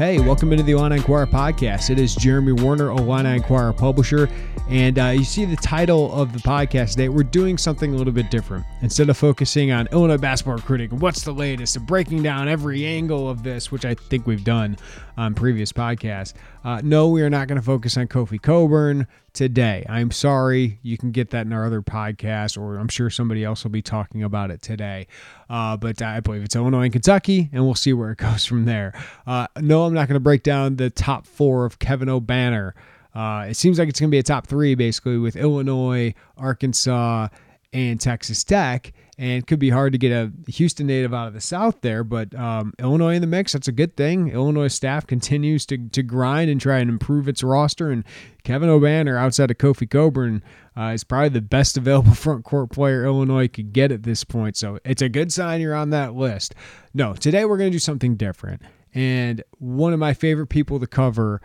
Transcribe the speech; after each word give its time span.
Hey, 0.00 0.18
welcome 0.18 0.50
into 0.50 0.64
the 0.64 0.72
Illini 0.72 0.96
Inquirer 0.96 1.26
podcast. 1.26 1.90
It 1.90 1.98
is 1.98 2.14
Jeremy 2.14 2.52
Werner, 2.52 2.88
Illini 2.88 3.36
Inquirer 3.36 3.74
publisher, 3.74 4.30
and 4.70 4.98
uh, 4.98 5.08
you 5.08 5.24
see 5.24 5.44
the 5.44 5.56
title 5.56 6.10
of 6.14 6.32
the 6.32 6.38
podcast 6.38 6.92
today. 6.92 7.10
We're 7.10 7.22
doing 7.22 7.58
something 7.58 7.92
a 7.92 7.96
little 7.98 8.14
bit 8.14 8.30
different. 8.30 8.64
Instead 8.80 9.10
of 9.10 9.18
focusing 9.18 9.72
on 9.72 9.88
Illinois 9.92 10.16
basketball 10.16 10.54
recruiting, 10.54 10.88
what's 11.00 11.22
the 11.22 11.34
latest, 11.34 11.76
and 11.76 11.86
breaking 11.86 12.22
down 12.22 12.48
every 12.48 12.86
angle 12.86 13.28
of 13.28 13.42
this, 13.42 13.70
which 13.70 13.84
I 13.84 13.92
think 13.92 14.26
we've 14.26 14.42
done 14.42 14.78
on 15.18 15.34
previous 15.34 15.70
podcasts. 15.70 16.32
Uh, 16.62 16.80
no, 16.84 17.08
we 17.08 17.22
are 17.22 17.30
not 17.30 17.48
going 17.48 17.58
to 17.58 17.64
focus 17.64 17.96
on 17.96 18.06
Kofi 18.06 18.40
Cockburn 18.40 19.06
today. 19.32 19.86
I'm 19.88 20.10
sorry. 20.10 20.78
You 20.82 20.98
can 20.98 21.10
get 21.10 21.30
that 21.30 21.46
in 21.46 21.52
our 21.54 21.64
other 21.64 21.80
podcast, 21.80 22.58
or 22.58 22.76
I'm 22.76 22.88
sure 22.88 23.08
somebody 23.08 23.44
else 23.44 23.64
will 23.64 23.70
be 23.70 23.80
talking 23.80 24.22
about 24.22 24.50
it 24.50 24.60
today. 24.60 25.06
Uh, 25.48 25.78
but 25.78 26.02
I 26.02 26.20
believe 26.20 26.42
it's 26.42 26.54
Illinois 26.54 26.82
and 26.82 26.92
Kentucky, 26.92 27.48
and 27.52 27.64
we'll 27.64 27.74
see 27.74 27.94
where 27.94 28.10
it 28.10 28.18
goes 28.18 28.44
from 28.44 28.66
there. 28.66 28.92
Uh, 29.26 29.46
no, 29.58 29.84
I'm 29.84 29.94
not 29.94 30.06
going 30.06 30.16
to 30.16 30.20
break 30.20 30.42
down 30.42 30.76
the 30.76 30.90
top 30.90 31.26
four 31.26 31.64
of 31.64 31.78
Kevin 31.78 32.08
Obanor. 32.08 32.72
Uh, 33.14 33.46
it 33.48 33.54
seems 33.54 33.78
like 33.78 33.88
it's 33.88 33.98
going 33.98 34.10
to 34.10 34.14
be 34.14 34.18
a 34.18 34.22
top 34.22 34.46
three, 34.46 34.74
basically, 34.74 35.16
with 35.16 35.36
Illinois, 35.36 36.14
Arkansas, 36.36 37.28
and 37.72 38.00
Texas 38.00 38.44
Tech 38.44 38.92
and 39.20 39.32
it 39.32 39.46
could 39.46 39.58
be 39.58 39.68
hard 39.68 39.92
to 39.92 39.98
get 39.98 40.12
a 40.12 40.32
Houston 40.50 40.86
native 40.86 41.12
out 41.12 41.28
of 41.28 41.34
the 41.34 41.42
South 41.42 41.82
there. 41.82 42.02
But 42.02 42.34
um, 42.34 42.72
Illinois 42.78 43.16
in 43.16 43.20
the 43.20 43.26
mix, 43.26 43.52
that's 43.52 43.68
a 43.68 43.72
good 43.72 43.94
thing. 43.94 44.28
Illinois 44.28 44.68
staff 44.68 45.06
continues 45.06 45.66
to, 45.66 45.76
to 45.90 46.02
grind 46.02 46.50
and 46.50 46.58
try 46.58 46.78
and 46.78 46.88
improve 46.88 47.28
its 47.28 47.42
roster. 47.42 47.90
And 47.90 48.02
Kevin 48.44 48.70
Obanor, 48.70 49.18
outside 49.18 49.50
of 49.50 49.58
Kofi 49.58 49.90
Cockburn, 49.90 50.42
uh, 50.74 50.92
is 50.94 51.04
probably 51.04 51.28
the 51.28 51.42
best 51.42 51.76
available 51.76 52.14
front 52.14 52.46
court 52.46 52.70
player 52.70 53.04
Illinois 53.04 53.46
could 53.46 53.74
get 53.74 53.92
at 53.92 54.04
this 54.04 54.24
point. 54.24 54.56
So 54.56 54.78
it's 54.86 55.02
a 55.02 55.10
good 55.10 55.30
sign 55.30 55.60
you're 55.60 55.74
on 55.74 55.90
that 55.90 56.14
list. 56.14 56.54
No, 56.94 57.12
today 57.12 57.44
we're 57.44 57.58
going 57.58 57.70
to 57.70 57.74
do 57.74 57.78
something 57.78 58.16
different. 58.16 58.62
And 58.94 59.44
one 59.58 59.92
of 59.92 59.98
my 59.98 60.14
favorite 60.14 60.46
people 60.46 60.80
to 60.80 60.86
cover 60.86 61.42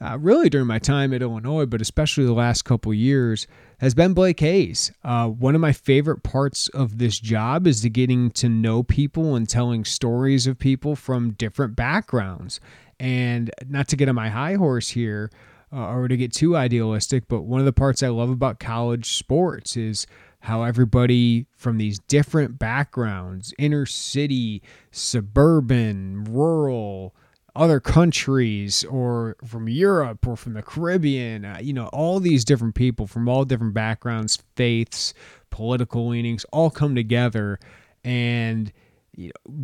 uh, 0.00 0.16
really 0.20 0.48
during 0.48 0.66
my 0.66 0.78
time 0.78 1.12
at 1.12 1.22
Illinois, 1.22 1.66
but 1.66 1.80
especially 1.80 2.24
the 2.24 2.32
last 2.32 2.62
couple 2.62 2.92
years, 2.94 3.46
has 3.78 3.94
been 3.94 4.14
Blake 4.14 4.40
Hayes. 4.40 4.92
Uh, 5.04 5.28
one 5.28 5.54
of 5.54 5.60
my 5.60 5.72
favorite 5.72 6.22
parts 6.22 6.68
of 6.68 6.98
this 6.98 7.18
job 7.18 7.66
is 7.66 7.82
the 7.82 7.90
getting 7.90 8.30
to 8.32 8.48
know 8.48 8.82
people 8.82 9.34
and 9.34 9.48
telling 9.48 9.84
stories 9.84 10.46
of 10.46 10.58
people 10.58 10.96
from 10.96 11.32
different 11.32 11.76
backgrounds. 11.76 12.60
And 13.00 13.50
not 13.68 13.88
to 13.88 13.96
get 13.96 14.08
on 14.08 14.14
my 14.14 14.28
high 14.28 14.54
horse 14.54 14.90
here 14.90 15.30
uh, 15.72 15.88
or 15.88 16.08
to 16.08 16.16
get 16.16 16.32
too 16.32 16.56
idealistic, 16.56 17.28
but 17.28 17.42
one 17.42 17.60
of 17.60 17.66
the 17.66 17.72
parts 17.72 18.02
I 18.02 18.08
love 18.08 18.30
about 18.30 18.58
college 18.58 19.16
sports 19.16 19.76
is 19.76 20.06
how 20.40 20.62
everybody 20.62 21.46
from 21.56 21.78
these 21.78 21.98
different 22.00 22.58
backgrounds 22.58 23.52
inner 23.58 23.86
city, 23.86 24.62
suburban, 24.90 26.24
rural, 26.24 27.14
other 27.58 27.80
countries 27.80 28.84
or 28.84 29.36
from 29.44 29.68
Europe 29.68 30.26
or 30.26 30.36
from 30.36 30.54
the 30.54 30.62
Caribbean, 30.62 31.44
uh, 31.44 31.58
you 31.60 31.72
know, 31.72 31.88
all 31.88 32.20
these 32.20 32.44
different 32.44 32.76
people 32.76 33.06
from 33.06 33.28
all 33.28 33.44
different 33.44 33.74
backgrounds, 33.74 34.38
faiths, 34.54 35.12
political 35.50 36.08
leanings 36.08 36.44
all 36.52 36.70
come 36.70 36.94
together 36.94 37.58
and 38.04 38.72
you 39.16 39.32
know, 39.46 39.54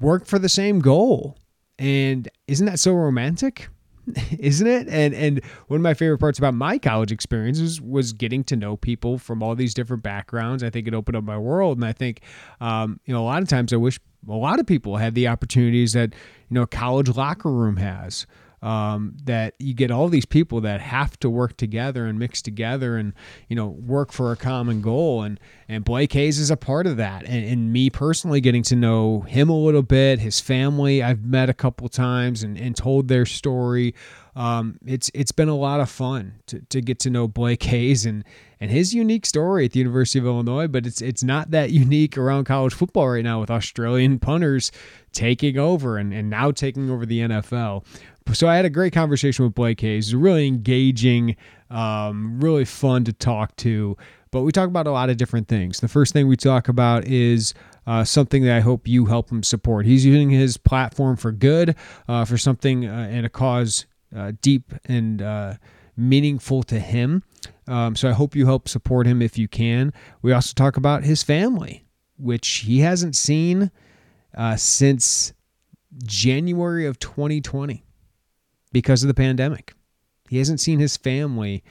work 0.00 0.24
for 0.24 0.38
the 0.38 0.48
same 0.48 0.80
goal. 0.80 1.36
And 1.78 2.28
isn't 2.48 2.66
that 2.66 2.80
so 2.80 2.94
romantic? 2.94 3.68
isn't 4.38 4.66
it? 4.66 4.88
And 4.88 5.14
and 5.14 5.40
one 5.68 5.76
of 5.76 5.82
my 5.82 5.94
favorite 5.94 6.18
parts 6.18 6.38
about 6.38 6.54
my 6.54 6.78
college 6.78 7.12
experiences 7.12 7.80
was 7.80 8.12
getting 8.12 8.42
to 8.44 8.56
know 8.56 8.76
people 8.76 9.18
from 9.18 9.42
all 9.42 9.54
these 9.54 9.74
different 9.74 10.02
backgrounds. 10.02 10.62
I 10.62 10.70
think 10.70 10.88
it 10.88 10.94
opened 10.94 11.16
up 11.16 11.24
my 11.24 11.38
world, 11.38 11.78
and 11.78 11.84
I 11.84 11.92
think 11.92 12.20
um, 12.60 13.00
you 13.04 13.14
know 13.14 13.22
a 13.22 13.26
lot 13.26 13.42
of 13.42 13.48
times 13.48 13.72
I 13.72 13.76
wish 13.76 14.00
a 14.28 14.32
lot 14.32 14.60
of 14.60 14.66
people 14.66 14.96
had 14.96 15.14
the 15.14 15.28
opportunities 15.28 15.92
that 15.92 16.14
you 16.48 16.54
know 16.54 16.62
a 16.62 16.66
college 16.66 17.08
locker 17.16 17.50
room 17.50 17.76
has 17.76 18.26
um, 18.62 19.16
that 19.24 19.54
you 19.58 19.74
get 19.74 19.90
all 19.90 20.08
these 20.08 20.24
people 20.24 20.60
that 20.60 20.80
have 20.80 21.18
to 21.20 21.28
work 21.28 21.56
together 21.56 22.06
and 22.06 22.18
mix 22.18 22.40
together 22.40 22.96
and 22.96 23.12
you 23.48 23.56
know 23.56 23.66
work 23.66 24.12
for 24.12 24.32
a 24.32 24.36
common 24.36 24.80
goal. 24.80 25.22
And 25.22 25.40
and 25.68 25.84
Blake 25.84 26.12
Hayes 26.12 26.38
is 26.38 26.50
a 26.50 26.56
part 26.56 26.86
of 26.86 26.96
that. 26.96 27.24
And, 27.24 27.44
and 27.44 27.72
me 27.72 27.90
personally 27.90 28.40
getting 28.40 28.62
to 28.64 28.76
know 28.76 29.20
him 29.22 29.48
a 29.50 29.58
little 29.58 29.82
bit 29.82 30.20
his 30.20 30.40
family 30.40 31.02
I've 31.02 31.24
met 31.24 31.48
a 31.50 31.54
couple 31.54 31.88
times 31.88 32.42
and, 32.42 32.56
and 32.56 32.76
told 32.76 33.08
their 33.08 33.26
story. 33.26 33.94
Um, 34.34 34.78
it's 34.86 35.10
it's 35.12 35.32
been 35.32 35.50
a 35.50 35.56
lot 35.56 35.80
of 35.80 35.90
fun 35.90 36.36
to, 36.46 36.60
to 36.60 36.80
get 36.80 36.98
to 37.00 37.10
know 37.10 37.28
Blake 37.28 37.62
Hayes 37.64 38.06
and 38.06 38.24
and 38.60 38.70
his 38.70 38.94
unique 38.94 39.26
story 39.26 39.64
at 39.64 39.72
the 39.72 39.80
University 39.80 40.20
of 40.20 40.24
Illinois, 40.24 40.68
but 40.68 40.86
it's 40.86 41.02
it's 41.02 41.22
not 41.22 41.50
that 41.50 41.70
unique 41.70 42.16
around 42.16 42.44
college 42.44 42.72
football 42.72 43.10
right 43.10 43.24
now 43.24 43.40
with 43.40 43.50
Australian 43.50 44.18
punters 44.20 44.72
taking 45.12 45.58
over 45.58 45.98
and, 45.98 46.14
and 46.14 46.30
now 46.30 46.50
taking 46.50 46.88
over 46.90 47.04
the 47.04 47.20
NFL. 47.20 47.84
So 48.32 48.48
I 48.48 48.56
had 48.56 48.64
a 48.64 48.70
great 48.70 48.92
conversation 48.92 49.44
with 49.44 49.54
Blake 49.54 49.80
Hayes. 49.80 50.14
Really 50.14 50.46
engaging, 50.46 51.36
um, 51.70 52.40
really 52.40 52.64
fun 52.64 53.04
to 53.04 53.12
talk 53.12 53.56
to. 53.56 53.96
But 54.30 54.42
we 54.42 54.52
talk 54.52 54.68
about 54.68 54.86
a 54.86 54.90
lot 54.90 55.10
of 55.10 55.16
different 55.16 55.48
things. 55.48 55.80
The 55.80 55.88
first 55.88 56.12
thing 56.12 56.26
we 56.26 56.36
talk 56.36 56.68
about 56.68 57.04
is 57.06 57.52
uh, 57.86 58.04
something 58.04 58.44
that 58.44 58.56
I 58.56 58.60
hope 58.60 58.88
you 58.88 59.06
help 59.06 59.30
him 59.30 59.42
support. 59.42 59.84
He's 59.84 60.06
using 60.06 60.30
his 60.30 60.56
platform 60.56 61.16
for 61.16 61.32
good, 61.32 61.76
uh, 62.08 62.24
for 62.24 62.38
something 62.38 62.86
uh, 62.86 63.08
and 63.10 63.26
a 63.26 63.28
cause 63.28 63.86
uh, 64.16 64.32
deep 64.40 64.72
and 64.86 65.20
uh, 65.20 65.54
meaningful 65.96 66.62
to 66.64 66.78
him. 66.78 67.22
Um, 67.66 67.94
so 67.94 68.08
I 68.08 68.12
hope 68.12 68.34
you 68.34 68.46
help 68.46 68.68
support 68.68 69.06
him 69.06 69.20
if 69.20 69.36
you 69.36 69.48
can. 69.48 69.92
We 70.22 70.32
also 70.32 70.54
talk 70.54 70.76
about 70.76 71.04
his 71.04 71.22
family, 71.22 71.84
which 72.16 72.48
he 72.48 72.80
hasn't 72.80 73.16
seen 73.16 73.70
uh, 74.34 74.56
since 74.56 75.34
January 76.04 76.86
of 76.86 76.98
2020 76.98 77.84
because 78.72 79.02
of 79.02 79.08
the 79.08 79.14
pandemic. 79.14 79.74
He 80.28 80.38
hasn't 80.38 80.60
seen 80.60 80.78
his 80.78 80.96
family 80.96 81.62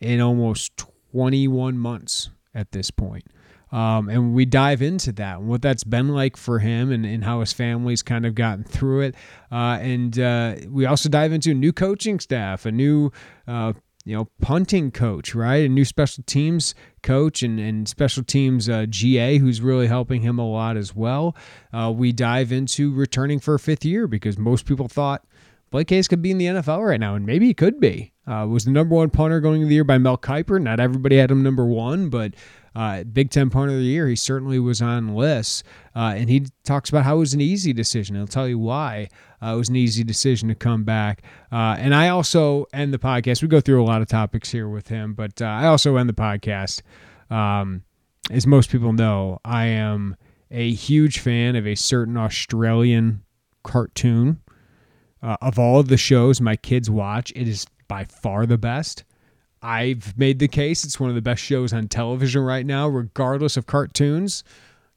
in 0.00 0.20
almost 0.20 0.76
21 1.12 1.78
months 1.78 2.30
at 2.54 2.72
this 2.72 2.90
point. 2.90 3.24
Um, 3.70 4.08
and 4.08 4.34
we 4.34 4.46
dive 4.46 4.80
into 4.80 5.12
that 5.12 5.38
and 5.38 5.48
what 5.48 5.60
that's 5.60 5.84
been 5.84 6.08
like 6.08 6.36
for 6.38 6.58
him 6.58 6.90
and, 6.90 7.04
and 7.04 7.22
how 7.22 7.40
his 7.40 7.52
family's 7.52 8.02
kind 8.02 8.24
of 8.24 8.34
gotten 8.34 8.64
through 8.64 9.02
it. 9.02 9.14
Uh, 9.52 9.78
and 9.80 10.18
uh, 10.18 10.56
we 10.68 10.86
also 10.86 11.08
dive 11.08 11.32
into 11.32 11.50
a 11.50 11.54
new 11.54 11.72
coaching 11.72 12.18
staff, 12.18 12.64
a 12.64 12.72
new 12.72 13.12
uh, 13.46 13.74
you 14.08 14.16
know, 14.16 14.26
punting 14.40 14.90
coach, 14.90 15.34
right? 15.34 15.66
A 15.66 15.68
new 15.68 15.84
special 15.84 16.24
teams 16.24 16.74
coach 17.02 17.42
and, 17.42 17.60
and 17.60 17.86
special 17.86 18.24
teams 18.24 18.66
uh, 18.66 18.86
GA 18.88 19.36
who's 19.36 19.60
really 19.60 19.86
helping 19.86 20.22
him 20.22 20.38
a 20.38 20.50
lot 20.50 20.78
as 20.78 20.96
well. 20.96 21.36
Uh, 21.74 21.92
we 21.94 22.12
dive 22.12 22.50
into 22.50 22.90
returning 22.90 23.38
for 23.38 23.54
a 23.54 23.58
fifth 23.58 23.84
year 23.84 24.06
because 24.06 24.38
most 24.38 24.64
people 24.64 24.88
thought 24.88 25.26
Blake 25.70 25.90
Hayes 25.90 26.08
could 26.08 26.22
be 26.22 26.30
in 26.30 26.38
the 26.38 26.46
NFL 26.46 26.86
right 26.86 27.00
now, 27.00 27.14
and 27.14 27.26
maybe 27.26 27.46
he 27.46 27.54
could 27.54 27.78
be. 27.78 28.12
Uh, 28.26 28.46
was 28.46 28.64
the 28.64 28.70
number 28.70 28.94
one 28.94 29.10
punter 29.10 29.40
going 29.40 29.56
into 29.56 29.68
the 29.68 29.74
year 29.74 29.84
by 29.84 29.98
Mel 29.98 30.18
Kiper. 30.18 30.60
Not 30.60 30.80
everybody 30.80 31.16
had 31.16 31.30
him 31.30 31.42
number 31.42 31.64
one, 31.64 32.10
but 32.10 32.34
uh, 32.74 33.02
Big 33.04 33.30
Ten 33.30 33.50
punter 33.50 33.74
of 33.74 33.80
the 33.80 33.84
year, 33.84 34.06
he 34.06 34.16
certainly 34.16 34.58
was 34.58 34.80
on 34.80 35.14
lists. 35.14 35.62
Uh, 35.96 36.14
and 36.16 36.30
he 36.30 36.46
talks 36.64 36.90
about 36.90 37.04
how 37.04 37.16
it 37.16 37.20
was 37.20 37.34
an 37.34 37.40
easy 37.40 37.72
decision. 37.72 38.16
He'll 38.16 38.26
tell 38.26 38.46
you 38.46 38.58
why 38.58 39.08
uh, 39.42 39.54
it 39.54 39.56
was 39.56 39.68
an 39.68 39.76
easy 39.76 40.04
decision 40.04 40.48
to 40.48 40.54
come 40.54 40.84
back. 40.84 41.22
Uh, 41.50 41.76
and 41.78 41.94
I 41.94 42.08
also 42.08 42.66
end 42.72 42.94
the 42.94 42.98
podcast. 42.98 43.42
We 43.42 43.48
go 43.48 43.60
through 43.60 43.82
a 43.82 43.86
lot 43.86 44.02
of 44.02 44.08
topics 44.08 44.50
here 44.50 44.68
with 44.68 44.88
him, 44.88 45.14
but 45.14 45.40
uh, 45.42 45.46
I 45.46 45.66
also 45.66 45.96
end 45.96 46.08
the 46.08 46.14
podcast. 46.14 46.82
Um, 47.30 47.82
as 48.30 48.46
most 48.46 48.70
people 48.70 48.92
know, 48.92 49.40
I 49.44 49.66
am 49.66 50.16
a 50.50 50.70
huge 50.70 51.18
fan 51.18 51.56
of 51.56 51.66
a 51.66 51.74
certain 51.74 52.16
Australian 52.16 53.22
cartoon 53.64 54.40
uh, 55.22 55.36
of 55.40 55.58
all 55.58 55.80
of 55.80 55.88
the 55.88 55.96
shows 55.96 56.40
my 56.40 56.56
kids 56.56 56.90
watch, 56.90 57.32
it 57.34 57.48
is 57.48 57.66
by 57.88 58.04
far 58.04 58.46
the 58.46 58.58
best. 58.58 59.04
I've 59.60 60.16
made 60.16 60.38
the 60.38 60.48
case 60.48 60.84
it's 60.84 61.00
one 61.00 61.10
of 61.10 61.16
the 61.16 61.22
best 61.22 61.42
shows 61.42 61.72
on 61.72 61.88
television 61.88 62.42
right 62.42 62.64
now, 62.64 62.86
regardless 62.88 63.56
of 63.56 63.66
cartoons. 63.66 64.44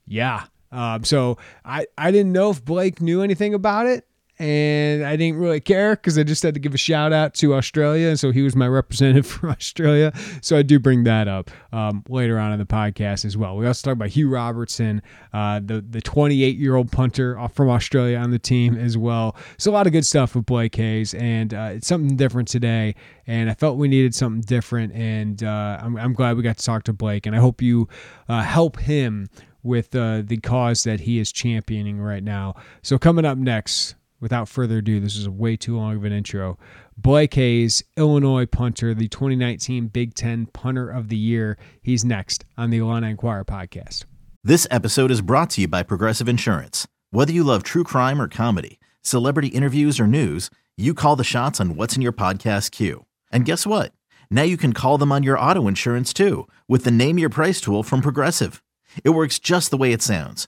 Yeah. 0.06 0.46
Um, 0.72 1.04
so 1.04 1.38
I, 1.66 1.88
I 1.98 2.12
didn't 2.12 2.32
know 2.32 2.52
if 2.52 2.64
Blake 2.64 3.02
knew 3.02 3.22
anything 3.22 3.54
about 3.54 3.88
it. 3.88 4.06
And 4.42 5.06
I 5.06 5.16
didn't 5.16 5.40
really 5.40 5.60
care 5.60 5.96
because 5.96 6.18
I 6.18 6.24
just 6.24 6.42
had 6.42 6.56
to 6.56 6.60
give 6.60 6.74
a 6.74 6.78
shout 6.78 7.14
out 7.14 7.36
to 7.36 7.54
Australia, 7.54 8.08
and 8.08 8.20
so 8.20 8.32
he 8.32 8.42
was 8.42 8.56
my 8.56 8.68
representative 8.68 9.28
for 9.28 9.50
Australia. 9.50 10.12
So 10.42 10.58
I 10.58 10.64
do 10.64 10.80
bring 10.80 11.04
that 11.04 11.28
up 11.28 11.52
um, 11.72 12.04
later 12.10 12.40
on 12.40 12.52
in 12.52 12.58
the 12.58 12.66
podcast 12.66 13.24
as 13.24 13.38
well. 13.38 13.56
We 13.56 13.68
also 13.68 13.88
talk 13.88 13.94
about 13.94 14.10
Hugh 14.10 14.30
Robertson, 14.30 15.04
uh, 15.32 15.60
the 15.64 15.86
the 15.88 16.02
28 16.02 16.58
year 16.58 16.76
old 16.76 16.92
punter 16.92 17.38
from 17.50 17.70
Australia 17.70 18.18
on 18.18 18.32
the 18.32 18.40
team 18.40 18.78
as 18.78 18.98
well. 18.98 19.36
So 19.60 19.70
a 19.70 19.74
lot 19.74 19.86
of 19.86 19.94
good 19.94 20.08
stuff 20.08 20.34
with 20.34 20.48
Blake 20.48 20.76
Hayes, 20.76 21.14
and 21.14 21.54
uh, 21.54 21.70
it's 21.74 21.88
something 21.88 22.16
different 22.16 22.48
today. 22.48 22.96
And 23.28 23.48
I 23.48 23.54
felt 23.54 23.78
we 23.78 23.88
needed 23.88 24.16
something 24.16 24.42
different, 24.42 24.92
and 24.94 25.44
uh, 25.44 25.80
I'm, 25.82 25.98
I'm 25.98 26.14
glad 26.14 26.36
we 26.36 26.42
got 26.42 26.58
to 26.58 26.66
talk 26.66 26.84
to 26.86 26.94
Blake, 26.94 27.28
and 27.28 27.36
I 27.36 27.40
hope 27.40 27.62
you 27.62 27.88
uh, 28.28 28.42
help 28.42 28.80
him 28.80 29.30
with 29.64 29.96
uh, 29.96 30.24
the 30.26 30.38
cause 30.38 30.84
that 30.86 31.02
he 31.02 31.20
is 31.20 31.32
championing 31.32 32.02
right 32.02 32.24
now. 32.24 32.56
So, 32.82 32.98
coming 32.98 33.26
up 33.26 33.38
next, 33.38 33.96
without 34.22 34.48
further 34.48 34.78
ado, 34.78 35.00
this 35.02 35.18
is 35.18 35.28
way 35.28 35.58
too 35.58 35.76
long 35.76 35.98
of 35.98 36.06
an 36.06 36.14
intro. 36.14 36.58
Blake 36.96 37.34
Hayes, 37.34 37.84
Illinois 37.98 38.46
punter, 38.46 38.94
the 38.94 39.10
2019 39.10 39.88
Big 39.88 40.14
Ten 40.14 40.46
Punter 40.46 40.90
of 40.90 41.10
the 41.10 41.18
Year. 41.18 41.58
He's 41.82 42.06
next 42.06 42.46
on 42.58 42.70
the 42.70 42.78
Illini 42.78 43.10
Inquirer 43.10 43.44
podcast. 43.44 44.06
This 44.44 44.66
episode 44.72 45.12
is 45.12 45.22
brought 45.22 45.50
to 45.52 45.62
you 45.62 45.68
by 45.68 45.84
Progressive 45.84 46.30
Insurance. 46.30 46.88
Whether 47.10 47.34
you 47.34 47.44
love 47.44 47.64
true 47.64 47.84
crime 47.84 48.22
or 48.22 48.28
comedy, 48.28 48.80
celebrity 49.02 49.50
interviews 49.50 50.00
or 50.00 50.08
news, 50.08 50.50
you 50.78 50.94
call 50.94 51.16
the 51.16 51.24
shots 51.24 51.60
on 51.60 51.76
what's 51.76 51.96
in 51.96 52.02
your 52.02 52.14
podcast 52.14 52.72
queue. 52.72 53.06
And 53.32 53.46
guess 53.46 53.68
what? 53.68 53.92
Now 54.30 54.44
you 54.44 54.58
can 54.58 54.74
call 54.74 54.98
them 54.98 55.12
on 55.12 55.24
your 55.24 55.38
auto 55.38 55.68
insurance 55.68 56.14
too 56.14 56.48
with 56.68 56.86
the 56.86 56.92
Name 56.92 57.20
Your 57.20 57.30
Price 57.30 57.60
tool 57.60 57.84
from 57.84 58.02
Progressive. 58.02 58.64
It 59.04 59.10
works 59.10 59.40
just 59.40 59.72
the 59.72 59.78
way 59.78 59.92
it 59.92 60.02
sounds. 60.02 60.48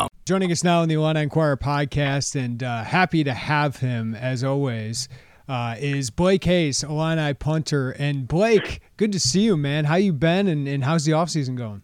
Joining 0.23 0.51
us 0.51 0.63
now 0.63 0.83
in 0.83 0.89
the 0.89 0.93
Illini 0.93 1.23
Inquirer 1.23 1.57
podcast, 1.57 2.39
and 2.39 2.61
uh, 2.61 2.83
happy 2.83 3.23
to 3.23 3.33
have 3.33 3.77
him 3.77 4.13
as 4.13 4.43
always, 4.43 5.09
uh, 5.49 5.75
is 5.79 6.11
Blake 6.11 6.43
Hayes, 6.43 6.83
Illini 6.83 7.33
punter. 7.33 7.89
And 7.89 8.27
Blake, 8.27 8.81
good 8.97 9.11
to 9.13 9.19
see 9.19 9.41
you, 9.41 9.57
man. 9.57 9.85
How 9.85 9.95
you 9.95 10.13
been, 10.13 10.47
and, 10.47 10.67
and 10.67 10.83
how's 10.83 11.05
the 11.05 11.13
offseason 11.13 11.55
going? 11.55 11.81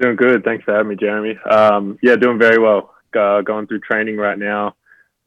Doing 0.00 0.14
good. 0.14 0.44
Thanks 0.44 0.62
for 0.62 0.72
having 0.72 0.90
me, 0.90 0.94
Jeremy. 0.94 1.36
Um, 1.50 1.98
yeah, 2.00 2.14
doing 2.14 2.38
very 2.38 2.58
well. 2.58 2.94
Uh, 3.18 3.40
going 3.40 3.66
through 3.66 3.80
training 3.80 4.18
right 4.18 4.38
now, 4.38 4.76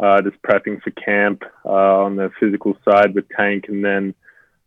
uh, 0.01 0.21
just 0.21 0.41
prepping 0.41 0.81
for 0.81 0.91
camp 0.91 1.43
uh, 1.65 1.69
on 1.69 2.15
the 2.15 2.31
physical 2.39 2.77
side 2.89 3.13
with 3.13 3.25
Tank, 3.37 3.65
and 3.67 3.83
then 3.83 4.15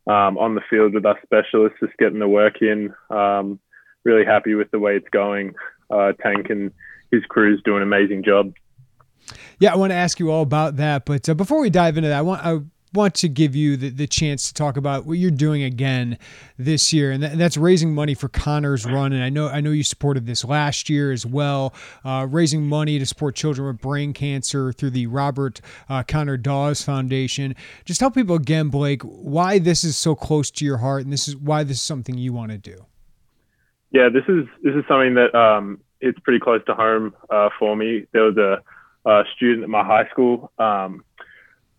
um, 0.06 0.36
on 0.36 0.54
the 0.54 0.60
field 0.68 0.92
with 0.92 1.06
our 1.06 1.18
specialists, 1.22 1.78
just 1.80 1.96
getting 1.96 2.18
the 2.18 2.28
work 2.28 2.60
in. 2.60 2.92
Um, 3.08 3.58
really 4.04 4.26
happy 4.26 4.54
with 4.54 4.70
the 4.70 4.78
way 4.78 4.96
it's 4.96 5.08
going. 5.08 5.54
Uh, 5.90 6.12
Tank 6.12 6.50
and 6.50 6.72
his 7.10 7.22
crew's 7.28 7.60
doing 7.64 7.78
an 7.78 7.82
amazing 7.82 8.22
job. 8.24 8.52
Yeah, 9.58 9.72
I 9.72 9.76
want 9.76 9.90
to 9.90 9.96
ask 9.96 10.18
you 10.18 10.30
all 10.30 10.42
about 10.42 10.76
that, 10.76 11.04
but 11.04 11.28
uh, 11.28 11.34
before 11.34 11.60
we 11.60 11.70
dive 11.70 11.96
into 11.96 12.08
that, 12.08 12.18
I 12.18 12.22
want 12.22 12.44
I 12.44 12.60
want 12.94 13.14
to 13.14 13.28
give 13.28 13.54
you 13.54 13.76
the, 13.76 13.90
the 13.90 14.06
chance 14.06 14.48
to 14.48 14.54
talk 14.54 14.76
about 14.76 15.04
what 15.04 15.18
you're 15.18 15.30
doing 15.30 15.62
again 15.62 16.18
this 16.56 16.92
year, 16.92 17.10
and, 17.10 17.22
that, 17.22 17.32
and 17.32 17.40
that's 17.40 17.56
raising 17.56 17.94
money 17.94 18.14
for 18.14 18.28
Connor's 18.28 18.86
Run. 18.86 19.12
And 19.12 19.22
I 19.22 19.28
know 19.28 19.48
I 19.48 19.60
know 19.60 19.70
you 19.70 19.82
supported 19.82 20.26
this 20.26 20.44
last 20.44 20.88
year 20.88 21.12
as 21.12 21.26
well, 21.26 21.74
uh, 22.04 22.26
raising 22.28 22.66
money 22.66 22.98
to 22.98 23.06
support 23.06 23.34
children 23.34 23.66
with 23.68 23.80
brain 23.80 24.12
cancer 24.12 24.72
through 24.72 24.90
the 24.90 25.06
Robert 25.06 25.60
uh, 25.88 26.02
Connor 26.06 26.36
Dawes 26.36 26.82
Foundation. 26.82 27.54
Just 27.84 28.00
tell 28.00 28.10
people 28.10 28.36
again, 28.36 28.68
Blake, 28.68 29.02
why 29.02 29.58
this 29.58 29.84
is 29.84 29.96
so 29.96 30.14
close 30.14 30.50
to 30.52 30.64
your 30.64 30.78
heart, 30.78 31.04
and 31.04 31.12
this 31.12 31.28
is 31.28 31.36
why 31.36 31.64
this 31.64 31.78
is 31.78 31.82
something 31.82 32.16
you 32.16 32.32
want 32.32 32.52
to 32.52 32.58
do. 32.58 32.86
Yeah, 33.90 34.08
this 34.12 34.24
is 34.28 34.46
this 34.62 34.74
is 34.74 34.84
something 34.88 35.14
that 35.14 35.34
um, 35.34 35.80
it's 36.00 36.18
pretty 36.20 36.40
close 36.40 36.64
to 36.66 36.74
home 36.74 37.14
uh, 37.30 37.50
for 37.58 37.76
me. 37.76 38.06
There 38.12 38.24
was 38.24 38.36
a, 38.36 38.62
a, 39.08 39.24
student 39.36 39.64
at 39.64 39.68
my 39.68 39.84
high 39.84 40.08
school, 40.10 40.52
um, 40.58 41.04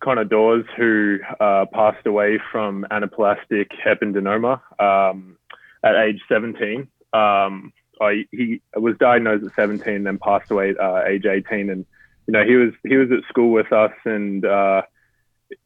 Connor 0.01 0.25
Dawes, 0.25 0.65
who 0.77 1.19
uh, 1.39 1.65
passed 1.71 2.05
away 2.05 2.39
from 2.51 2.85
anaplastic 2.91 3.67
ependymoma 3.85 4.61
um, 4.79 5.37
at 5.83 5.95
age 5.95 6.21
17. 6.29 6.87
Um, 7.13 7.73
I, 8.01 8.25
he 8.31 8.61
was 8.75 8.95
diagnosed 8.97 9.45
at 9.45 9.55
17, 9.55 10.03
then 10.03 10.19
passed 10.19 10.51
away 10.51 10.71
at 10.71 10.79
uh, 10.79 11.03
age 11.05 11.25
18, 11.25 11.69
and 11.69 11.85
you 12.27 12.31
know 12.31 12.45
he 12.45 12.55
was 12.55 12.73
he 12.87 12.95
was 12.95 13.11
at 13.11 13.27
school 13.27 13.51
with 13.51 13.73
us, 13.73 13.91
and 14.05 14.45
uh, 14.45 14.83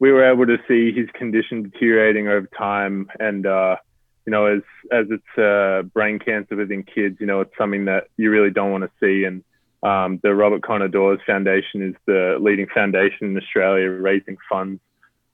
we 0.00 0.10
were 0.10 0.24
able 0.24 0.46
to 0.46 0.58
see 0.66 0.92
his 0.92 1.08
condition 1.14 1.62
deteriorating 1.62 2.28
over 2.28 2.48
time, 2.58 3.08
and 3.20 3.46
uh, 3.46 3.76
you 4.26 4.30
know, 4.30 4.46
as 4.46 4.62
as 4.90 5.06
it's 5.10 5.38
uh, 5.38 5.82
brain 5.82 6.18
cancer 6.18 6.56
within 6.56 6.82
kids, 6.82 7.16
you 7.20 7.26
know, 7.26 7.40
it's 7.40 7.56
something 7.58 7.84
that 7.86 8.08
you 8.16 8.30
really 8.30 8.50
don't 8.50 8.70
want 8.70 8.84
to 8.84 8.90
see. 9.00 9.24
And 9.24 9.44
um, 9.82 10.18
the 10.22 10.34
Robert 10.34 10.62
Connor 10.62 10.88
Dawes 10.88 11.18
Foundation 11.26 11.82
is 11.82 11.94
the 12.06 12.38
leading 12.40 12.66
foundation 12.74 13.28
in 13.28 13.36
Australia 13.36 13.90
raising 13.90 14.36
funds 14.48 14.80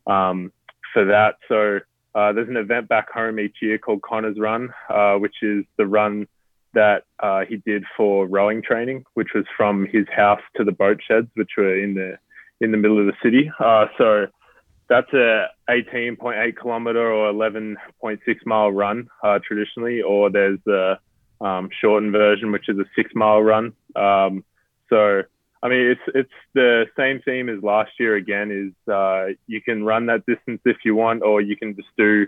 um, 0.07 0.53
for 0.93 1.05
that. 1.05 1.37
So 1.49 1.81
uh, 2.15 2.33
there's 2.33 2.49
an 2.49 2.57
event 2.57 2.89
back 2.89 3.11
home 3.11 3.39
each 3.39 3.57
year 3.63 3.79
called 3.79 4.03
Connor's 4.03 4.39
Run, 4.39 4.71
uh, 4.89 5.15
which 5.15 5.37
is 5.43 5.65
the 5.77 5.87
run 5.87 6.27
that 6.75 7.05
uh, 7.21 7.45
he 7.49 7.57
did 7.59 7.85
for 7.97 8.27
rowing 8.27 8.63
training, 8.63 9.05
which 9.15 9.29
was 9.35 9.45
from 9.57 9.87
his 9.87 10.07
house 10.15 10.41
to 10.57 10.65
the 10.65 10.73
boat 10.73 11.01
sheds, 11.07 11.29
which 11.35 11.51
were 11.57 11.79
in 11.79 11.95
the 11.95 12.19
in 12.61 12.73
the 12.73 12.77
middle 12.77 13.01
of 13.01 13.07
the 13.07 13.15
city. 13.23 13.51
Uh, 13.59 13.87
so 13.97 14.27
that's 14.91 15.13
a 15.13 15.47
18.8 15.69 16.57
kilometer 16.57 17.13
or 17.13 17.33
11.6 17.33 18.19
mile 18.45 18.73
run 18.73 19.09
uh, 19.23 19.39
traditionally, 19.47 20.03
or 20.03 20.31
there's 20.31 20.59
the 20.67 20.99
um, 21.41 21.71
shortened 21.81 22.11
version, 22.11 22.51
which 22.51 22.69
is 22.69 22.77
a 22.77 22.85
six 22.97 23.13
mile 23.15 23.41
run. 23.41 23.73
Um, 23.95 24.45
so, 24.91 25.23
I 25.63 25.69
mean, 25.69 25.87
it's 25.93 26.01
it's 26.13 26.33
the 26.55 26.87
same 26.99 27.21
theme 27.25 27.49
as 27.49 27.63
last 27.63 27.93
year. 28.01 28.17
Again, 28.17 28.51
is 28.51 28.93
uh, 28.93 29.29
you 29.47 29.63
can 29.63 29.85
run 29.85 30.07
that 30.07 30.27
distance 30.27 30.61
if 30.65 30.79
you 30.85 30.97
want, 30.97 31.23
or 31.23 31.41
you 31.41 31.57
can 31.57 31.77
just 31.77 31.89
do 31.97 32.27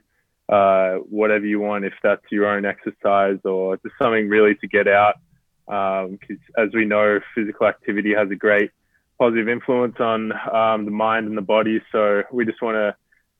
uh, 0.49 0.95
whatever 1.11 1.45
you 1.45 1.59
want 1.59 1.85
if 1.85 1.95
that's 2.00 2.23
your 2.31 2.47
own 2.47 2.64
exercise 2.64 3.38
or 3.45 3.76
just 3.78 3.97
something 4.00 4.28
really 4.28 4.54
to 4.54 4.69
get 4.69 4.87
out. 4.87 5.16
Because 5.66 6.38
um, 6.57 6.64
as 6.64 6.73
we 6.73 6.85
know, 6.85 7.19
physical 7.35 7.66
activity 7.66 8.14
has 8.14 8.31
a 8.31 8.37
great 8.37 8.71
positive 9.23 9.49
influence 9.49 9.95
on 10.00 10.33
um, 10.52 10.85
the 10.85 10.91
mind 10.91 11.29
and 11.29 11.38
the 11.38 11.43
body. 11.43 11.81
So 11.93 12.25
we 12.33 12.45
just 12.45 12.61
want 12.61 12.75
to, 12.75 12.97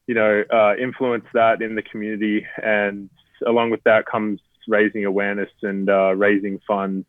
you 0.07 0.15
know, 0.15 0.45
uh, 0.49 0.77
influence 0.81 1.25
that 1.35 1.61
in 1.61 1.75
the 1.75 1.83
community. 1.83 2.47
And 2.63 3.11
along 3.45 3.71
with 3.71 3.83
that 3.83 4.07
comes 4.07 4.39
raising 4.69 5.05
awareness 5.05 5.51
and 5.61 5.91
uh, 5.91 6.15
raising 6.15 6.61
funds 6.69 7.05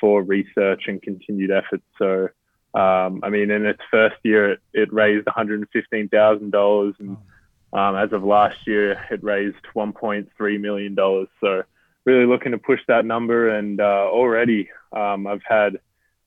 for 0.00 0.22
research 0.22 0.84
and 0.86 1.02
continued 1.02 1.50
efforts. 1.50 1.82
So, 1.98 2.28
um, 2.74 3.22
I 3.24 3.28
mean, 3.28 3.50
in 3.50 3.66
its 3.66 3.82
first 3.90 4.14
year, 4.22 4.52
it, 4.52 4.60
it 4.72 4.92
raised 4.92 5.26
$115,000. 5.26 7.00
And 7.00 7.16
um, 7.72 7.96
as 7.96 8.12
of 8.12 8.22
last 8.22 8.68
year, 8.68 9.04
it 9.10 9.24
raised 9.24 9.64
$1.3 9.74 10.60
million. 10.60 10.94
So, 11.40 11.62
really 12.04 12.26
looking 12.26 12.52
to 12.52 12.58
push 12.58 12.80
that 12.86 13.04
number. 13.04 13.48
And 13.48 13.80
uh, 13.80 14.06
already 14.12 14.70
um, 14.92 15.26
I've 15.26 15.42
had 15.44 15.80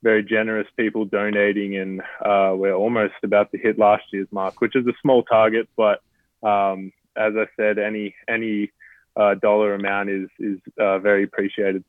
very 0.05 0.23
generous 0.23 0.67
people 0.77 1.03
donating, 1.03 1.75
and 1.77 1.99
uh, 2.23 2.53
we're 2.55 2.75
almost 2.75 3.15
about 3.23 3.51
to 3.51 3.57
hit 3.57 3.79
last 3.79 4.03
year's 4.13 4.27
mark, 4.31 4.61
which 4.61 4.75
is 4.75 4.85
a 4.85 4.93
small 5.01 5.23
target, 5.23 5.67
but 5.75 6.03
um, 6.47 6.93
as 7.17 7.33
I 7.35 7.45
said, 7.57 7.79
any 7.79 8.13
any 8.29 8.71
uh, 9.17 9.33
dollar 9.33 9.73
amount 9.73 10.11
is 10.11 10.29
is 10.39 10.59
uh, 10.79 10.99
very 10.99 11.23
appreciated. 11.23 11.83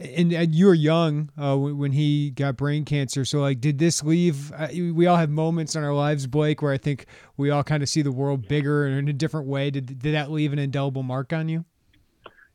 And, 0.00 0.32
and, 0.32 0.54
you 0.54 0.66
were 0.66 0.74
young 0.74 1.30
uh, 1.36 1.56
when 1.56 1.90
he 1.90 2.30
got 2.30 2.56
brain 2.56 2.84
cancer. 2.84 3.24
So, 3.24 3.40
like, 3.40 3.60
did 3.60 3.78
this 3.78 4.04
leave? 4.04 4.52
Uh, 4.52 4.68
we 4.72 5.06
all 5.06 5.16
have 5.16 5.28
moments 5.28 5.74
in 5.74 5.82
our 5.82 5.92
lives, 5.92 6.28
Blake, 6.28 6.62
where 6.62 6.72
I 6.72 6.78
think 6.78 7.06
we 7.36 7.50
all 7.50 7.64
kind 7.64 7.82
of 7.82 7.88
see 7.88 8.02
the 8.02 8.12
world 8.12 8.46
bigger 8.46 8.86
and 8.86 8.96
in 8.96 9.08
a 9.08 9.12
different 9.12 9.46
way. 9.46 9.70
Did 9.70 9.86
did 10.00 10.14
that 10.14 10.30
leave 10.30 10.52
an 10.52 10.58
indelible 10.58 11.04
mark 11.04 11.32
on 11.32 11.48
you? 11.48 11.64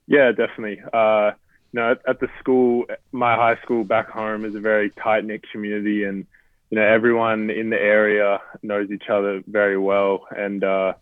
Yeah, 0.07 0.31
definitely. 0.31 0.81
Uh, 0.93 1.31
you 1.73 1.79
know, 1.79 1.91
at, 1.91 2.01
at, 2.07 2.19
the 2.19 2.27
school, 2.39 2.85
my 3.11 3.35
high 3.35 3.59
school 3.63 3.83
back 3.83 4.09
home 4.09 4.45
is 4.45 4.53
a 4.53 4.59
very 4.59 4.91
tight 4.91 5.25
knit 5.25 5.43
community, 5.51 6.03
and 6.03 6.25
you 6.69 6.77
know, 6.77 6.85
everyone 6.85 7.49
in 7.49 7.71
the 7.71 7.79
area 7.79 8.39
knows 8.61 8.91
each 8.91 9.09
other 9.11 9.43
very 9.47 9.77
well. 9.77 10.27
And 10.29 10.63
uh, 10.63 10.93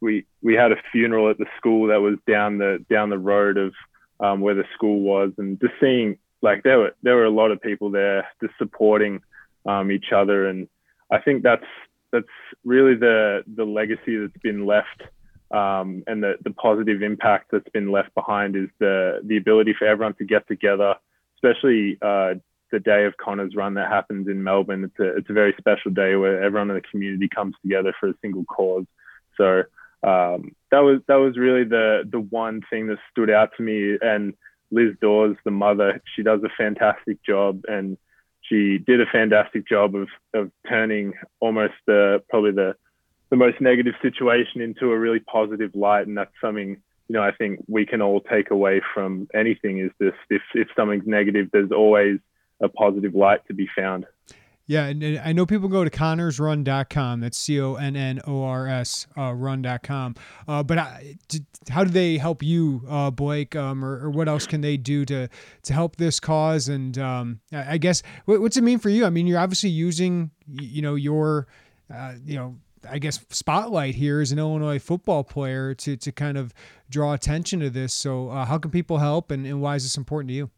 we 0.00 0.24
we 0.42 0.54
had 0.54 0.72
a 0.72 0.76
funeral 0.92 1.28
at 1.28 1.38
the 1.38 1.46
school 1.56 1.88
that 1.88 2.00
was 2.00 2.18
down 2.26 2.58
the 2.58 2.84
down 2.88 3.10
the 3.10 3.18
road 3.18 3.56
of 3.56 3.74
um, 4.20 4.40
where 4.40 4.54
the 4.54 4.64
school 4.74 5.00
was, 5.00 5.32
and 5.38 5.60
just 5.60 5.74
seeing 5.80 6.18
like 6.40 6.62
there 6.62 6.78
were 6.78 6.94
there 7.02 7.16
were 7.16 7.24
a 7.24 7.30
lot 7.30 7.50
of 7.50 7.60
people 7.60 7.90
there 7.90 8.28
just 8.40 8.54
supporting 8.58 9.22
um, 9.66 9.90
each 9.90 10.12
other, 10.14 10.46
and 10.46 10.68
I 11.10 11.18
think 11.18 11.42
that's 11.42 11.66
that's 12.12 12.26
really 12.64 12.94
the 12.94 13.42
the 13.56 13.64
legacy 13.64 14.16
that's 14.18 14.40
been 14.40 14.66
left 14.66 15.02
um, 15.50 16.02
and 16.06 16.22
the, 16.22 16.34
the 16.42 16.50
positive 16.50 17.02
impact 17.02 17.50
that's 17.52 17.68
been 17.70 17.90
left 17.90 18.14
behind 18.14 18.56
is 18.56 18.68
the 18.78 19.20
the 19.24 19.36
ability 19.36 19.74
for 19.78 19.86
everyone 19.86 20.14
to 20.14 20.24
get 20.24 20.46
together, 20.48 20.94
especially 21.36 21.98
uh, 22.02 22.34
the 22.70 22.80
day 22.80 23.04
of 23.04 23.16
Connor's 23.16 23.54
run 23.54 23.74
that 23.74 23.88
happens 23.88 24.26
in 24.28 24.42
Melbourne. 24.42 24.84
It's 24.84 24.98
a 24.98 25.16
it's 25.16 25.30
a 25.30 25.34
very 25.34 25.54
special 25.58 25.90
day 25.90 26.16
where 26.16 26.42
everyone 26.42 26.70
in 26.70 26.76
the 26.76 26.82
community 26.82 27.28
comes 27.28 27.54
together 27.62 27.94
for 27.98 28.08
a 28.08 28.14
single 28.20 28.44
cause. 28.44 28.86
So 29.36 29.62
um, 30.02 30.54
that 30.70 30.80
was 30.80 31.00
that 31.06 31.16
was 31.16 31.36
really 31.36 31.64
the 31.64 32.02
the 32.10 32.20
one 32.20 32.62
thing 32.70 32.88
that 32.88 32.98
stood 33.10 33.30
out 33.30 33.50
to 33.56 33.62
me. 33.62 33.96
And 34.00 34.34
Liz 34.70 34.94
Dawes, 35.00 35.36
the 35.44 35.50
mother, 35.50 36.02
she 36.14 36.22
does 36.22 36.42
a 36.42 36.48
fantastic 36.56 37.22
job, 37.22 37.62
and 37.68 37.96
she 38.42 38.78
did 38.78 39.00
a 39.00 39.06
fantastic 39.06 39.68
job 39.68 39.94
of 39.94 40.08
of 40.34 40.50
turning 40.68 41.14
almost 41.40 41.74
the 41.86 42.22
probably 42.28 42.52
the 42.52 42.76
the 43.34 43.44
most 43.44 43.60
negative 43.60 43.94
situation 44.00 44.60
into 44.60 44.92
a 44.92 44.98
really 44.98 45.18
positive 45.18 45.74
light, 45.74 46.06
and 46.06 46.16
that's 46.16 46.30
something 46.40 46.80
you 47.08 47.12
know 47.12 47.22
I 47.22 47.32
think 47.32 47.64
we 47.66 47.84
can 47.84 48.00
all 48.00 48.20
take 48.20 48.52
away 48.52 48.80
from 48.94 49.26
anything. 49.34 49.80
Is 49.80 49.90
this 49.98 50.12
if 50.30 50.42
if 50.54 50.68
something's 50.76 51.06
negative, 51.06 51.48
there's 51.52 51.72
always 51.72 52.20
a 52.62 52.68
positive 52.68 53.16
light 53.16 53.40
to 53.48 53.54
be 53.54 53.68
found. 53.76 54.06
Yeah, 54.66 54.86
and 54.86 55.18
I 55.18 55.32
know 55.32 55.46
people 55.46 55.68
go 55.68 55.82
to 55.82 55.90
connorsrun.com. 55.90 57.20
That's 57.20 57.36
C 57.36 57.60
O 57.60 57.74
N 57.74 57.96
N 57.96 58.20
O 58.24 58.44
R 58.44 58.68
S 58.68 59.08
uh, 59.18 59.32
run.com. 59.32 60.14
Uh, 60.46 60.62
but 60.62 60.78
I, 60.78 61.16
how 61.68 61.82
do 61.82 61.90
they 61.90 62.16
help 62.18 62.40
you, 62.40 62.82
uh, 62.88 63.10
Blake, 63.10 63.56
um, 63.56 63.84
or, 63.84 64.06
or, 64.06 64.10
what 64.10 64.28
else 64.28 64.46
can 64.46 64.60
they 64.60 64.76
do 64.76 65.04
to 65.06 65.28
to 65.64 65.72
help 65.72 65.96
this 65.96 66.20
cause? 66.20 66.68
And 66.68 66.96
um, 66.98 67.40
I 67.52 67.78
guess 67.78 68.04
what's 68.26 68.56
it 68.56 68.62
mean 68.62 68.78
for 68.78 68.90
you? 68.90 69.04
I 69.04 69.10
mean, 69.10 69.26
you're 69.26 69.40
obviously 69.40 69.70
using 69.70 70.30
you 70.46 70.82
know 70.82 70.94
your 70.94 71.48
uh, 71.92 72.14
you 72.24 72.36
know 72.36 72.56
I 72.88 72.98
guess 72.98 73.24
spotlight 73.30 73.94
here 73.94 74.20
as 74.20 74.32
an 74.32 74.38
Illinois 74.38 74.78
football 74.78 75.24
player 75.24 75.74
to 75.74 75.96
to 75.96 76.12
kind 76.12 76.38
of 76.38 76.52
draw 76.88 77.12
attention 77.12 77.60
to 77.60 77.70
this. 77.70 77.92
So 77.94 78.30
uh, 78.30 78.44
how 78.44 78.58
can 78.58 78.70
people 78.70 78.98
help, 78.98 79.30
and, 79.30 79.46
and 79.46 79.60
why 79.60 79.76
is 79.76 79.82
this 79.82 79.96
important 79.96 80.28
to 80.28 80.34
you? 80.34 80.50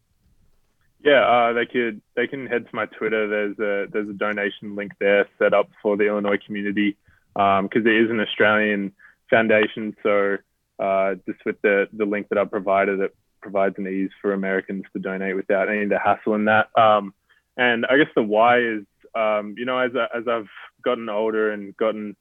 Yeah, 1.03 1.25
uh, 1.25 1.53
they 1.53 1.65
could 1.65 2.01
they 2.15 2.27
can 2.27 2.47
head 2.47 2.65
to 2.65 2.75
my 2.75 2.85
Twitter. 2.85 3.27
There's 3.27 3.59
a 3.59 3.91
there's 3.91 4.09
a 4.09 4.13
donation 4.13 4.75
link 4.75 4.93
there 4.99 5.27
set 5.39 5.53
up 5.53 5.69
for 5.81 5.95
the 5.95 6.07
Illinois 6.07 6.39
community 6.45 6.97
because 7.33 7.59
um, 7.59 7.87
it 7.87 8.03
is 8.03 8.09
an 8.09 8.19
Australian 8.19 8.91
foundation. 9.29 9.95
So 10.03 10.37
uh, 10.79 11.15
just 11.25 11.39
with 11.45 11.61
the 11.61 11.87
the 11.93 12.05
link 12.05 12.29
that 12.29 12.37
I 12.37 12.45
provided, 12.45 12.99
it 12.99 13.15
provides 13.41 13.75
an 13.77 13.87
ease 13.87 14.09
for 14.21 14.33
Americans 14.33 14.83
to 14.93 14.99
donate 14.99 15.35
without 15.35 15.69
any 15.69 15.83
of 15.83 15.89
the 15.89 15.99
hassle 15.99 16.35
in 16.35 16.45
that. 16.45 16.67
Um, 16.77 17.13
and 17.55 17.85
I 17.85 17.97
guess 17.97 18.07
the 18.15 18.23
why 18.23 18.59
is 18.59 18.83
um, 19.17 19.55
you 19.57 19.65
know 19.65 19.77
as 19.79 19.91
I, 19.95 20.17
as 20.17 20.27
I've 20.27 20.49
gotten 20.83 21.09
older 21.09 21.51
and 21.51 21.75
gotten 21.77 22.15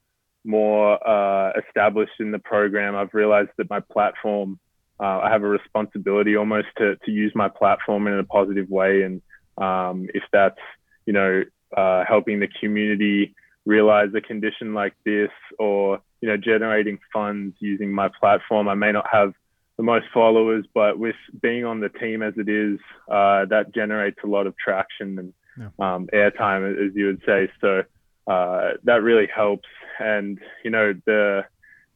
more 0.44 0.86
uh, 1.06 1.52
established 1.58 2.20
in 2.20 2.30
the 2.30 2.38
program, 2.38 2.94
I've 2.94 3.14
realized 3.14 3.50
that 3.58 3.68
my 3.68 3.80
platform 3.80 4.58
uh, 4.98 5.20
I 5.22 5.30
have 5.30 5.42
a 5.42 5.48
responsibility 5.48 6.36
almost 6.36 6.68
to, 6.78 6.96
to 6.96 7.10
use 7.10 7.32
my 7.34 7.48
platform 7.48 8.06
in 8.06 8.18
a 8.18 8.24
positive 8.24 8.68
way. 8.70 9.02
And 9.02 9.22
um, 9.58 10.08
if 10.14 10.22
that's, 10.32 10.58
you 11.04 11.12
know, 11.12 11.42
uh, 11.76 12.04
helping 12.08 12.40
the 12.40 12.48
community 12.60 13.34
realize 13.66 14.08
a 14.14 14.20
condition 14.20 14.72
like 14.72 14.94
this 15.04 15.30
or, 15.58 16.00
you 16.20 16.28
know, 16.28 16.36
generating 16.36 16.98
funds 17.12 17.56
using 17.60 17.92
my 17.92 18.08
platform, 18.20 18.68
I 18.68 18.74
may 18.74 18.92
not 18.92 19.06
have 19.10 19.34
the 19.76 19.82
most 19.82 20.06
followers, 20.14 20.64
but 20.72 20.98
with 20.98 21.16
being 21.42 21.66
on 21.66 21.80
the 21.80 21.90
team 21.90 22.22
as 22.22 22.32
it 22.38 22.48
is, 22.48 22.78
uh, 23.10 23.44
that 23.46 23.74
generates 23.74 24.18
a 24.24 24.26
lot 24.26 24.46
of 24.46 24.56
traction 24.56 25.18
and 25.18 25.34
yeah. 25.58 25.68
um, 25.78 26.08
airtime, 26.12 26.86
as 26.86 26.94
you 26.94 27.06
would 27.06 27.22
say. 27.26 27.50
So 27.60 27.82
uh, 28.26 28.72
that 28.84 29.02
really 29.02 29.28
helps. 29.34 29.68
And, 29.98 30.38
you 30.64 30.70
know, 30.70 30.94
the, 31.06 31.44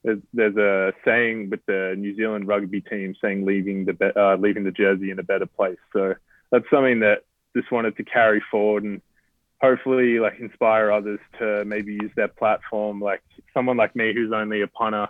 there's, 0.02 0.21
there's 0.33 0.57
a 0.57 0.93
saying 1.05 1.50
with 1.50 1.64
the 1.67 1.95
New 1.97 2.17
Zealand 2.17 2.49
rugby 2.49 2.81
team 2.81 3.14
saying 3.21 3.45
leaving 3.45 3.85
the 3.85 4.12
uh, 4.19 4.37
leaving 4.37 4.64
the 4.64 4.71
jersey 4.71 5.11
in 5.11 5.19
a 5.19 5.23
better 5.23 5.47
place. 5.47 5.79
So 5.93 6.14
that's 6.50 6.64
something 6.71 7.00
that 7.00 7.25
just 7.55 7.71
wanted 7.71 7.97
to 7.97 8.05
carry 8.05 8.43
forward 8.50 8.85
and 8.85 9.02
hopefully 9.61 10.19
like 10.19 10.38
inspire 10.40 10.90
others 10.90 11.21
to 11.38 11.64
maybe 11.67 11.93
use 11.93 12.11
their 12.17 12.29
platform. 12.29 13.00
Like 13.00 13.23
someone 13.52 13.76
like 13.76 13.95
me 13.95 14.14
who's 14.14 14.33
only 14.33 14.62
a 14.62 14.67
punter 14.67 15.09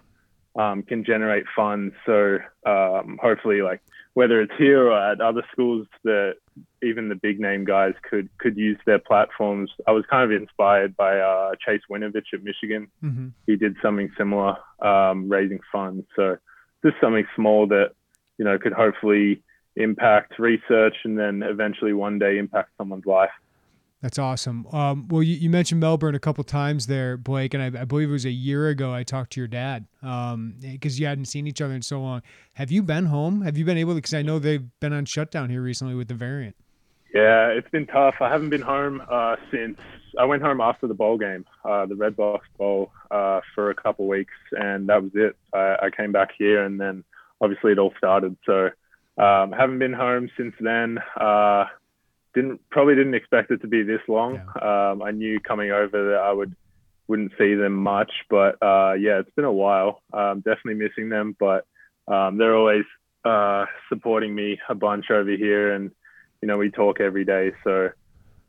um, 0.58 0.82
can 0.82 1.04
generate 1.04 1.44
funds. 1.54 1.94
So 2.06 2.38
um, 2.66 3.18
hopefully 3.22 3.62
like 3.62 3.80
whether 4.14 4.40
it's 4.40 4.52
here 4.58 4.88
or 4.88 5.12
at 5.12 5.20
other 5.20 5.42
schools 5.52 5.86
that 6.04 6.34
even 6.82 7.08
the 7.08 7.14
big 7.14 7.38
name 7.38 7.64
guys 7.64 7.94
could 8.08 8.28
could 8.38 8.56
use 8.56 8.78
their 8.86 8.98
platforms. 8.98 9.70
I 9.86 9.92
was 9.92 10.04
kind 10.10 10.30
of 10.30 10.40
inspired 10.40 10.96
by 10.96 11.18
uh, 11.18 11.52
Chase 11.64 11.82
Winovich 11.90 12.32
at 12.32 12.42
Michigan. 12.42 12.88
Mm-hmm. 13.02 13.28
He 13.46 13.56
did 13.56 13.76
something 13.82 14.10
similar, 14.18 14.56
um, 14.80 15.28
raising 15.28 15.60
funds. 15.70 16.06
So 16.16 16.36
just 16.84 16.96
something 17.00 17.26
small 17.36 17.66
that 17.68 17.92
you 18.38 18.44
know 18.44 18.58
could 18.58 18.72
hopefully 18.72 19.42
impact 19.76 20.38
research 20.38 20.96
and 21.04 21.18
then 21.18 21.42
eventually 21.42 21.92
one 21.92 22.18
day 22.18 22.38
impact 22.38 22.70
someone's 22.76 23.06
life. 23.06 23.30
That's 24.02 24.18
awesome. 24.18 24.66
Um, 24.72 25.08
well, 25.08 25.22
you, 25.22 25.34
you, 25.34 25.50
mentioned 25.50 25.80
Melbourne 25.80 26.14
a 26.14 26.18
couple 26.18 26.42
times 26.42 26.86
there, 26.86 27.18
Blake, 27.18 27.52
and 27.52 27.62
I, 27.62 27.82
I, 27.82 27.84
believe 27.84 28.08
it 28.08 28.12
was 28.12 28.24
a 28.24 28.30
year 28.30 28.68
ago 28.68 28.94
I 28.94 29.02
talked 29.02 29.32
to 29.34 29.40
your 29.40 29.48
dad 29.48 29.86
because 30.00 30.32
um, 30.32 30.54
you 30.62 31.06
hadn't 31.06 31.26
seen 31.26 31.46
each 31.46 31.60
other 31.60 31.74
in 31.74 31.82
so 31.82 32.00
long. 32.00 32.22
Have 32.54 32.70
you 32.70 32.82
been 32.82 33.06
home? 33.06 33.42
Have 33.42 33.58
you 33.58 33.66
been 33.66 33.76
able 33.76 33.92
to? 33.92 33.96
Because 33.96 34.14
I 34.14 34.22
know 34.22 34.38
they've 34.38 34.66
been 34.80 34.94
on 34.94 35.04
shutdown 35.04 35.50
here 35.50 35.60
recently 35.60 35.94
with 35.94 36.08
the 36.08 36.14
variant. 36.14 36.56
Yeah, 37.12 37.48
it's 37.48 37.68
been 37.68 37.86
tough. 37.86 38.14
I 38.20 38.30
haven't 38.30 38.50
been 38.50 38.62
home 38.62 39.02
uh, 39.10 39.36
since 39.50 39.78
I 40.18 40.24
went 40.24 40.42
home 40.42 40.62
after 40.62 40.86
the 40.86 40.94
bowl 40.94 41.18
game, 41.18 41.44
uh, 41.64 41.84
the 41.84 41.94
Redbox 41.94 42.40
Bowl, 42.56 42.92
uh, 43.10 43.40
for 43.54 43.70
a 43.70 43.74
couple 43.74 44.06
weeks, 44.06 44.34
and 44.52 44.88
that 44.88 45.02
was 45.02 45.12
it. 45.14 45.36
I, 45.52 45.76
I, 45.82 45.90
came 45.90 46.12
back 46.12 46.30
here, 46.38 46.64
and 46.64 46.80
then 46.80 47.04
obviously 47.40 47.72
it 47.72 47.78
all 47.78 47.92
started. 47.98 48.36
So 48.46 48.70
um, 49.18 49.52
haven't 49.52 49.78
been 49.78 49.92
home 49.92 50.30
since 50.36 50.54
then. 50.60 50.98
Didn't 52.34 52.60
probably 52.70 52.94
didn't 52.94 53.14
expect 53.14 53.50
it 53.50 53.60
to 53.62 53.66
be 53.66 53.82
this 53.82 54.00
long. 54.08 54.34
Yeah. 54.34 54.90
Um, 54.90 55.02
I 55.02 55.10
knew 55.10 55.40
coming 55.40 55.70
over 55.72 56.10
that 56.10 56.20
I 56.22 56.32
would 56.32 56.54
wouldn't 57.08 57.32
see 57.36 57.54
them 57.54 57.74
much, 57.74 58.12
but 58.30 58.56
uh, 58.62 58.92
yeah, 58.92 59.18
it's 59.18 59.34
been 59.34 59.44
a 59.44 59.52
while. 59.52 60.00
Um, 60.12 60.38
definitely 60.38 60.74
missing 60.74 61.08
them, 61.08 61.36
but 61.38 61.66
um, 62.06 62.38
they're 62.38 62.56
always 62.56 62.84
uh, 63.24 63.66
supporting 63.88 64.34
me 64.34 64.60
a 64.68 64.74
bunch 64.76 65.10
over 65.10 65.30
here, 65.30 65.72
and 65.72 65.90
you 66.40 66.46
know 66.46 66.56
we 66.56 66.70
talk 66.70 67.00
every 67.00 67.24
day. 67.24 67.52
So 67.64 67.90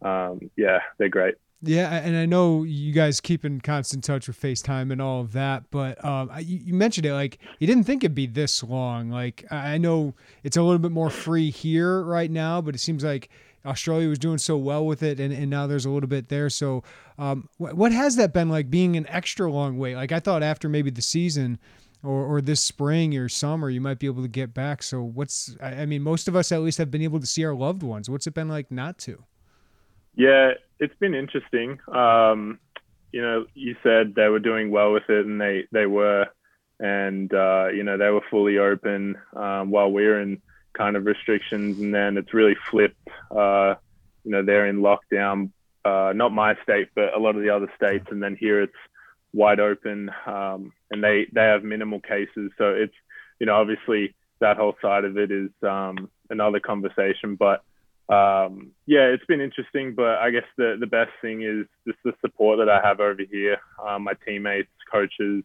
um, 0.04 0.52
yeah, 0.56 0.80
they're 0.98 1.10
great. 1.10 1.36
Yeah, 1.64 1.92
and 1.92 2.18
I 2.18 2.26
know 2.26 2.64
you 2.64 2.92
guys 2.92 3.22
keep 3.22 3.46
in 3.46 3.62
constant 3.62 4.04
touch 4.04 4.28
with 4.28 4.40
FaceTime 4.40 4.92
and 4.92 5.00
all 5.00 5.22
of 5.22 5.32
that, 5.34 5.70
but 5.70 6.04
um, 6.04 6.32
you 6.40 6.74
mentioned 6.74 7.06
it 7.06 7.14
like 7.14 7.38
you 7.60 7.68
didn't 7.68 7.84
think 7.84 8.04
it'd 8.04 8.16
be 8.16 8.26
this 8.26 8.64
long. 8.64 9.12
Like 9.12 9.46
I 9.52 9.78
know 9.78 10.16
it's 10.44 10.58
a 10.58 10.64
little 10.64 10.80
bit 10.80 10.92
more 10.92 11.12
free 11.12 11.52
here 11.52 12.02
right 12.02 12.32
now, 12.32 12.62
but 12.62 12.74
it 12.74 12.80
seems 12.80 13.04
like 13.04 13.30
Australia 13.66 14.10
was 14.10 14.20
doing 14.20 14.38
so 14.38 14.58
well 14.58 14.86
with 14.86 15.04
it, 15.04 15.20
and, 15.20 15.34
and 15.34 15.50
now 15.50 15.68
there's 15.68 15.86
a 15.86 15.90
little 15.90 16.10
bit 16.10 16.30
there. 16.30 16.50
So, 16.50 16.84
um, 17.18 17.48
what, 17.58 17.76
what 17.76 17.92
has 17.92 18.16
that 18.16 18.34
been 18.34 18.50
like 18.50 18.70
being 18.70 18.96
an 18.96 19.08
extra 19.08 19.52
long 19.52 19.78
wait? 19.78 19.96
Like 19.96 20.12
I 20.12 20.20
thought 20.20 20.44
after 20.44 20.68
maybe 20.68 20.90
the 20.90 21.02
season 21.02 21.60
or, 22.04 22.26
or 22.26 22.42
this 22.42 22.62
spring 22.62 23.16
or 23.16 23.30
summer, 23.30 23.70
you 23.70 23.82
might 23.82 24.00
be 24.00 24.08
able 24.08 24.24
to 24.24 24.28
get 24.28 24.54
back. 24.54 24.82
So, 24.84 25.02
what's 25.02 25.56
I 25.62 25.86
mean, 25.86 26.02
most 26.02 26.28
of 26.28 26.36
us 26.36 26.52
at 26.52 26.62
least 26.62 26.78
have 26.80 26.92
been 26.92 27.04
able 27.04 27.20
to 27.20 27.28
see 27.28 27.46
our 27.46 27.54
loved 27.54 27.84
ones. 27.84 28.10
What's 28.10 28.28
it 28.28 28.34
been 28.34 28.50
like 28.50 28.72
not 28.72 28.98
to? 29.00 29.24
Yeah, 30.16 30.52
it's 30.80 30.96
been 31.00 31.14
interesting. 31.14 31.80
Um, 31.94 32.60
you 33.12 33.22
know, 33.22 33.46
you 33.54 33.76
said 33.84 34.16
they 34.16 34.28
were 34.28 34.40
doing 34.40 34.72
well 34.72 34.92
with 34.92 35.10
it, 35.10 35.26
and 35.26 35.40
they 35.40 35.66
they 35.72 35.86
were, 35.86 36.26
and 36.80 37.34
uh, 37.34 37.68
you 37.68 37.84
know 37.84 37.98
they 37.98 38.10
were 38.10 38.24
fully 38.30 38.58
open 38.58 39.16
um, 39.36 39.70
while 39.70 39.92
we 39.92 40.06
were 40.06 40.20
in 40.20 40.42
kind 40.74 40.96
of 40.96 41.06
restrictions, 41.06 41.80
and 41.80 41.94
then 41.94 42.18
it's 42.18 42.34
really 42.34 42.56
flipped. 42.70 43.08
Uh, 43.30 43.76
you 44.24 44.32
know, 44.32 44.44
they're 44.44 44.68
in 44.68 44.78
lockdown, 44.78 45.52
uh, 45.84 46.14
not 46.16 46.32
my 46.32 46.56
state, 46.64 46.90
but 46.96 47.14
a 47.16 47.20
lot 47.20 47.36
of 47.36 47.42
the 47.42 47.50
other 47.50 47.72
states, 47.76 48.06
and 48.12 48.22
then 48.22 48.36
here 48.36 48.62
it's 48.62 48.74
wide 49.34 49.60
open, 49.60 50.12
um, 50.26 50.74
and 50.92 51.04
they 51.04 51.28
they 51.32 51.42
have 51.42 51.64
minimal 51.64 52.00
cases. 52.00 52.52
So 52.58 52.70
it's 52.70 52.94
you 53.40 53.46
know 53.46 53.56
obviously 53.56 54.14
that 54.40 54.58
whole 54.58 54.76
side 54.82 55.06
of 55.06 55.18
it 55.18 55.32
is 55.32 55.50
um, 55.64 56.10
another 56.30 56.60
conversation, 56.60 57.36
but 57.36 57.64
um, 58.10 58.72
yeah, 58.86 59.06
it's 59.06 59.26
been 59.26 59.42
interesting. 59.42 59.96
But 59.96 60.18
I 60.18 60.32
guess 60.32 60.46
the 60.58 60.78
the 60.80 60.88
best 60.88 61.12
thing 61.22 61.42
is 61.42 61.66
just 61.88 62.00
the 62.04 62.14
support 62.22 62.60
that 62.60 62.70
I 62.70 62.86
have 62.86 63.00
over 63.00 63.22
here. 63.30 63.58
Um, 63.84 64.04
my 64.04 64.14
teammates, 64.26 64.70
coaches, 64.92 65.44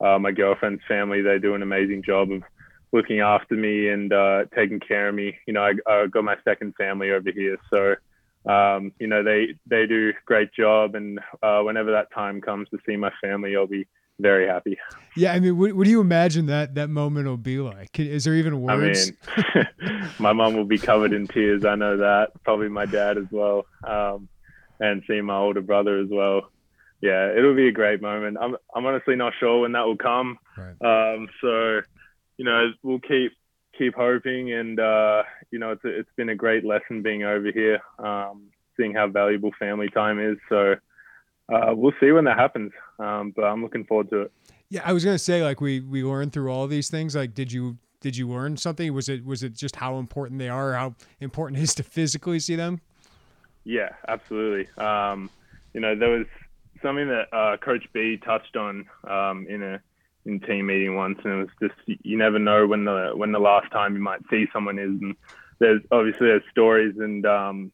uh, 0.00 0.18
my 0.18 0.32
girlfriend's 0.32 0.82
family, 0.88 1.22
they 1.22 1.38
do 1.38 1.54
an 1.54 1.62
amazing 1.62 2.02
job 2.02 2.32
of 2.32 2.42
looking 2.92 3.20
after 3.20 3.54
me 3.54 3.88
and 3.88 4.12
uh, 4.12 4.44
taking 4.54 4.80
care 4.80 5.08
of 5.08 5.14
me. 5.14 5.36
You 5.46 5.54
know, 5.54 5.62
I, 5.62 5.72
I 5.90 6.06
got 6.06 6.24
my 6.24 6.36
second 6.44 6.74
family 6.76 7.10
over 7.10 7.30
here, 7.30 7.56
so 7.70 7.94
um, 8.50 8.92
you 8.98 9.06
know, 9.06 9.22
they 9.22 9.54
they 9.66 9.86
do 9.86 10.10
a 10.10 10.12
great 10.24 10.52
job, 10.54 10.94
and 10.94 11.20
uh, 11.42 11.60
whenever 11.60 11.92
that 11.92 12.12
time 12.14 12.40
comes 12.40 12.68
to 12.70 12.78
see 12.86 12.96
my 12.96 13.12
family, 13.22 13.54
I'll 13.54 13.66
be 13.66 13.86
very 14.18 14.46
happy. 14.46 14.78
Yeah, 15.16 15.32
I 15.32 15.40
mean, 15.40 15.58
what, 15.58 15.72
what 15.74 15.84
do 15.84 15.90
you 15.90 16.00
imagine 16.00 16.46
that 16.46 16.74
that 16.76 16.88
moment 16.88 17.26
will 17.26 17.36
be 17.36 17.58
like? 17.58 17.98
Is 17.98 18.24
there 18.24 18.34
even 18.34 18.62
words? 18.62 19.12
I 19.28 19.42
mean, 19.54 20.08
my 20.18 20.32
mom 20.32 20.54
will 20.54 20.64
be 20.64 20.78
covered 20.78 21.12
in 21.12 21.26
tears. 21.26 21.64
I 21.64 21.74
know 21.74 21.98
that. 21.98 22.28
Probably 22.44 22.68
my 22.68 22.86
dad 22.86 23.18
as 23.18 23.26
well, 23.30 23.66
um, 23.86 24.28
and 24.78 25.02
seeing 25.06 25.26
my 25.26 25.36
older 25.36 25.62
brother 25.62 25.98
as 25.98 26.08
well. 26.10 26.50
Yeah, 27.02 27.32
it'll 27.36 27.56
be 27.56 27.68
a 27.68 27.72
great 27.72 28.00
moment. 28.00 28.38
I'm 28.40 28.56
I'm 28.74 28.86
honestly 28.86 29.16
not 29.16 29.34
sure 29.38 29.60
when 29.60 29.72
that 29.72 29.86
will 29.86 29.96
come. 29.98 30.38
Right. 30.56 31.14
Um, 31.14 31.28
so, 31.42 31.80
you 32.40 32.46
know, 32.46 32.72
we'll 32.82 33.00
keep 33.00 33.32
keep 33.76 33.94
hoping, 33.94 34.50
and 34.50 34.80
uh, 34.80 35.24
you 35.50 35.58
know, 35.58 35.72
it's 35.72 35.82
it's 35.84 36.08
been 36.16 36.30
a 36.30 36.34
great 36.34 36.64
lesson 36.64 37.02
being 37.02 37.22
over 37.22 37.52
here, 37.52 37.80
um, 37.98 38.46
seeing 38.78 38.94
how 38.94 39.08
valuable 39.08 39.50
family 39.58 39.90
time 39.90 40.18
is. 40.18 40.38
So 40.48 40.76
uh, 41.52 41.74
we'll 41.74 41.92
see 42.00 42.12
when 42.12 42.24
that 42.24 42.38
happens, 42.38 42.72
um, 42.98 43.34
but 43.36 43.42
I'm 43.42 43.62
looking 43.62 43.84
forward 43.84 44.08
to 44.08 44.22
it. 44.22 44.32
Yeah, 44.70 44.80
I 44.86 44.94
was 44.94 45.04
gonna 45.04 45.18
say 45.18 45.44
like 45.44 45.60
we 45.60 45.80
we 45.80 46.02
learned 46.02 46.32
through 46.32 46.50
all 46.50 46.66
these 46.66 46.88
things. 46.88 47.14
Like, 47.14 47.34
did 47.34 47.52
you 47.52 47.76
did 48.00 48.16
you 48.16 48.26
learn 48.26 48.56
something? 48.56 48.94
Was 48.94 49.10
it 49.10 49.22
was 49.22 49.42
it 49.42 49.52
just 49.52 49.76
how 49.76 49.98
important 49.98 50.38
they 50.38 50.48
are? 50.48 50.72
How 50.72 50.94
important 51.20 51.60
it 51.60 51.64
is 51.64 51.74
to 51.74 51.82
physically 51.82 52.40
see 52.40 52.56
them? 52.56 52.80
Yeah, 53.64 53.90
absolutely. 54.08 54.66
Um, 54.82 55.28
you 55.74 55.82
know, 55.82 55.94
there 55.94 56.08
was 56.08 56.26
something 56.80 57.06
that 57.06 57.36
uh, 57.36 57.58
Coach 57.58 57.84
B 57.92 58.16
touched 58.16 58.56
on 58.56 58.86
um, 59.06 59.46
in 59.46 59.62
a 59.62 59.82
in 60.26 60.40
team 60.40 60.66
meeting 60.66 60.96
once, 60.96 61.18
and 61.24 61.32
it 61.32 61.36
was 61.36 61.70
just 61.70 62.00
you 62.02 62.16
never 62.16 62.38
know 62.38 62.66
when 62.66 62.84
the 62.84 63.12
when 63.14 63.32
the 63.32 63.38
last 63.38 63.70
time 63.72 63.94
you 63.94 64.02
might 64.02 64.20
see 64.30 64.46
someone 64.52 64.78
is, 64.78 64.90
and 65.00 65.16
there's 65.58 65.82
obviously 65.90 66.26
there's 66.26 66.42
stories, 66.50 66.94
and 66.98 67.24
um, 67.26 67.72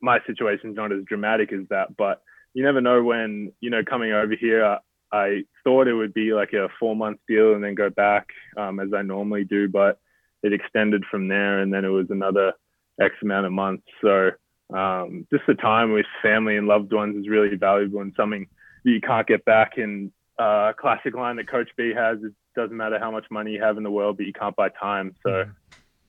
my 0.00 0.18
situation's 0.26 0.76
not 0.76 0.92
as 0.92 1.04
dramatic 1.04 1.52
as 1.52 1.66
that, 1.70 1.96
but 1.96 2.22
you 2.54 2.62
never 2.62 2.80
know 2.80 3.02
when 3.02 3.52
you 3.60 3.70
know 3.70 3.82
coming 3.84 4.12
over 4.12 4.34
here. 4.34 4.64
I, 4.64 4.78
I 5.10 5.44
thought 5.64 5.88
it 5.88 5.94
would 5.94 6.14
be 6.14 6.32
like 6.34 6.52
a 6.52 6.68
four 6.78 6.94
month 6.94 7.20
deal 7.26 7.54
and 7.54 7.64
then 7.64 7.74
go 7.74 7.90
back 7.90 8.26
um, 8.56 8.78
as 8.78 8.88
I 8.94 9.02
normally 9.02 9.44
do, 9.44 9.68
but 9.68 9.98
it 10.42 10.52
extended 10.52 11.04
from 11.10 11.28
there, 11.28 11.60
and 11.60 11.72
then 11.72 11.84
it 11.84 11.88
was 11.88 12.06
another 12.10 12.52
X 13.00 13.14
amount 13.22 13.46
of 13.46 13.52
months. 13.52 13.84
So 14.02 14.30
um, 14.72 15.26
just 15.32 15.44
the 15.46 15.54
time 15.54 15.92
with 15.92 16.06
family 16.22 16.56
and 16.56 16.66
loved 16.66 16.92
ones 16.92 17.16
is 17.16 17.28
really 17.28 17.56
valuable 17.56 18.00
and 18.00 18.12
something 18.16 18.46
you 18.84 19.00
can't 19.00 19.26
get 19.26 19.44
back 19.44 19.78
in 19.78 20.12
uh, 20.38 20.72
classic 20.78 21.14
line 21.14 21.36
that 21.36 21.48
Coach 21.48 21.70
B 21.76 21.92
has. 21.94 22.18
It 22.22 22.32
doesn't 22.54 22.76
matter 22.76 22.98
how 22.98 23.10
much 23.10 23.26
money 23.30 23.52
you 23.52 23.62
have 23.62 23.76
in 23.76 23.82
the 23.82 23.90
world, 23.90 24.16
but 24.16 24.26
you 24.26 24.32
can't 24.32 24.56
buy 24.56 24.68
time. 24.68 25.14
So, 25.22 25.30
mm-hmm. 25.30 25.50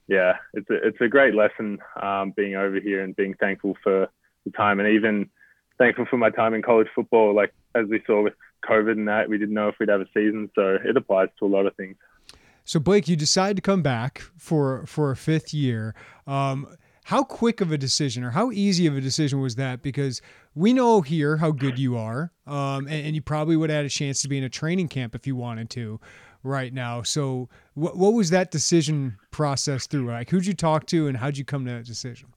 yeah, 0.08 0.34
it's 0.54 0.70
a, 0.70 0.88
it's 0.88 1.02
a 1.02 1.08
great 1.08 1.36
lesson 1.36 1.80
um, 2.02 2.32
being 2.36 2.56
over 2.56 2.80
here 2.80 3.04
and 3.04 3.16
being 3.16 3.34
thankful 3.36 3.76
for 3.84 4.08
the 4.46 4.52
time 4.52 4.80
and 4.80 4.90
even 4.90 5.30
thankful 5.78 6.06
for 6.10 6.18
my 6.18 6.30
time 6.30 6.54
in 6.54 6.62
college 6.62 6.88
football. 6.94 7.36
Like, 7.36 7.54
as 7.76 7.88
we 7.88 8.02
saw 8.06 8.22
with 8.22 8.34
COVID 8.70 8.92
and 8.92 9.08
that, 9.08 9.30
we 9.30 9.38
didn't 9.38 9.56
know 9.56 9.70
if 9.70 9.76
we'd 9.80 9.90
have 9.90 10.02
a 10.02 10.08
season. 10.14 10.50
So, 10.56 10.78
it 10.84 10.96
applies 10.96 11.30
to 11.40 11.46
a 11.46 11.48
lot 11.48 11.66
of 11.66 11.76
things. 11.76 11.96
So, 12.66 12.80
Blake, 12.80 13.08
you 13.08 13.16
decide 13.16 13.56
to 13.56 13.62
come 13.64 13.82
back 13.82 14.20
for, 14.38 14.86
for 14.86 15.10
a 15.10 15.16
fifth 15.16 15.54
year. 15.56 15.96
Um, 16.28 16.68
how 17.10 17.24
quick 17.24 17.60
of 17.60 17.72
a 17.72 17.78
decision 17.78 18.24
or 18.24 18.30
how 18.30 18.51
easy 18.51 18.86
of 18.86 18.96
a 18.96 19.01
decision 19.01 19.42
was 19.42 19.56
that? 19.56 19.82
Because 19.82 20.22
we 20.54 20.74
know 20.74 21.01
here 21.01 21.38
how 21.38 21.50
good 21.50 21.80
you 21.80 21.98
are, 21.98 22.32
um, 22.46 22.86
and, 22.86 23.08
and, 23.08 23.16
you 23.16 23.22
probably 23.24 23.58
would 23.58 23.72
have 23.72 23.78
had 23.78 23.86
a 23.86 23.89
chance 23.89 24.22
to 24.22 24.28
be 24.28 24.38
in 24.38 24.44
a 24.44 24.50
training 24.50 24.89
camp 24.89 25.16
if 25.16 25.25
you 25.25 25.36
wanted 25.36 25.72
to 25.72 26.00
right 26.44 26.72
now. 26.72 27.01
So, 27.01 27.50
what, 27.74 27.98
what 27.98 28.13
was 28.13 28.30
that 28.30 28.51
decision 28.51 29.18
process 29.32 29.88
through? 29.88 30.06
Like, 30.06 30.30
who'd 30.30 30.46
you 30.46 30.54
talk 30.54 30.86
to, 30.88 31.08
and 31.08 31.18
how'd 31.18 31.36
you 31.36 31.44
come 31.44 31.66
to 31.66 31.72
that 31.72 31.86
decision? 31.86 32.28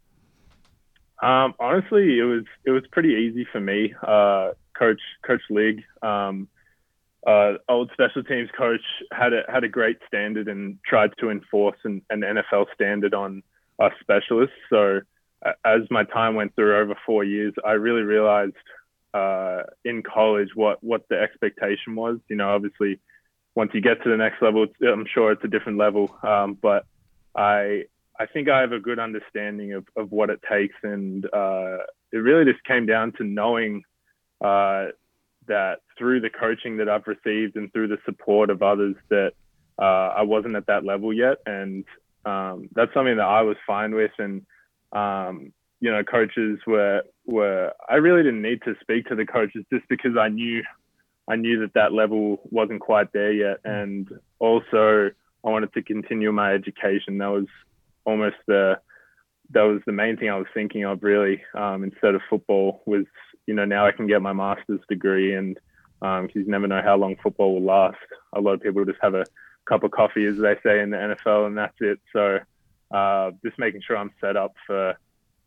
Um, 1.22 1.52
honestly, 1.60 2.18
it 2.18 2.24
was 2.24 2.44
it 2.64 2.70
was 2.70 2.84
pretty 2.92 3.10
easy 3.10 3.46
for 3.52 3.60
me. 3.60 3.92
Uh, 4.02 4.52
coach 4.72 5.02
Coach 5.22 5.42
Lig, 5.50 5.82
um, 6.00 6.48
uh, 7.26 7.58
old 7.68 7.90
special 7.92 8.24
teams 8.24 8.48
coach, 8.56 8.80
had 9.12 9.34
a 9.34 9.42
had 9.52 9.64
a 9.64 9.68
great 9.68 9.98
standard 10.06 10.48
and 10.48 10.78
tried 10.86 11.10
to 11.20 11.28
enforce 11.28 11.76
an, 11.84 12.00
an 12.08 12.22
NFL 12.22 12.68
standard 12.74 13.12
on 13.12 13.42
us 13.82 13.92
specialists. 14.00 14.56
So 14.70 15.00
as 15.64 15.80
my 15.90 16.04
time 16.04 16.34
went 16.34 16.54
through 16.54 16.76
over 16.76 16.94
four 17.04 17.24
years, 17.24 17.52
I 17.64 17.72
really 17.72 18.02
realized 18.02 18.54
uh, 19.14 19.62
in 19.84 20.02
college 20.02 20.50
what 20.54 20.82
what 20.82 21.08
the 21.08 21.20
expectation 21.20 21.94
was. 21.94 22.18
You 22.28 22.36
know, 22.36 22.50
obviously, 22.50 23.00
once 23.54 23.70
you 23.74 23.80
get 23.80 24.02
to 24.02 24.10
the 24.10 24.16
next 24.16 24.40
level, 24.40 24.66
I'm 24.86 25.06
sure 25.12 25.32
it's 25.32 25.44
a 25.44 25.48
different 25.48 25.78
level. 25.78 26.16
Um, 26.22 26.56
but 26.60 26.86
I 27.34 27.84
I 28.18 28.26
think 28.26 28.48
I 28.48 28.60
have 28.60 28.72
a 28.72 28.78
good 28.78 28.98
understanding 28.98 29.72
of, 29.72 29.86
of 29.96 30.12
what 30.12 30.30
it 30.30 30.40
takes, 30.48 30.76
and 30.82 31.24
uh, 31.32 31.78
it 32.12 32.18
really 32.18 32.50
just 32.50 32.64
came 32.64 32.86
down 32.86 33.12
to 33.12 33.24
knowing 33.24 33.82
uh, 34.40 34.86
that 35.48 35.80
through 35.98 36.20
the 36.20 36.30
coaching 36.30 36.76
that 36.76 36.88
I've 36.88 37.06
received 37.06 37.56
and 37.56 37.72
through 37.72 37.88
the 37.88 37.98
support 38.04 38.50
of 38.50 38.62
others 38.62 38.96
that 39.08 39.32
uh, 39.78 40.08
I 40.16 40.22
wasn't 40.22 40.56
at 40.56 40.66
that 40.66 40.84
level 40.84 41.12
yet, 41.12 41.38
and 41.46 41.84
um, 42.24 42.68
that's 42.74 42.92
something 42.94 43.16
that 43.16 43.24
I 43.24 43.42
was 43.42 43.56
fine 43.66 43.94
with. 43.94 44.12
And, 44.18 44.46
um, 44.92 45.52
you 45.80 45.90
know, 45.90 46.02
coaches 46.04 46.58
were, 46.66 47.02
were, 47.26 47.72
I 47.88 47.96
really 47.96 48.22
didn't 48.22 48.42
need 48.42 48.62
to 48.62 48.74
speak 48.80 49.06
to 49.06 49.14
the 49.14 49.26
coaches 49.26 49.64
just 49.72 49.88
because 49.88 50.16
I 50.18 50.28
knew, 50.28 50.62
I 51.28 51.36
knew 51.36 51.60
that 51.60 51.74
that 51.74 51.92
level 51.92 52.40
wasn't 52.50 52.80
quite 52.80 53.12
there 53.12 53.32
yet. 53.32 53.58
And 53.64 54.08
also 54.38 55.10
I 55.44 55.48
wanted 55.48 55.72
to 55.74 55.82
continue 55.82 56.30
my 56.32 56.52
education. 56.52 57.18
That 57.18 57.30
was 57.30 57.46
almost 58.04 58.36
the, 58.46 58.78
that 59.50 59.62
was 59.62 59.80
the 59.86 59.92
main 59.92 60.16
thing 60.16 60.30
I 60.30 60.38
was 60.38 60.46
thinking 60.54 60.84
of 60.84 61.02
really, 61.02 61.42
um, 61.54 61.84
instead 61.84 62.14
of 62.14 62.22
football 62.30 62.82
was, 62.86 63.04
you 63.46 63.54
know, 63.54 63.64
now 63.64 63.86
I 63.86 63.92
can 63.92 64.06
get 64.06 64.22
my 64.22 64.32
master's 64.32 64.80
degree 64.88 65.34
and, 65.34 65.58
um, 66.00 66.26
cause 66.26 66.36
you 66.36 66.46
never 66.46 66.66
know 66.66 66.82
how 66.82 66.96
long 66.96 67.16
football 67.22 67.54
will 67.54 67.62
last. 67.62 67.98
A 68.32 68.40
lot 68.40 68.54
of 68.54 68.62
people 68.62 68.84
just 68.84 68.98
have 69.02 69.14
a, 69.14 69.24
cup 69.68 69.84
of 69.84 69.90
coffee, 69.90 70.26
as 70.26 70.36
they 70.38 70.56
say 70.62 70.80
in 70.80 70.90
the 70.90 70.96
NFL, 70.96 71.46
and 71.46 71.56
that's 71.56 71.76
it. 71.80 72.00
So 72.12 72.38
uh, 72.90 73.30
just 73.44 73.58
making 73.58 73.82
sure 73.86 73.96
I'm 73.96 74.12
set 74.20 74.36
up 74.36 74.54
for 74.66 74.96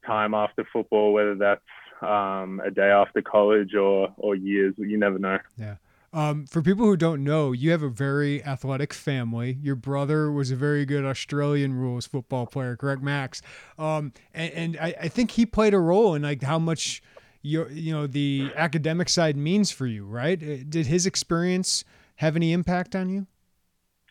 time 0.05 0.33
after 0.33 0.65
football, 0.71 1.13
whether 1.13 1.35
that's 1.35 1.61
um, 2.01 2.61
a 2.63 2.71
day 2.71 2.89
after 2.89 3.21
college 3.21 3.75
or 3.75 4.13
or 4.17 4.35
years. 4.35 4.75
You 4.77 4.97
never 4.97 5.19
know. 5.19 5.39
Yeah. 5.57 5.75
Um, 6.13 6.45
for 6.45 6.61
people 6.61 6.85
who 6.85 6.95
don't 6.95 7.25
know, 7.25 7.51
you 7.51 7.71
have 7.71 7.83
a 7.83 7.89
very 7.89 8.41
athletic 8.41 8.93
family. 8.93 9.57
Your 9.61 9.75
brother 9.75 10.31
was 10.31 10.49
a 10.49 10.55
very 10.55 10.85
good 10.85 11.03
Australian 11.03 11.73
rules 11.73 12.07
football 12.07 12.45
player, 12.45 12.77
correct, 12.77 13.01
Max? 13.01 13.41
Um, 13.77 14.13
and, 14.33 14.53
and 14.53 14.77
I, 14.77 14.95
I, 15.01 15.07
think 15.09 15.31
he 15.31 15.45
played 15.45 15.73
a 15.73 15.79
role 15.79 16.15
in 16.15 16.21
like 16.21 16.41
how 16.41 16.57
much 16.57 17.03
your 17.41 17.69
you 17.69 17.91
know 17.91 18.07
the 18.07 18.49
academic 18.55 19.09
side 19.09 19.35
means 19.35 19.71
for 19.71 19.87
you, 19.87 20.05
right? 20.05 20.41
Uh, 20.41 20.63
did 20.69 20.87
his 20.87 21.05
experience 21.05 21.83
have 22.15 22.37
any 22.37 22.53
impact 22.53 22.95
on 22.95 23.09
you? 23.09 23.27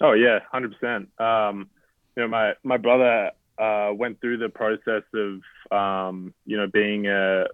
Oh 0.04 0.12
yeah, 0.12 0.40
hundred 0.52 0.78
percent. 0.78 1.08
Um, 1.18 1.70
you 2.14 2.22
know, 2.22 2.28
my 2.28 2.52
my 2.62 2.76
brother 2.76 3.30
uh, 3.58 3.90
went 3.94 4.20
through 4.20 4.36
the 4.36 4.50
process 4.50 5.02
of 5.14 5.40
um, 5.72 6.34
you 6.44 6.58
know 6.58 6.66
being 6.66 7.06
a 7.06 7.46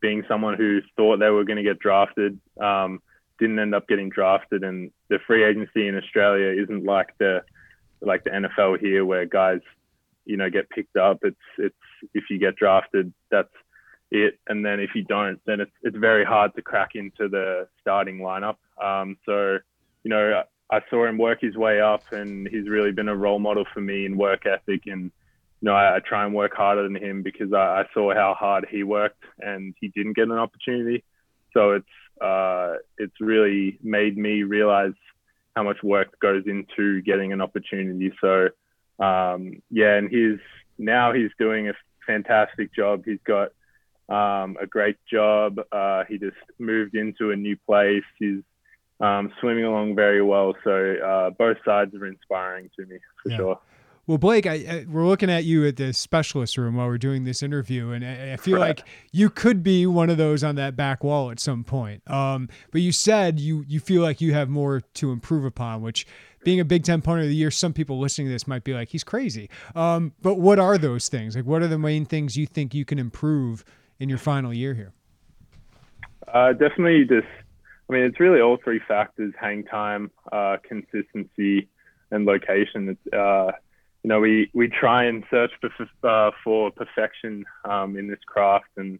being 0.00 0.22
someone 0.28 0.56
who 0.56 0.80
thought 0.96 1.18
they 1.18 1.30
were 1.30 1.42
going 1.42 1.56
to 1.56 1.64
get 1.64 1.80
drafted, 1.80 2.38
um, 2.60 3.02
didn't 3.40 3.58
end 3.58 3.74
up 3.74 3.88
getting 3.88 4.10
drafted, 4.10 4.62
and 4.62 4.92
the 5.08 5.18
free 5.26 5.42
agency 5.42 5.88
in 5.88 5.96
Australia 5.96 6.62
isn't 6.62 6.84
like 6.84 7.18
the 7.18 7.42
like 8.00 8.22
the 8.22 8.30
NFL 8.30 8.78
here, 8.78 9.04
where 9.04 9.26
guys 9.26 9.60
you 10.24 10.36
know 10.36 10.50
get 10.50 10.70
picked 10.70 10.96
up. 10.96 11.18
It's 11.22 11.36
it's 11.58 11.74
if 12.14 12.30
you 12.30 12.38
get 12.38 12.54
drafted, 12.54 13.12
that's 13.28 13.52
it, 14.12 14.38
and 14.46 14.64
then 14.64 14.78
if 14.78 14.90
you 14.94 15.02
don't, 15.02 15.40
then 15.46 15.60
it's 15.60 15.74
it's 15.82 15.96
very 15.96 16.24
hard 16.24 16.54
to 16.54 16.62
crack 16.62 16.90
into 16.94 17.28
the 17.28 17.66
starting 17.80 18.18
lineup. 18.18 18.58
Um, 18.80 19.16
so 19.26 19.58
you 20.04 20.10
know 20.10 20.44
I 20.70 20.80
saw 20.90 21.06
him 21.06 21.18
work 21.18 21.40
his 21.40 21.56
way 21.56 21.80
up, 21.80 22.02
and 22.12 22.46
he's 22.46 22.68
really 22.68 22.92
been 22.92 23.08
a 23.08 23.16
role 23.16 23.38
model 23.38 23.64
for 23.72 23.80
me 23.80 24.04
in 24.04 24.16
work 24.16 24.44
ethic. 24.46 24.82
And 24.86 25.04
you 25.60 25.66
know, 25.66 25.74
I, 25.74 25.96
I 25.96 26.00
try 26.00 26.24
and 26.24 26.34
work 26.34 26.54
harder 26.54 26.82
than 26.82 26.96
him 26.96 27.22
because 27.22 27.52
I, 27.52 27.80
I, 27.80 27.84
saw 27.94 28.14
how 28.14 28.34
hard 28.38 28.66
he 28.70 28.82
worked, 28.82 29.24
and 29.38 29.74
he 29.80 29.88
didn't 29.88 30.16
get 30.16 30.28
an 30.28 30.32
opportunity. 30.32 31.04
So 31.54 31.72
it's 31.72 32.20
uh, 32.22 32.74
it's 32.98 33.20
really 33.20 33.78
made 33.82 34.16
me 34.16 34.42
realize 34.42 34.92
how 35.56 35.62
much 35.62 35.82
work 35.82 36.18
goes 36.20 36.44
into 36.46 37.00
getting 37.02 37.32
an 37.32 37.40
opportunity. 37.40 38.12
So 38.20 38.48
um, 38.98 39.62
yeah, 39.70 39.96
and 39.96 40.10
he's 40.10 40.38
now 40.76 41.12
he's 41.12 41.30
doing 41.38 41.68
a 41.68 41.74
fantastic 42.06 42.74
job. 42.74 43.04
He's 43.04 43.20
got 43.24 43.52
um, 44.08 44.56
a 44.60 44.66
great 44.66 44.96
job. 45.10 45.60
Uh, 45.72 46.04
he 46.08 46.18
just 46.18 46.36
moved 46.58 46.94
into 46.94 47.30
a 47.30 47.36
new 47.36 47.56
place. 47.66 48.04
He's 48.18 48.42
um, 49.00 49.32
swimming 49.40 49.64
along 49.64 49.94
very 49.94 50.22
well. 50.22 50.54
So 50.64 50.94
uh, 50.94 51.30
both 51.30 51.56
sides 51.64 51.94
are 51.94 52.06
inspiring 52.06 52.70
to 52.76 52.86
me 52.86 52.98
for 53.22 53.30
yeah. 53.30 53.36
sure. 53.36 53.60
Well, 54.06 54.16
Blake, 54.16 54.46
I, 54.46 54.54
I, 54.54 54.86
we're 54.88 55.06
looking 55.06 55.28
at 55.28 55.44
you 55.44 55.66
at 55.66 55.76
the 55.76 55.92
specialist 55.92 56.56
room 56.56 56.76
while 56.76 56.86
we're 56.86 56.96
doing 56.96 57.24
this 57.24 57.42
interview, 57.42 57.90
and 57.90 58.02
I, 58.02 58.32
I 58.32 58.36
feel 58.38 58.56
right. 58.58 58.68
like 58.68 58.86
you 59.12 59.28
could 59.28 59.62
be 59.62 59.84
one 59.84 60.08
of 60.08 60.16
those 60.16 60.42
on 60.42 60.54
that 60.54 60.76
back 60.76 61.04
wall 61.04 61.30
at 61.30 61.38
some 61.38 61.62
point. 61.62 62.10
Um, 62.10 62.48
but 62.72 62.80
you 62.80 62.90
said 62.90 63.38
you 63.38 63.66
you 63.68 63.80
feel 63.80 64.00
like 64.00 64.22
you 64.22 64.32
have 64.32 64.48
more 64.48 64.80
to 64.80 65.12
improve 65.12 65.44
upon, 65.44 65.82
which 65.82 66.06
being 66.42 66.58
a 66.58 66.64
Big 66.64 66.84
Ten 66.84 67.02
punter 67.02 67.22
of 67.22 67.28
the 67.28 67.34
year, 67.34 67.50
some 67.50 67.74
people 67.74 67.98
listening 67.98 68.28
to 68.28 68.32
this 68.32 68.46
might 68.46 68.64
be 68.64 68.72
like, 68.72 68.88
he's 68.88 69.04
crazy. 69.04 69.50
Um, 69.74 70.14
but 70.22 70.36
what 70.36 70.58
are 70.58 70.78
those 70.78 71.08
things? 71.08 71.36
Like, 71.36 71.44
what 71.44 71.60
are 71.60 71.68
the 71.68 71.78
main 71.78 72.06
things 72.06 72.36
you 72.36 72.46
think 72.46 72.72
you 72.72 72.86
can 72.86 72.98
improve 72.98 73.62
in 73.98 74.08
your 74.08 74.16
final 74.16 74.54
year 74.54 74.72
here? 74.72 74.92
Uh, 76.32 76.52
definitely 76.52 77.04
just, 77.04 77.26
I 77.88 77.92
mean, 77.92 78.02
it's 78.02 78.20
really 78.20 78.40
all 78.40 78.58
three 78.62 78.80
factors 78.86 79.32
hang 79.40 79.64
time, 79.64 80.10
uh, 80.30 80.58
consistency, 80.62 81.68
and 82.10 82.26
location. 82.26 82.90
It's, 82.90 83.14
uh, 83.14 83.52
you 84.02 84.08
know, 84.08 84.20
we, 84.20 84.50
we 84.54 84.68
try 84.68 85.04
and 85.04 85.24
search 85.30 85.50
for, 85.60 86.08
uh, 86.08 86.30
for 86.44 86.70
perfection 86.70 87.44
um, 87.64 87.96
in 87.96 88.08
this 88.08 88.20
craft. 88.26 88.68
And 88.76 88.98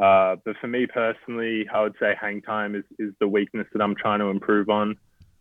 uh, 0.00 0.36
but 0.44 0.56
for 0.60 0.68
me 0.68 0.86
personally, 0.86 1.66
I 1.72 1.82
would 1.82 1.94
say 1.98 2.14
hang 2.20 2.40
time 2.42 2.74
is, 2.76 2.84
is 2.98 3.12
the 3.18 3.26
weakness 3.26 3.66
that 3.72 3.82
I'm 3.82 3.96
trying 3.96 4.20
to 4.20 4.26
improve 4.26 4.68
on. 4.68 4.96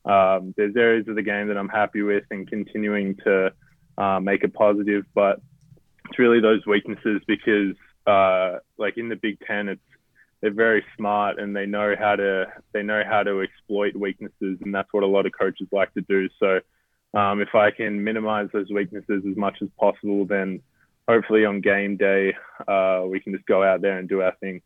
Um, 0.06 0.54
there's 0.58 0.76
areas 0.76 1.08
of 1.08 1.16
the 1.16 1.22
game 1.22 1.48
that 1.50 1.58
I'm 1.58 1.70
happy 1.70 2.02
with 2.02 2.24
and 2.32 2.48
continuing 2.48 3.18
to 3.26 3.52
uh, 3.98 4.20
make 4.20 4.44
it 4.44 4.54
positive, 4.54 5.04
but 5.14 5.42
it's 6.10 6.18
really 6.18 6.40
those 6.40 6.66
weaknesses 6.66 7.22
because, 7.28 7.76
uh, 8.08 8.60
like 8.78 8.98
in 8.98 9.10
the 9.10 9.16
Big 9.16 9.38
Ten, 9.46 9.68
it's 9.68 9.82
they're 10.42 10.54
very 10.54 10.84
smart 10.96 11.40
and 11.40 11.56
they 11.56 11.66
know 11.66 11.96
how 11.98 12.16
to 12.16 12.46
they 12.74 12.84
know 12.84 13.02
how 13.08 13.24
to 13.24 13.42
exploit 13.42 13.96
weaknesses, 13.96 14.58
and 14.62 14.74
that's 14.74 14.92
what 14.92 15.04
a 15.04 15.08
lot 15.08 15.26
of 15.26 15.32
coaches 15.38 15.68
like 15.72 15.94
to 15.94 16.02
do. 16.02 16.30
So, 16.40 16.60
um, 17.18 17.42
if 17.42 17.56
I 17.56 17.72
can 17.72 18.04
minimize 18.04 18.50
those 18.54 18.70
weaknesses 18.70 19.24
as 19.30 19.36
much 19.36 19.58
as 19.62 19.70
possible, 19.80 20.26
then 20.26 20.62
hopefully 21.08 21.46
on 21.46 21.62
game 21.62 21.98
day 21.98 22.36
uh, 22.68 23.04
we 23.08 23.20
can 23.20 23.34
just 23.34 23.46
go 23.46 23.64
out 23.64 23.82
there 23.82 23.98
and 23.98 24.08
do 24.08 24.22
our 24.22 24.36
thing. 24.40 24.62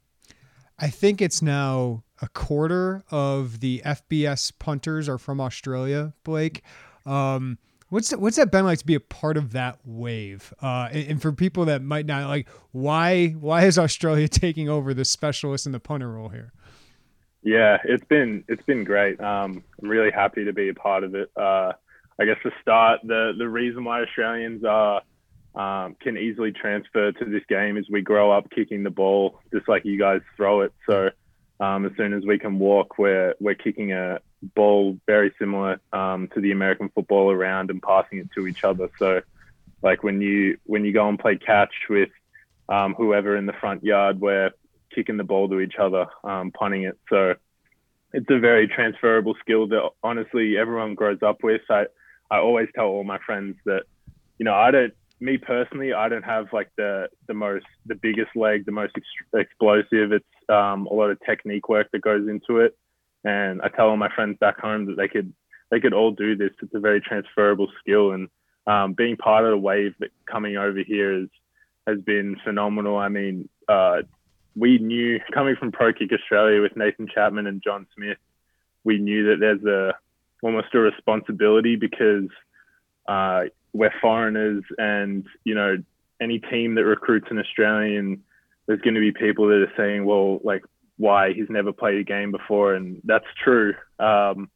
I 0.77 0.89
think 0.89 1.21
it's 1.21 1.41
now 1.41 2.03
a 2.21 2.27
quarter 2.27 3.03
of 3.12 3.60
the 3.60 3.81
FBS 3.86 4.51
punters 4.57 5.07
are 5.07 5.19
from 5.19 5.39
Australia, 5.39 6.13
Blake. 6.23 6.63
Um, 7.05 7.60
what's 7.91 8.12
what's 8.15 8.38
that 8.38 8.51
been 8.51 8.65
like 8.65 8.80
to 8.80 8.86
be 8.86 8.95
a 8.95 8.99
part 8.99 9.38
of 9.38 9.51
that 9.51 9.77
wave? 9.86 10.54
Uh, 10.62 10.89
and, 10.91 11.08
and, 11.12 11.21
for 11.21 11.32
people 11.32 11.65
that 11.65 11.84
might 11.84 12.08
not 12.08 12.27
like, 12.27 12.47
why 12.71 13.27
why 13.39 13.65
is 13.65 13.77
Australia 13.77 14.27
taking 14.30 14.67
over 14.67 14.93
the 14.95 15.06
specialist 15.06 15.67
and 15.67 15.75
the 15.75 15.80
punter 15.80 16.12
role 16.12 16.30
here? 16.30 16.51
Yeah, 17.43 17.77
it's 17.84 18.06
been 18.06 18.43
it's 18.47 18.63
been 18.63 18.84
great. 18.84 19.19
Um, 19.21 19.63
I'm 19.82 19.89
really 19.89 20.12
happy 20.12 20.45
to 20.45 20.54
be 20.54 20.69
a 20.69 20.73
part 20.73 21.04
of 21.04 21.13
it. 21.13 21.30
Uh, 21.36 21.73
I 22.19 22.25
guess 22.25 22.38
to 22.43 22.51
start, 22.62 23.01
the 23.04 23.34
the 23.38 23.47
reason 23.47 23.84
why 23.84 24.01
Australians 24.01 24.63
are 24.63 25.01
um, 25.54 25.95
can 25.99 26.17
easily 26.17 26.51
transfer 26.51 27.12
to 27.12 27.25
this 27.25 27.43
game 27.49 27.77
is 27.77 27.89
we 27.89 28.01
grow 28.01 28.32
up 28.32 28.49
kicking 28.51 28.84
the 28.84 28.89
ball 28.89 29.39
just 29.54 29.67
like 29.67 29.84
you 29.86 29.99
guys 29.99 30.21
throw 30.38 30.62
it. 30.62 30.73
So 30.89 31.10
um, 31.60 31.86
as 31.86 31.91
soon 31.97 32.13
as 32.13 32.23
we 32.25 32.39
can 32.39 32.58
walk, 32.58 32.97
we're 32.97 33.36
we're 33.39 33.56
kicking 33.56 33.91
a 33.91 34.19
ball 34.41 34.97
very 35.06 35.34
similar 35.39 35.80
um, 35.93 36.27
to 36.34 36.41
the 36.41 36.51
American 36.51 36.89
football 36.89 37.32
around 37.32 37.69
and 37.69 37.82
passing 37.82 38.19
it 38.19 38.30
to 38.36 38.47
each 38.47 38.63
other. 38.63 38.89
So 38.99 39.21
like 39.82 40.04
when 40.04 40.21
you 40.21 40.58
when 40.65 40.86
you 40.86 40.93
go 40.93 41.08
and 41.08 41.19
play 41.19 41.38
catch 41.38 41.73
with 41.89 42.10
um, 42.69 42.93
whoever 42.95 43.36
in 43.36 43.45
the 43.45 43.54
front 43.54 43.84
yard, 43.84 44.19
we're 44.19 44.51
kicking 44.93 45.17
the 45.17 45.23
ball 45.23 45.47
to 45.49 45.60
each 45.60 45.75
other, 45.80 46.08
um, 46.23 46.51
punting 46.51 46.84
it. 46.84 46.97
So 47.10 47.36
it's 48.13 48.30
a 48.30 48.39
very 48.39 48.67
transferable 48.67 49.36
skill 49.39 49.67
that 49.67 49.89
honestly 50.04 50.58
everyone 50.58 50.95
grows 50.95 51.21
up 51.21 51.43
with. 51.43 51.62
I 51.69 51.86
I 52.30 52.39
always 52.39 52.69
tell 52.75 52.86
all 52.86 53.04
my 53.04 53.19
friends 53.25 53.58
that 53.65 53.84
you 54.38 54.45
know 54.45 54.54
I 54.54 54.71
don't 54.71 54.93
me 55.21 55.38
personally, 55.38 55.93
I 55.93 56.10
don't 56.10 56.25
have 56.25 56.47
like 56.51 56.69
the 56.77 57.08
the 57.27 57.34
most 57.34 57.65
the 57.86 57.95
biggest 57.95 58.36
leg, 58.36 58.65
the 58.65 58.71
most 58.71 58.93
ex- 58.97 59.39
explosive. 59.39 60.12
It's 60.12 60.25
um, 60.49 60.88
a 60.88 60.93
lot 60.93 61.12
of 61.12 61.19
technique 61.25 61.69
work 61.69 61.89
that 61.91 62.01
goes 62.01 62.27
into 62.27 62.60
it, 62.60 62.75
and 63.23 63.62
I 63.62 63.69
tell 63.69 63.89
all 63.89 63.97
my 63.97 64.13
friends 64.13 64.38
back 64.39 64.60
home 64.60 64.86
that 64.88 64.97
they 64.97 65.07
could 65.07 65.34
they 65.69 65.79
could 65.79 65.93
all 65.93 66.12
do 66.12 66.36
this. 66.36 66.51
It's 66.62 66.73
a 66.73 66.79
very 66.79 67.01
transferable 67.01 67.69
skill, 67.79 68.12
and 68.12 68.29
um, 68.67 68.93
being 68.93 69.17
part 69.17 69.45
of 69.45 69.51
the 69.51 69.57
wave 69.57 69.95
that 69.99 70.12
coming 70.25 70.57
over 70.57 70.79
here 70.79 71.13
is 71.13 71.29
has 71.88 71.99
been 72.01 72.38
phenomenal. 72.43 72.97
I 72.97 73.10
mean, 73.10 73.49
uh, 73.67 74.01
we 74.55 74.77
knew 74.77 75.19
coming 75.34 75.55
from 75.55 75.71
Pro 75.71 75.93
Kick 75.93 76.12
Australia 76.13 76.62
with 76.62 76.75
Nathan 76.75 77.07
Chapman 77.07 77.47
and 77.47 77.63
John 77.63 77.88
Smith, 77.95 78.17
we 78.84 78.97
knew 78.97 79.29
that 79.29 79.39
there's 79.39 79.63
a 79.63 79.95
almost 80.43 80.73
a 80.73 80.79
responsibility 80.79 81.75
because 81.75 82.27
uh, 83.07 83.43
we're 83.73 83.93
foreigners, 84.01 84.63
and 84.77 85.25
you 85.43 85.55
know, 85.55 85.77
any 86.19 86.39
team 86.39 86.75
that 86.75 86.86
recruits 86.86 87.27
an 87.29 87.39
Australian, 87.39 88.23
there's 88.65 88.81
going 88.81 88.95
to 88.95 88.99
be 88.99 89.12
people 89.12 89.47
that 89.47 89.62
are 89.62 89.73
saying, 89.77 90.05
well, 90.05 90.39
like, 90.43 90.63
why 91.01 91.33
he's 91.33 91.49
never 91.49 91.73
played 91.73 91.97
a 91.99 92.03
game 92.03 92.31
before, 92.31 92.75
and 92.75 93.01
that's 93.03 93.25
true. 93.43 93.73
Um, 93.99 94.51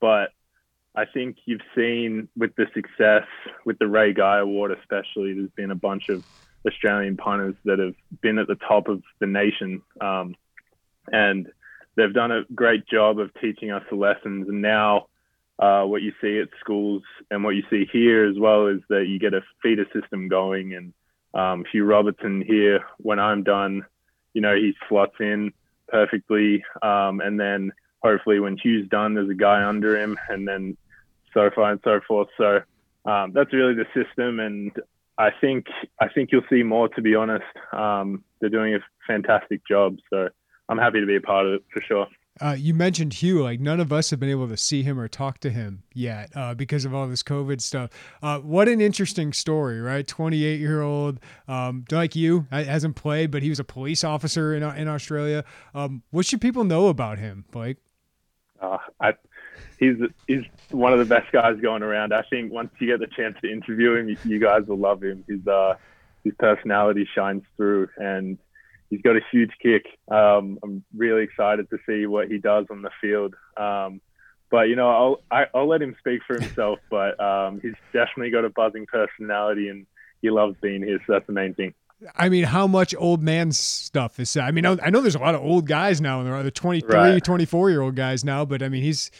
but 0.00 0.30
I 0.94 1.04
think 1.04 1.36
you've 1.44 1.60
seen 1.76 2.28
with 2.36 2.56
the 2.56 2.66
success 2.74 3.26
with 3.66 3.78
the 3.78 3.86
Ray 3.86 4.14
Guy 4.14 4.38
Award, 4.38 4.72
especially, 4.72 5.34
there's 5.34 5.50
been 5.54 5.70
a 5.70 5.76
bunch 5.76 6.08
of 6.08 6.24
Australian 6.66 7.18
punters 7.18 7.54
that 7.66 7.78
have 7.78 7.94
been 8.22 8.38
at 8.38 8.48
the 8.48 8.56
top 8.56 8.88
of 8.88 9.02
the 9.18 9.26
nation, 9.26 9.82
um, 10.00 10.34
and 11.12 11.48
they've 11.96 12.14
done 12.14 12.32
a 12.32 12.44
great 12.54 12.86
job 12.86 13.18
of 13.18 13.30
teaching 13.40 13.70
us 13.70 13.82
the 13.90 13.96
lessons. 13.96 14.48
And 14.48 14.62
now 14.62 15.06
uh, 15.58 15.84
what 15.84 16.00
you 16.00 16.12
see 16.22 16.40
at 16.40 16.48
schools 16.60 17.02
and 17.30 17.44
what 17.44 17.56
you 17.56 17.62
see 17.68 17.86
here 17.92 18.24
as 18.24 18.38
well 18.38 18.68
is 18.68 18.80
that 18.88 19.06
you 19.06 19.18
get 19.18 19.34
a 19.34 19.42
feeder 19.62 19.86
system 19.92 20.28
going. 20.28 20.72
And 20.74 20.94
um, 21.34 21.64
Hugh 21.70 21.84
Robertson 21.84 22.42
here, 22.42 22.84
when 22.96 23.18
I'm 23.18 23.42
done, 23.42 23.84
you 24.32 24.40
know, 24.40 24.54
he 24.54 24.74
slots 24.88 25.16
in 25.20 25.52
perfectly. 25.90 26.64
Um, 26.82 27.20
and 27.20 27.38
then 27.38 27.72
hopefully 28.02 28.40
when 28.40 28.56
Hugh's 28.56 28.88
done, 28.88 29.14
there's 29.14 29.30
a 29.30 29.34
guy 29.34 29.64
under 29.64 29.96
him, 29.96 30.18
and 30.28 30.46
then 30.46 30.76
so 31.34 31.50
far 31.54 31.70
and 31.70 31.80
so 31.84 32.00
forth. 32.06 32.28
So 32.36 32.60
um, 33.04 33.32
that's 33.32 33.52
really 33.52 33.74
the 33.74 33.86
system. 33.94 34.40
And 34.40 34.72
I 35.18 35.30
think 35.40 35.66
I 36.00 36.08
think 36.08 36.30
you'll 36.32 36.42
see 36.50 36.62
more. 36.62 36.88
To 36.88 37.02
be 37.02 37.14
honest, 37.14 37.44
um, 37.72 38.24
they're 38.40 38.50
doing 38.50 38.74
a 38.74 38.80
fantastic 39.06 39.66
job. 39.66 39.98
So 40.10 40.28
I'm 40.68 40.78
happy 40.78 41.00
to 41.00 41.06
be 41.06 41.16
a 41.16 41.20
part 41.20 41.46
of 41.46 41.54
it 41.54 41.64
for 41.72 41.82
sure. 41.82 42.06
Uh, 42.40 42.56
you 42.58 42.72
mentioned 42.74 43.14
Hugh. 43.14 43.42
Like 43.42 43.60
none 43.60 43.80
of 43.80 43.92
us 43.92 44.10
have 44.10 44.20
been 44.20 44.30
able 44.30 44.48
to 44.48 44.56
see 44.56 44.82
him 44.82 44.98
or 44.98 45.08
talk 45.08 45.38
to 45.40 45.50
him 45.50 45.82
yet 45.94 46.30
uh, 46.34 46.54
because 46.54 46.84
of 46.84 46.94
all 46.94 47.06
this 47.06 47.22
COVID 47.22 47.60
stuff. 47.60 47.90
Uh, 48.22 48.38
what 48.38 48.68
an 48.68 48.80
interesting 48.80 49.32
story, 49.32 49.80
right? 49.80 50.06
Twenty-eight 50.06 50.60
year 50.60 50.82
old, 50.82 51.20
um, 51.48 51.84
like 51.90 52.16
you, 52.16 52.46
hasn't 52.50 52.96
played, 52.96 53.30
but 53.30 53.42
he 53.42 53.48
was 53.48 53.58
a 53.58 53.64
police 53.64 54.04
officer 54.04 54.54
in 54.54 54.62
in 54.62 54.88
Australia. 54.88 55.44
Um, 55.74 56.02
what 56.10 56.26
should 56.26 56.40
people 56.40 56.64
know 56.64 56.88
about 56.88 57.18
him, 57.18 57.44
Blake? 57.50 57.76
Uh, 58.60 58.78
I, 59.00 59.14
he's 59.78 59.96
he's 60.26 60.44
one 60.70 60.92
of 60.92 60.98
the 60.98 61.04
best 61.04 61.32
guys 61.32 61.56
going 61.60 61.82
around. 61.82 62.12
I 62.12 62.22
think 62.30 62.52
once 62.52 62.70
you 62.78 62.86
get 62.86 63.00
the 63.00 63.06
chance 63.06 63.36
to 63.42 63.50
interview 63.50 63.96
him, 63.96 64.16
you, 64.24 64.38
guys 64.38 64.66
will 64.66 64.78
love 64.78 65.02
him. 65.02 65.24
His 65.26 65.46
uh, 65.46 65.74
his 66.24 66.34
personality 66.38 67.08
shines 67.14 67.42
through, 67.56 67.88
and 67.96 68.38
he's 68.90 69.00
got 69.00 69.16
a 69.16 69.20
huge 69.32 69.52
kick. 69.62 69.86
Um, 70.08 70.58
I'm 70.62 70.84
really 70.94 71.22
excited 71.22 71.70
to 71.70 71.78
see 71.86 72.06
what 72.06 72.28
he 72.28 72.38
does 72.38 72.66
on 72.70 72.82
the 72.82 72.90
field. 73.00 73.34
Um, 73.56 74.00
but 74.50 74.68
you 74.68 74.76
know, 74.76 74.90
I'll 74.90 75.22
I, 75.30 75.40
will 75.40 75.46
i 75.54 75.58
will 75.60 75.68
let 75.68 75.80
him 75.80 75.96
speak 75.98 76.20
for 76.26 76.38
himself. 76.38 76.80
But 76.90 77.18
um, 77.20 77.60
he's 77.60 77.74
definitely 77.92 78.30
got 78.30 78.44
a 78.44 78.50
buzzing 78.50 78.86
personality, 78.86 79.68
and 79.68 79.86
he 80.20 80.30
loves 80.30 80.56
being 80.60 80.82
here. 80.82 80.98
So 81.06 81.12
that's 81.14 81.26
the 81.26 81.32
main 81.32 81.54
thing. 81.54 81.72
I 82.16 82.28
mean, 82.28 82.44
how 82.44 82.66
much 82.66 82.94
old 82.98 83.22
man 83.22 83.52
stuff 83.52 84.18
is 84.18 84.36
I 84.36 84.50
mean, 84.50 84.66
I 84.66 84.90
know 84.90 85.00
there's 85.00 85.14
a 85.14 85.20
lot 85.20 85.34
of 85.34 85.42
old 85.42 85.66
guys 85.66 86.00
now, 86.00 86.18
and 86.18 86.26
there 86.26 86.34
are 86.34 86.42
the 86.42 86.50
23, 86.50 86.94
right. 86.94 87.22
24 87.22 87.70
year 87.70 87.82
old 87.82 87.94
guys 87.94 88.24
now, 88.24 88.44
but 88.44 88.62
I 88.62 88.68
mean, 88.68 88.82
he's 88.82 89.10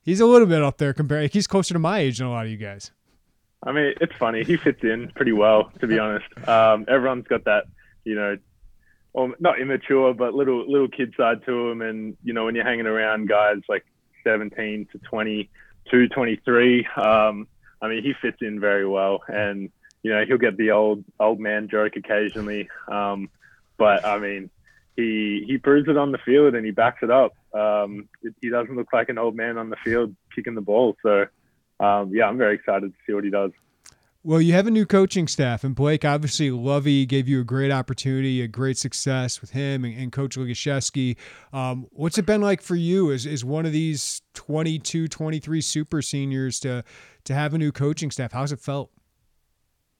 he's 0.00 0.20
a 0.20 0.26
little 0.26 0.46
bit 0.46 0.62
up 0.62 0.78
there 0.78 0.94
compared. 0.94 1.32
He's 1.32 1.46
closer 1.46 1.74
to 1.74 1.80
my 1.80 1.98
age 1.98 2.18
than 2.18 2.26
a 2.26 2.30
lot 2.30 2.46
of 2.46 2.50
you 2.50 2.56
guys. 2.56 2.90
I 3.62 3.72
mean, 3.72 3.92
it's 4.00 4.14
funny. 4.14 4.44
He 4.44 4.56
fits 4.56 4.82
in 4.84 5.10
pretty 5.16 5.32
well, 5.32 5.70
to 5.80 5.86
be 5.86 5.98
honest. 5.98 6.26
Um, 6.48 6.84
everyone's 6.88 7.26
got 7.26 7.44
that, 7.44 7.64
you 8.04 8.14
know, 8.14 8.38
or 9.18 9.34
not 9.40 9.60
immature, 9.60 10.14
but 10.14 10.32
little 10.32 10.70
little 10.70 10.88
kid 10.88 11.12
side 11.16 11.44
to 11.46 11.70
him. 11.70 11.82
And 11.82 12.16
you 12.22 12.32
know, 12.32 12.44
when 12.44 12.54
you're 12.54 12.64
hanging 12.64 12.86
around 12.86 13.28
guys 13.28 13.56
like 13.68 13.84
17 14.22 14.86
to 14.92 14.98
22, 14.98 16.08
23, 16.08 16.86
um, 16.96 17.48
I 17.82 17.88
mean, 17.88 18.02
he 18.02 18.12
fits 18.22 18.38
in 18.40 18.60
very 18.60 18.86
well. 18.86 19.22
And 19.26 19.70
you 20.04 20.12
know, 20.12 20.24
he'll 20.24 20.38
get 20.38 20.56
the 20.56 20.70
old 20.70 21.04
old 21.18 21.40
man 21.40 21.68
joke 21.68 21.96
occasionally. 21.96 22.68
Um, 22.86 23.28
but 23.76 24.04
I 24.04 24.20
mean, 24.20 24.50
he 24.96 25.44
he 25.46 25.58
proves 25.58 25.88
it 25.88 25.96
on 25.96 26.12
the 26.12 26.18
field 26.18 26.54
and 26.54 26.64
he 26.64 26.70
backs 26.70 27.02
it 27.02 27.10
up. 27.10 27.32
Um, 27.52 28.08
he 28.40 28.50
doesn't 28.50 28.76
look 28.76 28.92
like 28.92 29.08
an 29.08 29.18
old 29.18 29.34
man 29.34 29.58
on 29.58 29.68
the 29.68 29.76
field 29.84 30.14
kicking 30.32 30.54
the 30.54 30.60
ball. 30.60 30.96
So 31.02 31.26
um, 31.80 32.12
yeah, 32.14 32.26
I'm 32.26 32.38
very 32.38 32.54
excited 32.54 32.92
to 32.92 32.98
see 33.04 33.14
what 33.14 33.24
he 33.24 33.30
does. 33.30 33.50
Well, 34.24 34.40
you 34.40 34.52
have 34.52 34.66
a 34.66 34.70
new 34.70 34.84
coaching 34.84 35.28
staff, 35.28 35.62
and 35.62 35.76
Blake, 35.76 36.04
obviously, 36.04 36.50
Lovie 36.50 37.06
gave 37.06 37.28
you 37.28 37.40
a 37.40 37.44
great 37.44 37.70
opportunity, 37.70 38.42
a 38.42 38.48
great 38.48 38.76
success 38.76 39.40
with 39.40 39.50
him 39.50 39.84
and, 39.84 39.96
and 39.96 40.10
Coach 40.10 40.36
Ligashesky. 40.36 41.16
Um, 41.52 41.86
what's 41.92 42.18
it 42.18 42.26
been 42.26 42.40
like 42.40 42.60
for 42.60 42.74
you 42.74 43.12
as, 43.12 43.26
as 43.26 43.44
one 43.44 43.64
of 43.64 43.70
these 43.70 44.20
22, 44.34 45.06
23 45.06 45.60
super 45.60 46.02
seniors 46.02 46.58
to, 46.60 46.82
to 47.24 47.34
have 47.34 47.54
a 47.54 47.58
new 47.58 47.70
coaching 47.70 48.10
staff? 48.10 48.32
How's 48.32 48.50
it 48.50 48.58
felt? 48.58 48.90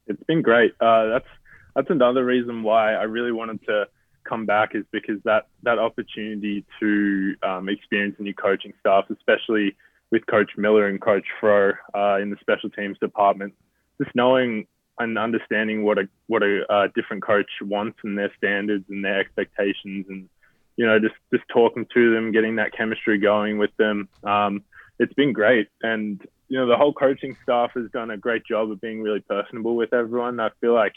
It's 0.09 0.23
been 0.25 0.43
great. 0.43 0.73
Uh, 0.81 1.07
that's 1.07 1.29
that's 1.77 1.91
another 1.91 2.25
reason 2.25 2.65
why 2.65 2.95
I 2.95 3.05
really 3.05 3.31
wanted 3.31 3.65
to 3.67 3.87
come 4.25 4.47
back 4.47 4.75
is 4.75 4.85
because 4.91 5.23
that 5.25 5.47
that 5.63 5.79
opportunity 5.79 6.65
to 6.81 7.35
um, 7.45 7.69
experience 7.69 8.17
a 8.19 8.23
new 8.23 8.35
coaching 8.35 8.73
staff, 8.81 9.05
especially 9.11 9.77
with 10.11 10.27
Coach 10.27 10.51
Miller 10.57 10.89
and 10.89 11.01
Coach 11.01 11.27
Fro 11.39 11.73
uh, 11.95 12.17
in 12.17 12.31
the 12.31 12.37
special 12.41 12.71
teams 12.71 12.99
department, 12.99 13.55
just 14.03 14.15
knowing 14.15 14.67
and 14.99 15.19
understanding 15.19 15.85
what 15.85 15.99
a 15.99 16.09
what 16.27 16.43
a 16.43 16.65
uh, 16.73 16.89
different 16.95 17.23
coach 17.23 17.51
wants 17.63 17.99
and 18.03 18.19
their 18.19 18.33
standards 18.37 18.85
and 18.89 19.05
their 19.05 19.21
expectations 19.21 20.07
and 20.09 20.29
you 20.77 20.87
know 20.87 20.99
just 20.99 21.15
just 21.33 21.45
talking 21.49 21.87
to 21.95 22.13
them 22.13 22.33
getting 22.33 22.57
that 22.57 22.73
chemistry 22.73 23.19
going 23.19 23.59
with 23.59 23.75
them 23.77 24.09
um, 24.25 24.63
it's 24.99 25.15
been 25.15 25.33
great. 25.33 25.69
And 25.83 26.21
you 26.49 26.59
know 26.59 26.67
the 26.67 26.77
whole 26.77 26.93
coaching 26.93 27.37
staff 27.43 27.73
has 27.75 27.91
done 27.91 28.11
a 28.11 28.17
great 28.17 28.45
job 28.45 28.71
of 28.71 28.81
being 28.81 29.03
really 29.03 29.21
personable 29.21 29.77
with 29.77 29.93
everyone. 29.93 30.41
I 30.41 30.51
feel 30.61 30.75
like 30.75 30.95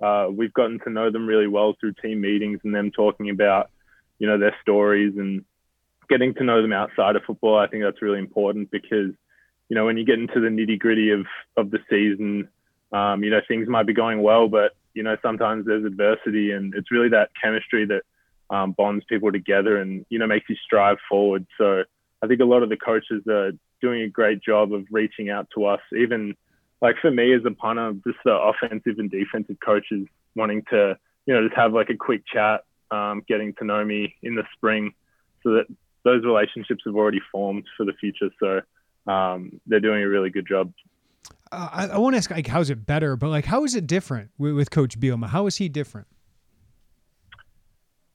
uh, 0.00 0.28
we've 0.30 0.52
gotten 0.52 0.80
to 0.80 0.90
know 0.90 1.10
them 1.10 1.26
really 1.26 1.46
well 1.46 1.76
through 1.78 1.94
team 1.94 2.20
meetings 2.20 2.60
and 2.64 2.74
them 2.74 2.90
talking 2.90 3.30
about 3.30 3.70
you 4.18 4.26
know 4.26 4.38
their 4.38 4.56
stories 4.62 5.14
and 5.16 5.44
getting 6.08 6.34
to 6.34 6.44
know 6.44 6.60
them 6.60 6.72
outside 6.72 7.16
of 7.16 7.22
football. 7.24 7.56
I 7.56 7.66
think 7.66 7.82
that's 7.82 8.02
really 8.02 8.18
important 8.18 8.70
because 8.70 9.12
you 9.70 9.76
know 9.76 9.86
when 9.86 9.96
you 9.96 10.04
get 10.04 10.18
into 10.18 10.40
the 10.40 10.48
nitty 10.48 10.78
gritty 10.78 11.10
of 11.10 11.24
of 11.56 11.70
the 11.70 11.78
season 11.88 12.46
um, 12.92 13.22
you 13.22 13.30
know, 13.30 13.40
things 13.46 13.68
might 13.68 13.86
be 13.86 13.92
going 13.92 14.22
well, 14.22 14.48
but 14.48 14.72
you 14.94 15.02
know, 15.02 15.16
sometimes 15.22 15.66
there's 15.66 15.84
adversity, 15.84 16.52
and 16.52 16.74
it's 16.74 16.90
really 16.90 17.08
that 17.10 17.30
chemistry 17.40 17.86
that 17.86 18.02
um, 18.54 18.72
bonds 18.72 19.04
people 19.08 19.30
together, 19.30 19.80
and 19.80 20.04
you 20.08 20.18
know, 20.18 20.26
makes 20.26 20.48
you 20.48 20.56
strive 20.56 20.98
forward. 21.08 21.46
So 21.56 21.84
I 22.22 22.26
think 22.26 22.40
a 22.40 22.44
lot 22.44 22.62
of 22.62 22.68
the 22.68 22.76
coaches 22.76 23.22
are 23.28 23.52
doing 23.80 24.02
a 24.02 24.08
great 24.08 24.42
job 24.42 24.72
of 24.72 24.86
reaching 24.90 25.30
out 25.30 25.48
to 25.54 25.66
us, 25.66 25.80
even 25.96 26.34
like 26.82 26.96
for 27.00 27.10
me 27.10 27.32
as 27.34 27.42
a 27.46 27.50
punter, 27.52 27.92
just 28.06 28.18
the 28.24 28.32
offensive 28.32 28.98
and 28.98 29.10
defensive 29.10 29.56
coaches 29.64 30.06
wanting 30.34 30.62
to, 30.70 30.98
you 31.26 31.34
know, 31.34 31.46
just 31.46 31.56
have 31.56 31.72
like 31.72 31.90
a 31.90 31.96
quick 31.96 32.22
chat, 32.26 32.64
um, 32.90 33.22
getting 33.28 33.54
to 33.54 33.64
know 33.64 33.84
me 33.84 34.16
in 34.22 34.34
the 34.34 34.44
spring, 34.56 34.92
so 35.44 35.50
that 35.52 35.66
those 36.02 36.24
relationships 36.24 36.82
have 36.84 36.96
already 36.96 37.20
formed 37.30 37.64
for 37.76 37.86
the 37.86 37.92
future. 37.92 38.30
So 38.40 38.62
um, 39.06 39.60
they're 39.66 39.80
doing 39.80 40.02
a 40.02 40.08
really 40.08 40.30
good 40.30 40.46
job 40.46 40.72
uh, 41.52 41.68
I, 41.72 41.86
I 41.86 41.98
won't 41.98 42.14
ask 42.14 42.30
like 42.30 42.46
how's 42.46 42.70
it 42.70 42.86
better, 42.86 43.16
but 43.16 43.28
like 43.28 43.44
how 43.44 43.64
is 43.64 43.74
it 43.74 43.86
different 43.86 44.30
with, 44.38 44.54
with 44.54 44.70
Coach 44.70 45.00
Bielema? 45.00 45.28
How 45.28 45.46
is 45.46 45.56
he 45.56 45.68
different? 45.68 46.06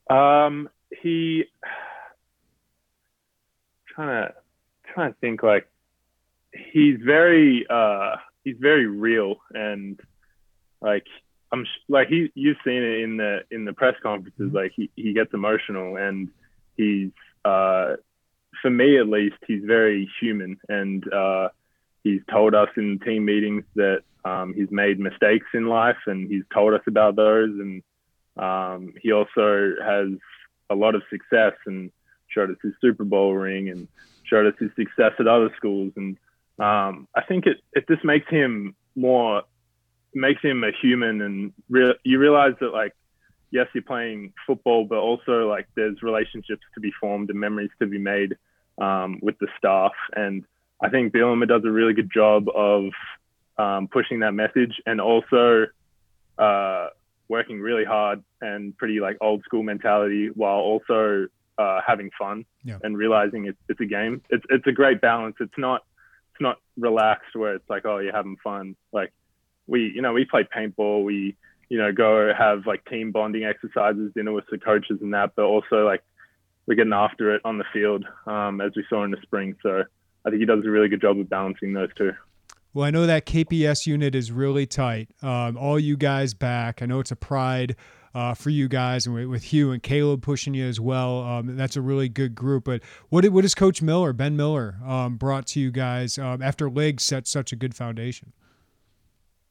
Um, 0.09 0.69
he 1.01 1.45
trying 3.93 4.27
to 4.27 4.33
trying 4.93 5.13
to 5.13 5.19
think 5.19 5.43
like 5.43 5.67
he's 6.71 6.99
very 7.03 7.65
uh 7.69 8.15
he's 8.43 8.57
very 8.59 8.85
real 8.85 9.35
and 9.53 9.99
like 10.81 11.05
I'm 11.51 11.65
like 11.89 12.07
he 12.07 12.31
you've 12.35 12.57
seen 12.65 12.83
it 12.83 13.01
in 13.01 13.17
the 13.17 13.39
in 13.51 13.65
the 13.65 13.73
press 13.73 13.95
conferences 14.01 14.47
mm-hmm. 14.47 14.55
like 14.55 14.71
he 14.75 14.89
he 14.95 15.13
gets 15.13 15.33
emotional 15.33 15.97
and 15.97 16.29
he's 16.77 17.11
uh 17.43 17.95
for 18.65 18.71
me 18.71 18.97
at 18.97 19.07
least 19.07 19.35
he's 19.47 19.63
very 19.63 20.09
human 20.19 20.57
and 20.67 21.11
uh 21.13 21.49
he's 22.05 22.21
told 22.31 22.53
us 22.53 22.69
in 22.77 22.99
team 22.99 23.25
meetings 23.25 23.63
that 23.75 24.01
um, 24.23 24.53
he's 24.53 24.69
made 24.69 24.99
mistakes 24.99 25.47
in 25.55 25.65
life 25.65 25.97
and 26.05 26.29
he's 26.29 26.43
told 26.53 26.73
us 26.75 26.81
about 26.87 27.15
those. 27.15 27.49
And 27.49 27.83
um, 28.37 28.93
he 29.01 29.11
also 29.11 29.73
has 29.83 30.09
a 30.69 30.75
lot 30.75 30.93
of 30.93 31.01
success 31.09 31.53
and 31.65 31.91
showed 32.27 32.51
us 32.51 32.57
his 32.61 32.73
Super 32.79 33.03
Bowl 33.03 33.33
ring 33.33 33.69
and 33.69 33.87
showed 34.23 34.45
us 34.45 34.53
his 34.59 34.69
success 34.75 35.13
at 35.19 35.27
other 35.27 35.51
schools. 35.57 35.93
And 35.95 36.17
um, 36.59 37.07
I 37.15 37.23
think 37.23 37.47
it, 37.47 37.57
it 37.73 37.87
just 37.87 38.05
makes 38.05 38.29
him 38.29 38.75
more, 38.95 39.41
makes 40.13 40.43
him 40.43 40.63
a 40.63 40.71
human. 40.79 41.21
And 41.21 41.53
re- 41.69 41.97
you 42.03 42.19
realize 42.19 42.53
that, 42.61 42.71
like, 42.71 42.93
yes, 43.49 43.67
you're 43.73 43.83
playing 43.83 44.33
football, 44.45 44.85
but 44.85 44.99
also, 44.99 45.49
like, 45.49 45.67
there's 45.75 46.03
relationships 46.03 46.63
to 46.75 46.79
be 46.79 46.91
formed 47.01 47.31
and 47.31 47.39
memories 47.39 47.71
to 47.79 47.87
be 47.87 47.97
made 47.97 48.37
um, 48.77 49.19
with 49.21 49.37
the 49.39 49.47
staff. 49.57 49.93
And 50.15 50.43
I 50.81 50.89
think 50.89 51.13
Bielema 51.13 51.47
does 51.47 51.63
a 51.65 51.71
really 51.71 51.93
good 51.93 52.11
job 52.11 52.47
of 52.53 52.91
um, 53.57 53.87
pushing 53.87 54.19
that 54.19 54.33
message 54.33 54.81
and 54.85 54.99
also 54.99 55.67
uh, 56.37 56.87
working 57.27 57.59
really 57.61 57.85
hard 57.85 58.23
and 58.41 58.77
pretty 58.77 58.99
like 58.99 59.17
old 59.21 59.43
school 59.43 59.63
mentality 59.63 60.27
while 60.27 60.57
also 60.57 61.27
uh, 61.57 61.79
having 61.85 62.11
fun 62.17 62.45
yeah. 62.63 62.77
and 62.83 62.97
realizing 62.97 63.45
it's, 63.45 63.57
it's 63.69 63.79
a 63.79 63.85
game. 63.85 64.21
It's 64.29 64.45
it's 64.49 64.67
a 64.67 64.71
great 64.71 65.01
balance. 65.01 65.35
It's 65.39 65.57
not 65.57 65.83
it's 66.33 66.41
not 66.41 66.57
relaxed 66.77 67.35
where 67.35 67.55
it's 67.55 67.69
like 67.69 67.85
oh 67.85 67.99
you're 67.99 68.13
having 68.13 68.37
fun. 68.43 68.75
Like 68.91 69.13
we 69.67 69.91
you 69.95 70.01
know 70.01 70.13
we 70.13 70.25
play 70.25 70.43
paintball. 70.43 71.03
We 71.05 71.35
you 71.69 71.77
know 71.77 71.91
go 71.91 72.33
have 72.37 72.67
like 72.67 72.83
team 72.85 73.11
bonding 73.11 73.45
exercises, 73.45 74.11
dinner 74.13 74.33
with 74.33 74.45
the 74.51 74.57
coaches 74.57 74.99
and 75.01 75.13
that, 75.13 75.31
but 75.35 75.45
also 75.45 75.85
like 75.85 76.03
we're 76.67 76.75
getting 76.75 76.93
after 76.93 77.35
it 77.35 77.41
on 77.45 77.57
the 77.57 77.65
field 77.71 78.05
um, 78.25 78.61
as 78.61 78.71
we 78.75 78.83
saw 78.89 79.03
in 79.03 79.11
the 79.11 79.21
spring. 79.21 79.55
So 79.61 79.83
I 80.25 80.29
think 80.29 80.39
he 80.39 80.45
does 80.45 80.65
a 80.65 80.69
really 80.69 80.89
good 80.89 81.01
job 81.01 81.19
of 81.19 81.29
balancing 81.29 81.73
those 81.73 81.89
two. 81.97 82.11
Well, 82.73 82.85
I 82.85 82.91
know 82.91 83.05
that 83.05 83.25
KPS 83.25 83.87
unit 83.87 84.15
is 84.15 84.31
really 84.31 84.65
tight. 84.65 85.09
Um, 85.21 85.57
all 85.57 85.79
you 85.79 85.95
guys 85.95 86.33
back. 86.33 86.81
I 86.81 86.85
know 86.85 86.99
it's 86.99 87.11
a 87.11 87.15
pride 87.15 87.77
uh, 88.13 88.33
for 88.33 88.49
you 88.49 88.67
guys, 88.67 89.05
and 89.05 89.29
with 89.29 89.43
Hugh 89.43 89.71
and 89.71 89.83
Caleb 89.83 90.21
pushing 90.21 90.53
you 90.53 90.65
as 90.65 90.79
well. 90.79 91.21
Um, 91.21 91.55
that's 91.55 91.75
a 91.75 91.81
really 91.81 92.09
good 92.09 92.33
group. 92.33 92.63
But 92.63 92.81
what 93.09 93.25
what 93.29 93.43
has 93.43 93.53
Coach 93.53 93.81
Miller, 93.81 94.13
Ben 94.13 94.35
Miller, 94.35 94.77
um, 94.85 95.17
brought 95.17 95.47
to 95.47 95.59
you 95.59 95.69
guys 95.71 96.17
um, 96.17 96.41
after 96.41 96.69
Lig 96.69 96.99
set 96.99 97.27
such 97.27 97.51
a 97.51 97.55
good 97.55 97.75
foundation? 97.75 98.33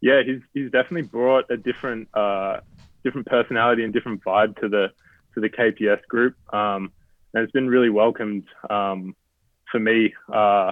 Yeah, 0.01 0.23
he's 0.25 0.41
he's 0.53 0.71
definitely 0.71 1.03
brought 1.03 1.51
a 1.51 1.57
different 1.57 2.09
uh, 2.15 2.61
different 3.05 3.27
personality 3.27 3.85
and 3.85 3.93
different 3.93 4.23
vibe 4.25 4.59
to 4.61 4.69
the 4.69 4.89
to 5.35 5.41
the 5.41 5.49
KPS 5.49 6.03
group, 6.09 6.37
um, 6.55 6.93
and 7.35 7.43
it's 7.43 7.53
been 7.53 7.69
really 7.69 7.91
welcomed. 7.91 8.45
Um, 8.71 9.15
for 9.75 9.81
me, 9.81 10.15
uh, 10.33 10.71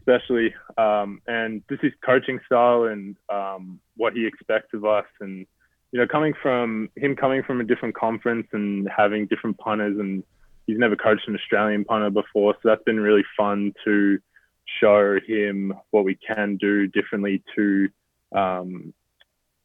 especially. 0.00 0.52
Um, 0.76 1.22
and 1.28 1.62
this 1.68 1.78
is 1.84 1.92
coaching 2.04 2.40
style 2.44 2.84
and 2.84 3.16
um, 3.32 3.78
what 3.96 4.14
he 4.14 4.26
expects 4.26 4.74
of 4.74 4.84
us. 4.84 5.06
And, 5.20 5.46
you 5.92 6.00
know, 6.00 6.08
coming 6.08 6.34
from 6.42 6.88
him 6.96 7.14
coming 7.14 7.44
from 7.44 7.60
a 7.60 7.64
different 7.64 7.94
conference 7.94 8.48
and 8.52 8.88
having 8.94 9.26
different 9.26 9.58
punters, 9.58 9.96
and 9.98 10.24
he's 10.66 10.78
never 10.78 10.96
coached 10.96 11.28
an 11.28 11.36
Australian 11.36 11.84
punter 11.84 12.10
before. 12.10 12.54
So 12.54 12.68
that's 12.68 12.82
been 12.82 12.98
really 12.98 13.24
fun 13.36 13.72
to 13.84 14.18
show 14.80 15.18
him 15.24 15.72
what 15.92 16.04
we 16.04 16.16
can 16.16 16.56
do 16.56 16.88
differently 16.88 17.44
to 17.54 17.88
um, 18.34 18.92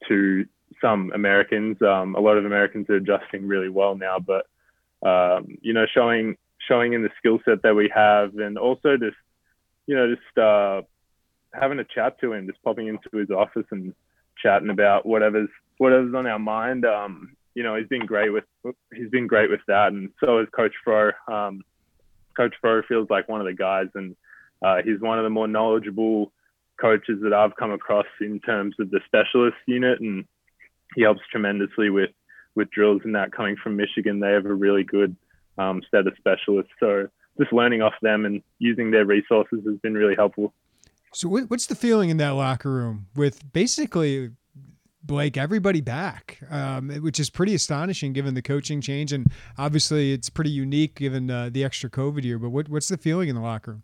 to 0.07 0.45
some 0.81 1.11
Americans. 1.15 1.81
Um, 1.81 2.13
a 2.13 2.19
lot 2.19 2.37
of 2.37 2.45
Americans 2.45 2.87
are 2.89 2.95
adjusting 2.95 3.47
really 3.47 3.69
well 3.69 3.95
now, 3.95 4.19
but 4.19 4.45
um, 5.03 5.57
you 5.61 5.73
know, 5.73 5.85
showing 5.93 6.37
showing 6.67 6.93
in 6.93 7.03
the 7.03 7.09
skill 7.17 7.39
set 7.45 7.61
that 7.63 7.75
we 7.75 7.91
have, 7.93 8.35
and 8.37 8.57
also 8.57 8.97
just 8.97 9.17
you 9.85 9.95
know 9.95 10.13
just 10.13 10.37
uh, 10.37 10.81
having 11.53 11.79
a 11.79 11.83
chat 11.83 12.19
to 12.21 12.33
him, 12.33 12.47
just 12.47 12.61
popping 12.63 12.87
into 12.87 13.17
his 13.17 13.29
office 13.29 13.65
and 13.71 13.93
chatting 14.41 14.69
about 14.69 15.05
whatever's 15.05 15.49
whatever's 15.77 16.13
on 16.13 16.27
our 16.27 16.39
mind. 16.39 16.85
Um, 16.85 17.35
you 17.55 17.63
know, 17.63 17.75
he's 17.75 17.87
been 17.87 18.05
great 18.05 18.31
with 18.31 18.43
he's 18.93 19.09
been 19.09 19.27
great 19.27 19.49
with 19.49 19.61
that, 19.67 19.87
and 19.87 20.09
so 20.23 20.39
is 20.39 20.47
Coach 20.55 20.73
Fro. 20.83 21.11
Um, 21.27 21.63
Coach 22.35 22.53
Fro 22.61 22.83
feels 22.87 23.09
like 23.09 23.27
one 23.27 23.41
of 23.41 23.47
the 23.47 23.53
guys, 23.53 23.87
and 23.95 24.15
uh, 24.61 24.77
he's 24.83 24.99
one 24.99 25.17
of 25.17 25.23
the 25.23 25.29
more 25.29 25.47
knowledgeable 25.47 26.31
coaches 26.79 27.19
that 27.23 27.33
I've 27.33 27.55
come 27.55 27.71
across 27.71 28.05
in 28.21 28.39
terms 28.39 28.75
of 28.79 28.91
the 28.91 28.99
specialist 29.05 29.57
unit, 29.65 29.99
and 29.99 30.25
he 30.95 31.01
helps 31.01 31.21
tremendously 31.31 31.89
with 31.89 32.11
with 32.57 32.69
drills 32.71 33.01
and 33.05 33.15
that 33.15 33.31
coming 33.31 33.55
from 33.55 33.77
Michigan. 33.77 34.19
They 34.19 34.31
have 34.31 34.45
a 34.45 34.53
really 34.53 34.83
good 34.83 35.15
um, 35.57 35.81
set 35.89 36.07
of 36.07 36.13
specialists. 36.17 36.71
So 36.79 37.07
just 37.39 37.53
learning 37.53 37.81
off 37.81 37.93
them 38.01 38.25
and 38.25 38.41
using 38.59 38.91
their 38.91 39.05
resources 39.05 39.59
has 39.65 39.77
been 39.77 39.93
really 39.93 40.15
helpful. 40.15 40.53
So 41.13 41.29
what's 41.29 41.67
the 41.67 41.75
feeling 41.75 42.09
in 42.09 42.17
that 42.17 42.31
locker 42.31 42.69
room 42.69 43.07
with 43.15 43.53
basically 43.53 44.31
Blake 45.01 45.37
everybody 45.37 45.79
back, 45.79 46.39
um, 46.49 46.89
which 47.01 47.19
is 47.19 47.29
pretty 47.29 47.55
astonishing 47.55 48.11
given 48.11 48.33
the 48.33 48.41
coaching 48.41 48.81
change 48.81 49.13
and 49.13 49.31
obviously 49.57 50.11
it's 50.11 50.29
pretty 50.29 50.49
unique 50.49 50.95
given 50.95 51.31
uh, 51.31 51.49
the 51.49 51.63
extra 51.63 51.89
COVID 51.89 52.23
year. 52.23 52.37
But 52.37 52.49
what, 52.49 52.67
what's 52.67 52.89
the 52.89 52.97
feeling 52.97 53.29
in 53.29 53.35
the 53.35 53.41
locker 53.41 53.71
room? 53.71 53.83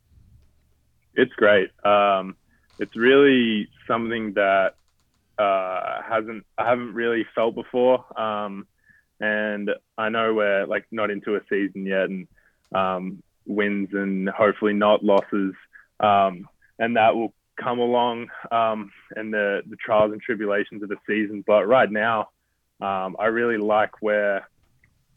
It's 1.13 1.31
great. 1.33 1.69
Um, 1.85 2.35
it's 2.79 2.95
really 2.95 3.69
something 3.87 4.33
that 4.33 4.75
uh, 5.37 6.01
hasn't 6.07 6.45
I 6.57 6.69
haven't 6.69 6.93
really 6.93 7.25
felt 7.35 7.55
before. 7.55 8.05
Um, 8.19 8.67
and 9.19 9.69
I 9.97 10.09
know 10.09 10.33
we're 10.33 10.65
like 10.65 10.85
not 10.91 11.09
into 11.09 11.35
a 11.35 11.41
season 11.49 11.85
yet, 11.85 12.09
and 12.09 12.27
um, 12.73 13.23
wins 13.45 13.89
and 13.93 14.29
hopefully 14.29 14.73
not 14.73 15.03
losses, 15.03 15.53
um, 15.99 16.47
and 16.79 16.97
that 16.97 17.15
will 17.15 17.33
come 17.55 17.79
along 17.79 18.27
um, 18.51 18.91
and 19.15 19.33
the 19.33 19.61
the 19.69 19.75
trials 19.75 20.11
and 20.11 20.21
tribulations 20.21 20.83
of 20.83 20.89
the 20.89 20.97
season. 21.07 21.43
But 21.45 21.67
right 21.67 21.89
now, 21.89 22.29
um, 22.81 23.15
I 23.19 23.27
really 23.27 23.57
like 23.57 24.01
where 24.01 24.47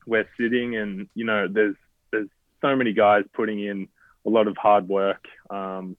we're 0.07 0.29
sitting, 0.39 0.77
and 0.77 1.09
you 1.15 1.25
know, 1.25 1.49
there's 1.51 1.77
there's 2.13 2.29
so 2.61 2.77
many 2.77 2.93
guys 2.93 3.25
putting 3.35 3.61
in 3.61 3.89
a 4.25 4.31
lot 4.31 4.49
of 4.49 4.57
hard 4.57 4.89
work, 4.89 5.25
um, 5.51 5.97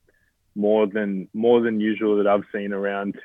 more 0.56 0.88
than 0.88 1.28
more 1.34 1.62
than 1.62 1.80
usual 1.80 2.18
that 2.18 2.28
I've 2.28 2.46
seen 2.54 2.74
around 2.74 3.16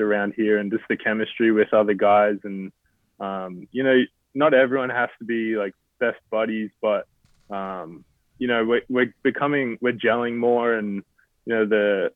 around 0.00 0.34
here, 0.36 0.58
and 0.58 0.70
just 0.70 0.84
the 0.88 0.96
chemistry 0.96 1.52
with 1.52 1.72
other 1.72 1.94
guys, 1.94 2.36
and 2.44 2.72
um, 3.18 3.68
you 3.72 3.82
know, 3.82 4.02
not 4.34 4.54
everyone 4.54 4.90
has 4.90 5.10
to 5.18 5.24
be 5.24 5.56
like 5.56 5.74
best 5.98 6.18
buddies, 6.30 6.70
but 6.80 7.06
um, 7.50 8.04
you 8.38 8.46
know, 8.48 8.64
we're, 8.64 8.82
we're 8.88 9.14
becoming, 9.22 9.78
we're 9.80 9.92
gelling 9.92 10.36
more, 10.36 10.74
and 10.74 11.02
you 11.44 11.54
know, 11.54 11.66
the 11.66 12.12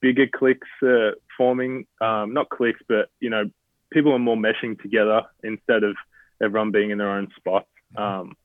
bigger 0.00 0.26
cliques 0.26 0.68
are 0.82 1.14
forming. 1.36 1.86
Um, 2.00 2.32
not 2.32 2.48
cliques, 2.48 2.80
but 2.88 3.10
you 3.20 3.30
know, 3.30 3.50
people 3.92 4.12
are 4.12 4.18
more 4.18 4.36
meshing 4.36 4.80
together 4.80 5.22
instead 5.42 5.84
of 5.84 5.96
everyone 6.42 6.70
being 6.70 6.90
in 6.90 6.98
their 6.98 7.10
own 7.10 7.28
spots. 7.36 7.68
Um, 7.96 8.36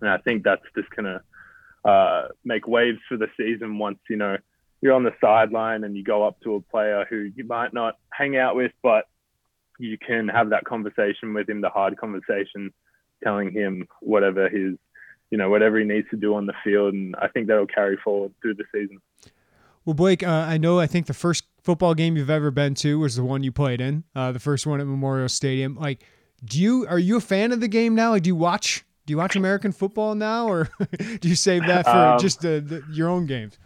and 0.00 0.10
I 0.10 0.18
think 0.18 0.44
that's 0.44 0.62
just 0.76 0.88
gonna 0.90 1.22
uh, 1.84 2.28
make 2.44 2.66
waves 2.66 2.98
for 3.08 3.16
the 3.16 3.28
season 3.36 3.78
once 3.78 3.98
you 4.08 4.16
know 4.16 4.36
you're 4.80 4.94
on 4.94 5.04
the 5.04 5.14
sideline 5.20 5.84
and 5.84 5.96
you 5.96 6.04
go 6.04 6.26
up 6.26 6.40
to 6.42 6.54
a 6.54 6.60
player 6.60 7.06
who 7.08 7.30
you 7.34 7.44
might 7.44 7.72
not 7.72 7.98
hang 8.12 8.36
out 8.36 8.54
with, 8.54 8.72
but 8.82 9.08
you 9.78 9.98
can 9.98 10.28
have 10.28 10.50
that 10.50 10.64
conversation 10.64 11.34
with 11.34 11.48
him, 11.48 11.60
the 11.60 11.68
hard 11.68 11.96
conversation, 11.96 12.72
telling 13.22 13.52
him 13.52 13.86
whatever 14.00 14.48
his, 14.48 14.74
you 15.30 15.38
know, 15.38 15.50
whatever 15.50 15.78
he 15.78 15.84
needs 15.84 16.08
to 16.10 16.16
do 16.16 16.34
on 16.34 16.46
the 16.46 16.54
field. 16.64 16.94
And 16.94 17.14
I 17.20 17.28
think 17.28 17.48
that'll 17.48 17.66
carry 17.66 17.96
forward 17.96 18.32
through 18.40 18.54
the 18.54 18.64
season. 18.72 18.98
Well, 19.84 19.94
Blake, 19.94 20.22
uh, 20.22 20.46
I 20.48 20.58
know 20.58 20.78
I 20.78 20.86
think 20.86 21.06
the 21.06 21.14
first 21.14 21.44
football 21.62 21.94
game 21.94 22.16
you've 22.16 22.30
ever 22.30 22.50
been 22.50 22.74
to 22.76 22.98
was 22.98 23.16
the 23.16 23.24
one 23.24 23.42
you 23.42 23.52
played 23.52 23.80
in, 23.80 24.04
uh, 24.14 24.32
the 24.32 24.38
first 24.38 24.66
one 24.66 24.80
at 24.80 24.86
Memorial 24.86 25.28
Stadium. 25.28 25.76
Like, 25.76 26.04
do 26.44 26.60
you 26.60 26.86
are 26.88 26.98
you 26.98 27.16
a 27.16 27.20
fan 27.20 27.52
of 27.52 27.60
the 27.60 27.68
game 27.68 27.94
now? 27.94 28.10
Like, 28.10 28.22
do 28.22 28.28
you 28.28 28.36
watch 28.36 28.84
do 29.06 29.12
you 29.12 29.16
watch 29.16 29.34
American 29.34 29.72
football 29.72 30.14
now, 30.14 30.46
or 30.46 30.68
do 31.20 31.28
you 31.28 31.34
save 31.34 31.66
that 31.66 31.86
for 31.86 31.90
um, 31.90 32.18
just 32.18 32.42
the, 32.42 32.60
the, 32.60 32.84
your 32.92 33.08
own 33.08 33.24
games? 33.24 33.58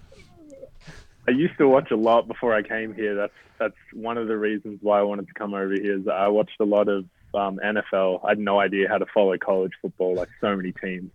I 1.27 1.31
used 1.31 1.57
to 1.59 1.69
watch 1.69 1.91
a 1.91 1.97
lot 1.97 2.27
before 2.27 2.55
I 2.55 2.63
came 2.63 2.95
here. 2.95 3.15
That's 3.15 3.33
that's 3.59 3.77
one 3.93 4.19
of 4.19 4.27
the 4.27 4.37
reasons 4.37 4.81
why 4.83 4.99
I 4.99 5.03
wanted 5.03 5.29
to 5.29 5.35
come 5.35 5.55
over 5.55 5.73
here. 5.73 5.99
Is 5.99 6.09
I 6.09 6.29
watched 6.29 6.61
a 6.61 6.65
lot 6.65 6.89
of 6.89 7.05
um, 7.35 7.61
NFL. 7.65 8.25
I 8.25 8.31
had 8.31 8.39
no 8.39 8.59
idea 8.59 8.89
how 8.89 8.99
to 8.99 9.07
follow 9.15 9.37
college 9.39 9.73
football, 9.81 10.15
like 10.15 10.29
so 10.41 10.57
many 10.57 10.73
teams. 10.73 11.11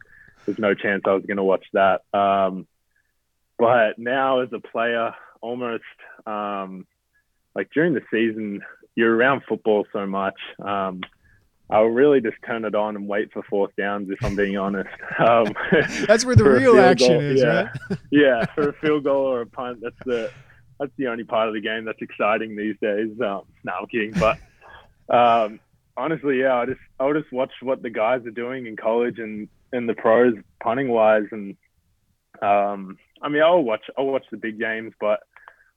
There's 0.45 0.59
no 0.59 0.73
chance 0.73 1.03
I 1.05 1.13
was 1.13 1.25
going 1.25 1.37
to 1.37 1.43
watch 1.43 1.65
that. 1.73 2.03
Um, 2.13 2.67
but 3.57 3.99
now, 3.99 4.39
as 4.39 4.49
a 4.53 4.59
player, 4.59 5.13
almost 5.41 5.83
um, 6.25 6.85
like 7.53 7.69
during 7.73 7.93
the 7.93 8.03
season, 8.09 8.61
you're 8.95 9.13
around 9.13 9.43
football 9.47 9.85
so 9.91 10.05
much. 10.05 10.39
Um, 10.59 11.01
I'll 11.69 11.85
really 11.85 12.21
just 12.21 12.37
turn 12.45 12.63
it 12.63 12.75
on 12.75 12.95
and 12.95 13.07
wait 13.07 13.31
for 13.33 13.43
fourth 13.43 13.75
downs 13.77 14.09
if 14.09 14.23
I'm 14.23 14.35
being 14.35 14.57
honest. 14.57 14.89
Um, 15.19 15.53
that's 16.05 16.25
where 16.25 16.35
the 16.35 16.43
real 16.43 16.79
action 16.79 17.07
goal, 17.07 17.21
is, 17.21 17.41
yeah. 17.41 17.69
right? 17.89 17.99
yeah, 18.11 18.45
for 18.53 18.69
a 18.69 18.73
field 18.73 19.03
goal 19.03 19.25
or 19.25 19.41
a 19.41 19.47
punt, 19.47 19.79
that's 19.81 19.97
the 20.05 20.31
that's 20.79 20.91
the 20.97 21.07
only 21.07 21.23
part 21.23 21.47
of 21.47 21.55
the 21.55 21.59
game 21.59 21.85
that's 21.85 22.01
exciting 22.01 22.55
these 22.55 22.75
days. 22.79 23.09
Um, 23.19 23.41
no, 23.63 23.73
I'm 23.79 23.87
kidding, 23.87 24.13
but 24.13 24.37
um, 25.09 25.59
honestly, 25.97 26.39
yeah, 26.39 26.55
I 26.55 26.65
just 26.67 26.79
I'll 26.99 27.13
just 27.13 27.31
watch 27.33 27.51
what 27.61 27.81
the 27.81 27.89
guys 27.89 28.25
are 28.27 28.31
doing 28.31 28.67
in 28.67 28.75
college 28.75 29.17
and 29.17 29.49
in 29.73 29.87
the 29.87 29.95
pros 29.95 30.35
punting 30.61 30.89
wise, 30.89 31.25
and 31.31 31.57
um, 32.41 32.97
I 33.21 33.29
mean, 33.29 33.41
I'll 33.41 33.63
watch 33.63 33.89
I'll 33.97 34.05
watch 34.05 34.25
the 34.31 34.37
big 34.37 34.59
games, 34.59 34.93
but 34.99 35.21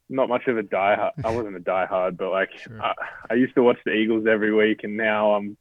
not 0.09 0.29
much 0.29 0.47
of 0.49 0.59
a 0.59 0.63
die. 0.63 1.11
I 1.25 1.35
wasn't 1.35 1.57
a 1.57 1.61
diehard, 1.61 2.17
but 2.17 2.31
like 2.31 2.51
sure. 2.59 2.81
I, 2.83 2.95
I 3.31 3.35
used 3.35 3.55
to 3.55 3.63
watch 3.63 3.79
the 3.85 3.93
Eagles 3.93 4.27
every 4.31 4.55
week, 4.55 4.81
and 4.85 4.97
now 4.97 5.33
I'm 5.33 5.57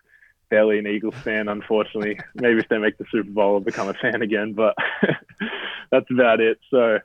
barely 0.49 0.79
an 0.79 0.87
Eagles 0.87 1.15
fan, 1.23 1.47
unfortunately. 1.47 2.19
Maybe 2.35 2.59
if 2.59 2.69
they 2.69 2.77
make 2.77 2.97
the 2.97 3.05
Super 3.11 3.29
Bowl, 3.29 3.55
I'll 3.55 3.59
become 3.59 3.89
a 3.89 3.93
fan 3.93 4.21
again, 4.21 4.53
but 4.53 4.75
that's 5.91 6.09
about 6.11 6.39
it. 6.39 6.59
So, 6.71 6.99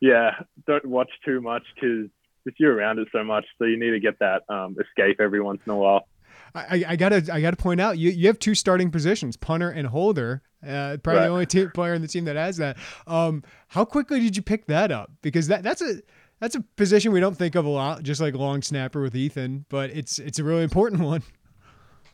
yeah, 0.00 0.30
don't 0.66 0.86
watch 0.86 1.10
too 1.24 1.40
much 1.40 1.62
because 1.74 2.08
just 2.46 2.60
you're 2.60 2.74
around 2.74 2.98
it 2.98 3.08
so 3.12 3.24
much, 3.24 3.44
so 3.58 3.64
you 3.64 3.78
need 3.78 3.90
to 3.90 4.00
get 4.00 4.18
that 4.20 4.42
um, 4.48 4.76
escape 4.80 5.20
every 5.20 5.40
once 5.40 5.60
in 5.66 5.72
a 5.72 5.76
while. 5.76 6.06
I, 6.54 6.84
I, 6.88 6.96
gotta 6.96 7.26
I 7.30 7.40
gotta 7.40 7.56
point 7.56 7.80
out 7.80 7.98
you 7.98 8.10
you 8.10 8.28
have 8.28 8.38
two 8.38 8.54
starting 8.54 8.90
positions, 8.90 9.36
punter 9.36 9.68
and 9.70 9.86
holder. 9.86 10.42
Uh, 10.66 10.96
probably 11.02 11.20
right. 11.20 11.26
the 11.26 11.32
only 11.32 11.46
team, 11.46 11.70
player 11.72 11.92
in 11.92 12.02
the 12.02 12.08
team 12.08 12.24
that 12.24 12.36
has 12.36 12.56
that. 12.56 12.78
Um, 13.06 13.42
how 13.68 13.84
quickly 13.84 14.20
did 14.20 14.36
you 14.36 14.42
pick 14.42 14.66
that 14.66 14.90
up? 14.90 15.10
Because 15.20 15.48
that 15.48 15.62
that's 15.62 15.82
a 15.82 16.00
that's 16.40 16.54
a 16.54 16.60
position 16.76 17.12
we 17.12 17.20
don't 17.20 17.36
think 17.36 17.54
of 17.54 17.64
a 17.64 17.68
lot, 17.68 18.02
just 18.02 18.20
like 18.20 18.34
long 18.34 18.62
snapper 18.62 19.02
with 19.02 19.14
Ethan, 19.14 19.66
but 19.68 19.90
it's 19.90 20.18
it's 20.18 20.38
a 20.38 20.44
really 20.44 20.62
important 20.62 21.02
one. 21.04 21.22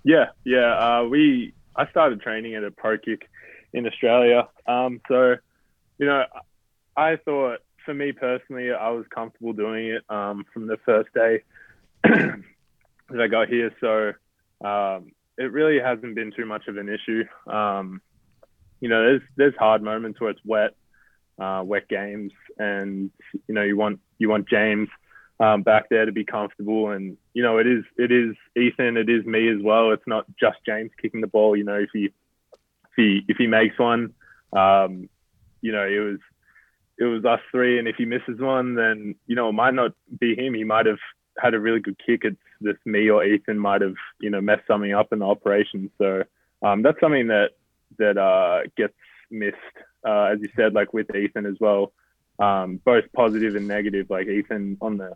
Yeah, 0.04 0.26
yeah. 0.44 0.74
Uh, 0.74 1.04
we 1.04 1.54
I 1.76 1.86
started 1.88 2.20
training 2.20 2.54
at 2.54 2.64
a 2.64 2.70
ProKick 2.70 3.22
in 3.72 3.86
Australia. 3.86 4.48
Um, 4.66 5.00
so, 5.08 5.36
you 5.98 6.06
know, 6.06 6.24
I 6.96 7.16
thought 7.16 7.60
for 7.84 7.94
me 7.94 8.12
personally, 8.12 8.72
I 8.72 8.90
was 8.90 9.06
comfortable 9.14 9.52
doing 9.52 9.86
it 9.86 10.02
um, 10.08 10.44
from 10.52 10.66
the 10.66 10.76
first 10.84 11.08
day 11.14 11.42
that 12.04 13.20
I 13.20 13.26
got 13.28 13.48
here. 13.48 13.74
So 13.80 14.66
um, 14.66 15.12
it 15.38 15.52
really 15.52 15.80
hasn't 15.80 16.14
been 16.14 16.32
too 16.32 16.46
much 16.46 16.68
of 16.68 16.76
an 16.76 16.88
issue. 16.88 17.24
Um, 17.50 18.00
you 18.80 18.88
know, 18.88 19.02
there's 19.02 19.22
there's 19.36 19.54
hard 19.58 19.82
moments 19.82 20.20
where 20.20 20.30
it's 20.30 20.40
wet, 20.44 20.74
uh, 21.38 21.62
wet 21.64 21.88
games, 21.88 22.32
and 22.58 23.10
you 23.46 23.54
know 23.54 23.62
you 23.62 23.76
want 23.76 24.00
you 24.18 24.28
want 24.28 24.48
James 24.48 24.88
um, 25.42 25.62
back 25.62 25.88
there 25.88 26.06
to 26.06 26.12
be 26.12 26.24
comfortable. 26.24 26.90
And 26.90 27.16
you 27.34 27.42
know, 27.42 27.58
it 27.58 27.66
is 27.66 27.84
it 27.98 28.12
is 28.12 28.36
Ethan, 28.56 28.96
it 28.96 29.10
is 29.10 29.26
me 29.26 29.48
as 29.48 29.60
well. 29.60 29.90
It's 29.90 30.06
not 30.06 30.24
just 30.38 30.58
James 30.64 30.92
kicking 31.00 31.20
the 31.20 31.26
ball. 31.26 31.56
You 31.56 31.64
know, 31.64 31.74
if 31.74 31.90
he 31.92 32.04
if 32.04 32.90
he 32.96 33.24
if 33.26 33.36
he 33.38 33.48
makes 33.48 33.78
one, 33.78 34.14
um, 34.52 35.08
you 35.60 35.72
know, 35.72 35.84
it 35.84 35.98
was 35.98 36.18
it 36.98 37.04
was 37.04 37.24
us 37.24 37.40
three, 37.50 37.78
and 37.80 37.88
if 37.88 37.96
he 37.96 38.04
misses 38.04 38.38
one, 38.38 38.76
then 38.76 39.16
you 39.26 39.34
know 39.34 39.48
it 39.48 39.54
might 39.54 39.74
not 39.74 39.92
be 40.20 40.36
him. 40.36 40.54
He 40.54 40.64
might 40.64 40.86
have 40.86 41.00
had 41.38 41.54
a 41.54 41.60
really 41.60 41.80
good 41.80 42.00
kick. 42.04 42.20
It's 42.24 42.36
this 42.60 42.76
me 42.84 43.10
or 43.10 43.24
Ethan 43.24 43.58
might 43.58 43.80
have 43.80 43.96
you 44.20 44.30
know 44.30 44.40
messed 44.40 44.68
something 44.68 44.94
up 44.94 45.12
in 45.12 45.18
the 45.18 45.26
operation. 45.26 45.90
So 45.98 46.22
um, 46.62 46.82
that's 46.82 47.00
something 47.00 47.26
that 47.28 47.50
that 47.98 48.16
uh, 48.16 48.68
gets 48.76 48.94
missed, 49.28 49.56
uh, 50.06 50.26
as 50.26 50.38
you 50.40 50.50
said, 50.54 50.72
like 50.72 50.92
with 50.92 51.12
Ethan 51.14 51.46
as 51.46 51.56
well. 51.58 51.92
Um, 52.38 52.80
both 52.84 53.04
positive 53.12 53.56
and 53.56 53.66
negative. 53.66 54.06
Like 54.08 54.28
Ethan 54.28 54.78
on 54.80 54.98
the 54.98 55.14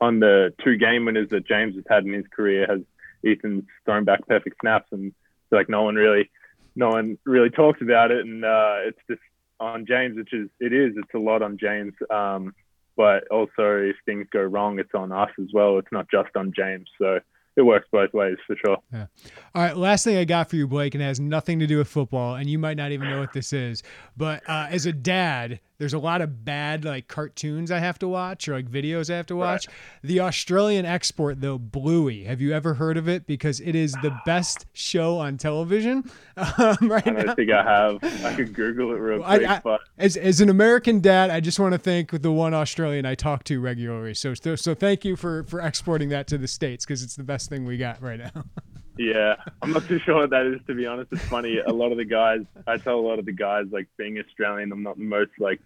on 0.00 0.20
the 0.20 0.52
two 0.64 0.76
game 0.76 1.04
winners 1.04 1.28
that 1.30 1.46
James 1.46 1.74
has 1.74 1.84
had 1.88 2.04
in 2.04 2.12
his 2.12 2.26
career 2.34 2.66
has 2.68 2.80
Ethan's 3.24 3.64
thrown 3.84 4.04
back 4.04 4.26
perfect 4.26 4.56
snaps 4.60 4.88
and 4.92 5.12
like 5.50 5.68
no 5.68 5.82
one 5.82 5.94
really 5.94 6.30
no 6.74 6.88
one 6.88 7.18
really 7.24 7.50
talks 7.50 7.80
about 7.80 8.10
it 8.10 8.24
and 8.24 8.44
uh, 8.44 8.76
it's 8.84 8.98
just 9.08 9.20
on 9.60 9.86
James 9.86 10.16
which 10.16 10.32
is 10.32 10.48
it 10.60 10.72
is 10.72 10.92
it's 10.96 11.14
a 11.14 11.18
lot 11.18 11.42
on 11.42 11.58
James 11.58 11.94
um, 12.10 12.54
but 12.96 13.26
also 13.28 13.76
if 13.76 13.96
things 14.04 14.26
go 14.32 14.42
wrong 14.42 14.78
it's 14.78 14.94
on 14.94 15.12
us 15.12 15.30
as 15.40 15.48
well 15.52 15.78
it's 15.78 15.92
not 15.92 16.06
just 16.10 16.30
on 16.36 16.52
James 16.54 16.88
so 16.98 17.20
it 17.56 17.62
works 17.62 17.88
both 17.90 18.12
ways 18.12 18.36
for 18.46 18.54
sure. 18.64 18.76
Yeah. 18.92 19.06
All 19.54 19.62
right. 19.62 19.76
Last 19.76 20.04
thing 20.04 20.16
I 20.18 20.24
got 20.24 20.50
for 20.50 20.56
you, 20.56 20.66
Blake, 20.66 20.94
and 20.94 21.02
it 21.02 21.06
has 21.06 21.18
nothing 21.18 21.58
to 21.60 21.66
do 21.66 21.78
with 21.78 21.88
football, 21.88 22.34
and 22.34 22.48
you 22.48 22.58
might 22.58 22.76
not 22.76 22.92
even 22.92 23.08
know 23.08 23.18
what 23.18 23.32
this 23.32 23.52
is. 23.52 23.82
But 24.16 24.46
uh, 24.48 24.66
as 24.70 24.84
a 24.84 24.92
dad, 24.92 25.60
there's 25.78 25.94
a 25.94 25.98
lot 25.98 26.22
of 26.22 26.44
bad 26.44 26.84
like 26.84 27.08
cartoons 27.08 27.70
I 27.70 27.78
have 27.78 27.98
to 28.00 28.08
watch 28.08 28.48
or 28.48 28.54
like 28.54 28.70
videos 28.70 29.12
I 29.12 29.16
have 29.16 29.26
to 29.26 29.36
watch. 29.36 29.66
Right. 29.66 29.76
The 30.02 30.20
Australian 30.20 30.86
export 30.86 31.40
though, 31.40 31.58
Bluey. 31.58 32.24
Have 32.24 32.40
you 32.40 32.52
ever 32.52 32.74
heard 32.74 32.96
of 32.96 33.08
it? 33.08 33.26
Because 33.26 33.60
it 33.60 33.74
is 33.74 33.92
the 34.02 34.18
best 34.24 34.66
show 34.72 35.18
on 35.18 35.36
television. 35.36 36.10
Um, 36.38 36.76
right 36.82 37.06
I 37.06 37.10
don't 37.12 37.26
now. 37.28 37.34
think 37.34 37.50
I 37.50 37.62
have. 37.62 38.04
I 38.22 38.34
could 38.34 38.52
Google 38.52 38.90
it 38.90 38.98
real 38.98 39.22
quick. 39.24 39.48
I, 39.48 39.56
I, 39.56 39.60
but 39.64 39.80
as 39.96 40.18
as 40.18 40.42
an 40.42 40.50
American 40.50 41.00
dad, 41.00 41.30
I 41.30 41.40
just 41.40 41.58
want 41.58 41.72
to 41.72 41.78
thank 41.78 42.10
the 42.10 42.30
one 42.30 42.52
Australian 42.52 43.06
I 43.06 43.14
talk 43.14 43.42
to 43.44 43.58
regularly. 43.58 44.12
So 44.12 44.34
so, 44.34 44.54
so 44.54 44.74
thank 44.74 45.02
you 45.06 45.16
for 45.16 45.44
for 45.44 45.62
exporting 45.62 46.10
that 46.10 46.26
to 46.26 46.36
the 46.36 46.46
states 46.46 46.84
because 46.84 47.02
it's 47.02 47.16
the 47.16 47.24
best 47.24 47.48
thing 47.48 47.64
we 47.64 47.78
got 47.78 48.02
right 48.02 48.18
now. 48.18 48.44
Yeah, 48.98 49.36
I'm 49.60 49.72
not 49.72 49.86
too 49.86 49.98
sure 49.98 50.16
what 50.16 50.30
that 50.30 50.46
is 50.46 50.60
to 50.66 50.74
be 50.74 50.86
honest. 50.86 51.12
It's 51.12 51.22
funny. 51.22 51.58
A 51.58 51.72
lot 51.72 51.92
of 51.92 51.98
the 51.98 52.04
guys, 52.04 52.40
I 52.66 52.78
tell 52.78 52.98
a 52.98 53.06
lot 53.06 53.18
of 53.18 53.26
the 53.26 53.32
guys, 53.32 53.66
like 53.70 53.88
being 53.98 54.18
Australian, 54.18 54.72
I'm 54.72 54.82
not 54.82 54.96
the 54.96 55.04
most 55.04 55.32
like 55.38 55.60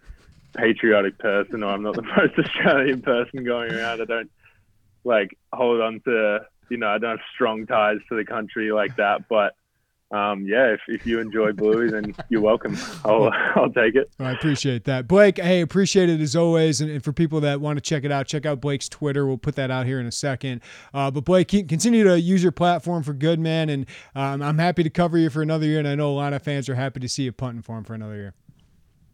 patriotic 0.53 1.17
person, 1.17 1.63
or 1.63 1.71
I'm 1.71 1.83
not 1.83 1.95
the 1.95 2.01
most 2.17 2.37
Australian 2.37 3.01
person 3.01 3.43
going 3.43 3.71
around. 3.71 4.01
I 4.01 4.05
don't 4.05 4.31
like 5.03 5.37
hold 5.53 5.81
on 5.81 6.01
to, 6.01 6.39
you 6.69 6.77
know, 6.77 6.89
I 6.89 6.97
don't 6.97 7.11
have 7.11 7.25
strong 7.33 7.65
ties 7.65 7.99
to 8.09 8.15
the 8.15 8.25
country 8.25 8.71
like 8.71 8.97
that. 8.97 9.29
But 9.29 9.55
um, 10.11 10.45
yeah, 10.45 10.73
if, 10.73 10.81
if 10.87 11.05
you 11.05 11.19
enjoy 11.19 11.53
Bluey, 11.53 11.89
then 11.89 12.13
you're 12.27 12.41
welcome. 12.41 12.77
I'll 13.05 13.31
I'll 13.55 13.71
take 13.71 13.95
it. 13.95 14.11
I 14.19 14.31
appreciate 14.31 14.83
that, 14.83 15.07
Blake. 15.07 15.37
Hey, 15.37 15.61
appreciate 15.61 16.09
it 16.09 16.19
as 16.19 16.35
always. 16.35 16.81
And, 16.81 16.91
and, 16.91 17.03
for 17.03 17.13
people 17.13 17.39
that 17.41 17.61
want 17.61 17.77
to 17.77 17.81
check 17.81 18.03
it 18.03 18.11
out, 18.11 18.27
check 18.27 18.45
out 18.45 18.59
Blake's 18.59 18.89
Twitter. 18.89 19.25
We'll 19.25 19.37
put 19.37 19.55
that 19.55 19.71
out 19.71 19.85
here 19.85 19.99
in 19.99 20.05
a 20.05 20.11
second. 20.11 20.61
Uh, 20.93 21.11
but 21.11 21.23
Blake, 21.23 21.47
continue 21.47 22.03
to 22.03 22.19
use 22.19 22.43
your 22.43 22.51
platform 22.51 23.03
for 23.03 23.13
good, 23.13 23.39
man. 23.39 23.69
And 23.69 23.85
um, 24.13 24.41
I'm 24.41 24.57
happy 24.57 24.83
to 24.83 24.89
cover 24.89 25.17
you 25.17 25.29
for 25.29 25.41
another 25.41 25.65
year. 25.65 25.79
And 25.79 25.87
I 25.87 25.95
know 25.95 26.11
a 26.11 26.15
lot 26.15 26.33
of 26.33 26.43
fans 26.43 26.67
are 26.67 26.75
happy 26.75 26.99
to 26.99 27.07
see 27.07 27.23
you 27.23 27.31
punting 27.31 27.61
for 27.61 27.77
him 27.77 27.85
for 27.85 27.93
another 27.93 28.15
year. 28.15 28.33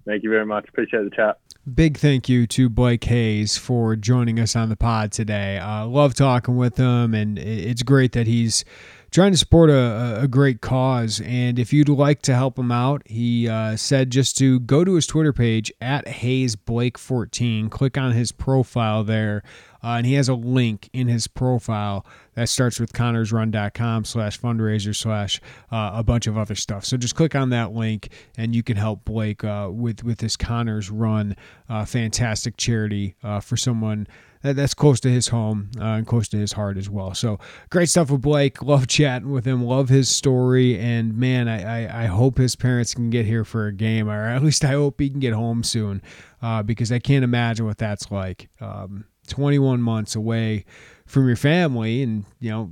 Thank 0.07 0.23
you 0.23 0.29
very 0.29 0.45
much. 0.45 0.67
Appreciate 0.69 1.03
the 1.03 1.15
chat. 1.15 1.37
Big 1.71 1.97
thank 1.97 2.29
you 2.29 2.47
to 2.47 2.69
Blake 2.69 3.03
Hayes 3.03 3.57
for 3.57 3.97
joining 3.97 4.39
us 4.39 4.55
on 4.55 4.69
the 4.69 4.77
pod 4.77 5.11
today. 5.11 5.57
Uh, 5.57 5.85
love 5.85 6.13
talking 6.13 6.55
with 6.55 6.77
him, 6.77 7.13
and 7.13 7.37
it's 7.37 7.83
great 7.83 8.13
that 8.13 8.25
he's 8.25 8.63
trying 9.11 9.31
to 9.31 9.37
support 9.37 9.69
a, 9.69 10.19
a 10.21 10.27
great 10.27 10.61
cause. 10.61 11.21
And 11.21 11.57
if 11.59 11.71
you'd 11.73 11.89
like 11.89 12.21
to 12.23 12.35
help 12.35 12.57
him 12.57 12.71
out, 12.71 13.01
he 13.05 13.47
uh, 13.47 13.75
said 13.75 14.09
just 14.11 14.37
to 14.37 14.59
go 14.61 14.83
to 14.83 14.93
his 14.95 15.07
Twitter 15.07 15.33
page 15.33 15.71
at 15.81 16.07
Hayes 16.07 16.55
Blake 16.55 16.97
14, 16.97 17.69
click 17.69 17.97
on 17.97 18.11
his 18.11 18.31
profile 18.31 19.03
there. 19.03 19.43
uh, 19.83 19.95
and 19.97 20.05
he 20.05 20.13
has 20.15 20.27
a 20.27 20.33
link 20.33 20.89
in 20.93 21.07
his 21.07 21.27
profile 21.27 22.05
that 22.33 22.49
starts 22.49 22.79
with 22.79 22.93
connorsrun.com 22.93 24.05
slash 24.05 24.39
fundraiser 24.39 24.95
slash 24.95 25.39
uh, 25.71 25.91
a 25.93 26.03
bunch 26.03 26.27
of 26.27 26.37
other 26.37 26.55
stuff. 26.55 26.83
So 26.85 26.97
just 26.97 27.15
click 27.15 27.35
on 27.35 27.49
that 27.51 27.73
link 27.73 28.09
and 28.37 28.55
you 28.55 28.63
can 28.63 28.77
help 28.77 29.05
Blake 29.05 29.43
uh, 29.43 29.69
with 29.71 30.03
with 30.03 30.17
this 30.19 30.35
Connors 30.35 30.89
Run, 30.89 31.35
uh, 31.69 31.85
fantastic 31.85 32.57
charity 32.57 33.15
uh, 33.23 33.39
for 33.39 33.55
someone 33.57 34.07
that's 34.41 34.73
close 34.73 34.99
to 35.01 35.09
his 35.09 35.29
home 35.29 35.71
uh, 35.79 35.83
and 35.83 36.07
close 36.07 36.27
to 36.29 36.37
his 36.37 36.53
heart 36.53 36.77
as 36.77 36.89
well. 36.89 37.13
So 37.13 37.39
great 37.69 37.89
stuff 37.89 38.11
with 38.11 38.21
Blake. 38.21 38.61
Love 38.61 38.87
chatting 38.87 39.31
with 39.31 39.45
him. 39.45 39.63
Love 39.63 39.89
his 39.89 40.09
story. 40.09 40.77
And 40.77 41.17
man, 41.17 41.47
I, 41.47 41.85
I, 41.85 42.03
I 42.03 42.05
hope 42.05 42.37
his 42.37 42.55
parents 42.55 42.93
can 42.93 43.09
get 43.09 43.25
here 43.25 43.43
for 43.43 43.67
a 43.67 43.73
game, 43.73 44.09
or 44.09 44.25
at 44.25 44.43
least 44.43 44.63
I 44.63 44.71
hope 44.71 44.99
he 44.99 45.09
can 45.09 45.19
get 45.19 45.33
home 45.33 45.63
soon, 45.63 46.01
uh, 46.41 46.63
because 46.63 46.91
I 46.91 46.99
can't 46.99 47.23
imagine 47.23 47.65
what 47.65 47.77
that's 47.77 48.11
like. 48.11 48.49
Um, 48.61 49.05
21 49.27 49.81
months 49.81 50.15
away 50.15 50.65
from 51.05 51.27
your 51.27 51.35
family, 51.35 52.01
and 52.03 52.25
you 52.39 52.49
know. 52.49 52.71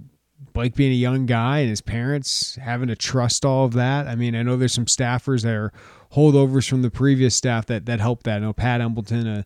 Blake 0.54 0.76
being 0.76 0.92
a 0.92 0.96
young 0.96 1.26
guy 1.26 1.60
and 1.60 1.70
his 1.70 1.82
parents 1.82 2.56
having 2.56 2.88
to 2.88 2.96
trust 2.96 3.44
all 3.44 3.66
of 3.66 3.74
that. 3.74 4.08
I 4.08 4.16
mean, 4.16 4.36
I 4.36 4.44
know 4.44 4.56
there's 4.56 4.74
some 4.74 4.86
staffers 4.86 5.44
that 5.44 5.54
are 5.54 5.74
holdovers 6.14 6.68
from 6.68 6.82
the 6.82 6.90
previous 6.90 7.36
staff 7.36 7.66
that 7.68 7.86
that 7.86 8.00
helped 8.00 8.24
that. 8.24 8.38
I 8.38 8.40
know 8.40 8.54
Pat 8.54 8.82
Embleton, 8.82 9.28
uh, 9.28 9.44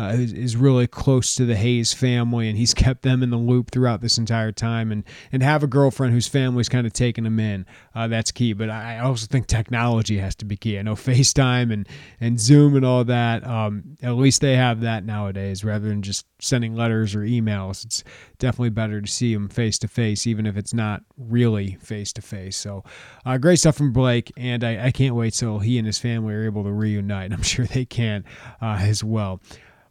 uh, 0.00 0.12
is, 0.12 0.32
is, 0.32 0.56
really 0.56 0.86
close 0.86 1.34
to 1.34 1.44
the 1.44 1.56
Hayes 1.56 1.92
family, 1.92 2.48
and 2.48 2.56
he's 2.56 2.72
kept 2.86 3.02
them 3.02 3.22
in 3.22 3.30
the 3.30 3.36
loop 3.36 3.70
throughout 3.70 4.00
this 4.00 4.16
entire 4.16 4.52
time. 4.52 4.90
And 4.90 5.04
and 5.30 5.42
have 5.42 5.62
a 5.62 5.66
girlfriend 5.66 6.14
whose 6.14 6.26
family's 6.26 6.68
kind 6.68 6.86
of 6.86 6.92
taken 6.92 7.26
him 7.26 7.38
in. 7.38 7.66
Uh, 7.94 8.08
that's 8.08 8.30
key. 8.30 8.52
But 8.54 8.70
I 8.70 9.00
also 9.00 9.26
think 9.26 9.46
technology 9.46 10.18
has 10.18 10.34
to 10.36 10.44
be 10.44 10.56
key. 10.56 10.78
I 10.78 10.82
know 10.82 10.94
FaceTime 10.94 11.72
and 11.72 11.88
and 12.20 12.40
Zoom 12.40 12.76
and 12.76 12.84
all 12.84 13.04
that. 13.04 13.46
Um, 13.46 13.98
at 14.02 14.12
least 14.12 14.40
they 14.40 14.56
have 14.56 14.80
that 14.80 15.04
nowadays, 15.04 15.64
rather 15.64 15.88
than 15.88 16.02
just 16.02 16.26
sending 16.40 16.74
letters 16.74 17.14
or 17.14 17.20
emails. 17.20 17.84
It's 17.84 18.02
definitely 18.38 18.70
better 18.70 19.00
to 19.00 19.10
see 19.10 19.34
them 19.34 19.48
face 19.48 19.78
to 19.80 19.88
face, 19.88 20.26
even 20.26 20.46
if 20.46 20.56
it's 20.56 20.72
not 20.72 21.02
really 21.18 21.76
face 21.80 22.12
to 22.14 22.22
face. 22.22 22.56
So, 22.56 22.84
uh, 23.26 23.38
great 23.38 23.56
stuff 23.56 23.76
from 23.76 23.92
Blake, 23.92 24.32
and 24.36 24.64
I, 24.64 24.86
I, 24.86 24.90
can't 24.90 25.14
wait 25.14 25.34
till 25.34 25.58
he 25.58 25.76
and 25.78 25.86
his 25.86 25.98
family 25.98 26.34
are 26.34 26.44
able 26.44 26.64
to 26.64 26.72
reunite. 26.72 27.32
I'm 27.34 27.42
sure 27.42 27.66
they 27.66 27.84
can 27.84 28.24
uh, 28.62 28.78
as 28.80 29.04
well. 29.04 29.40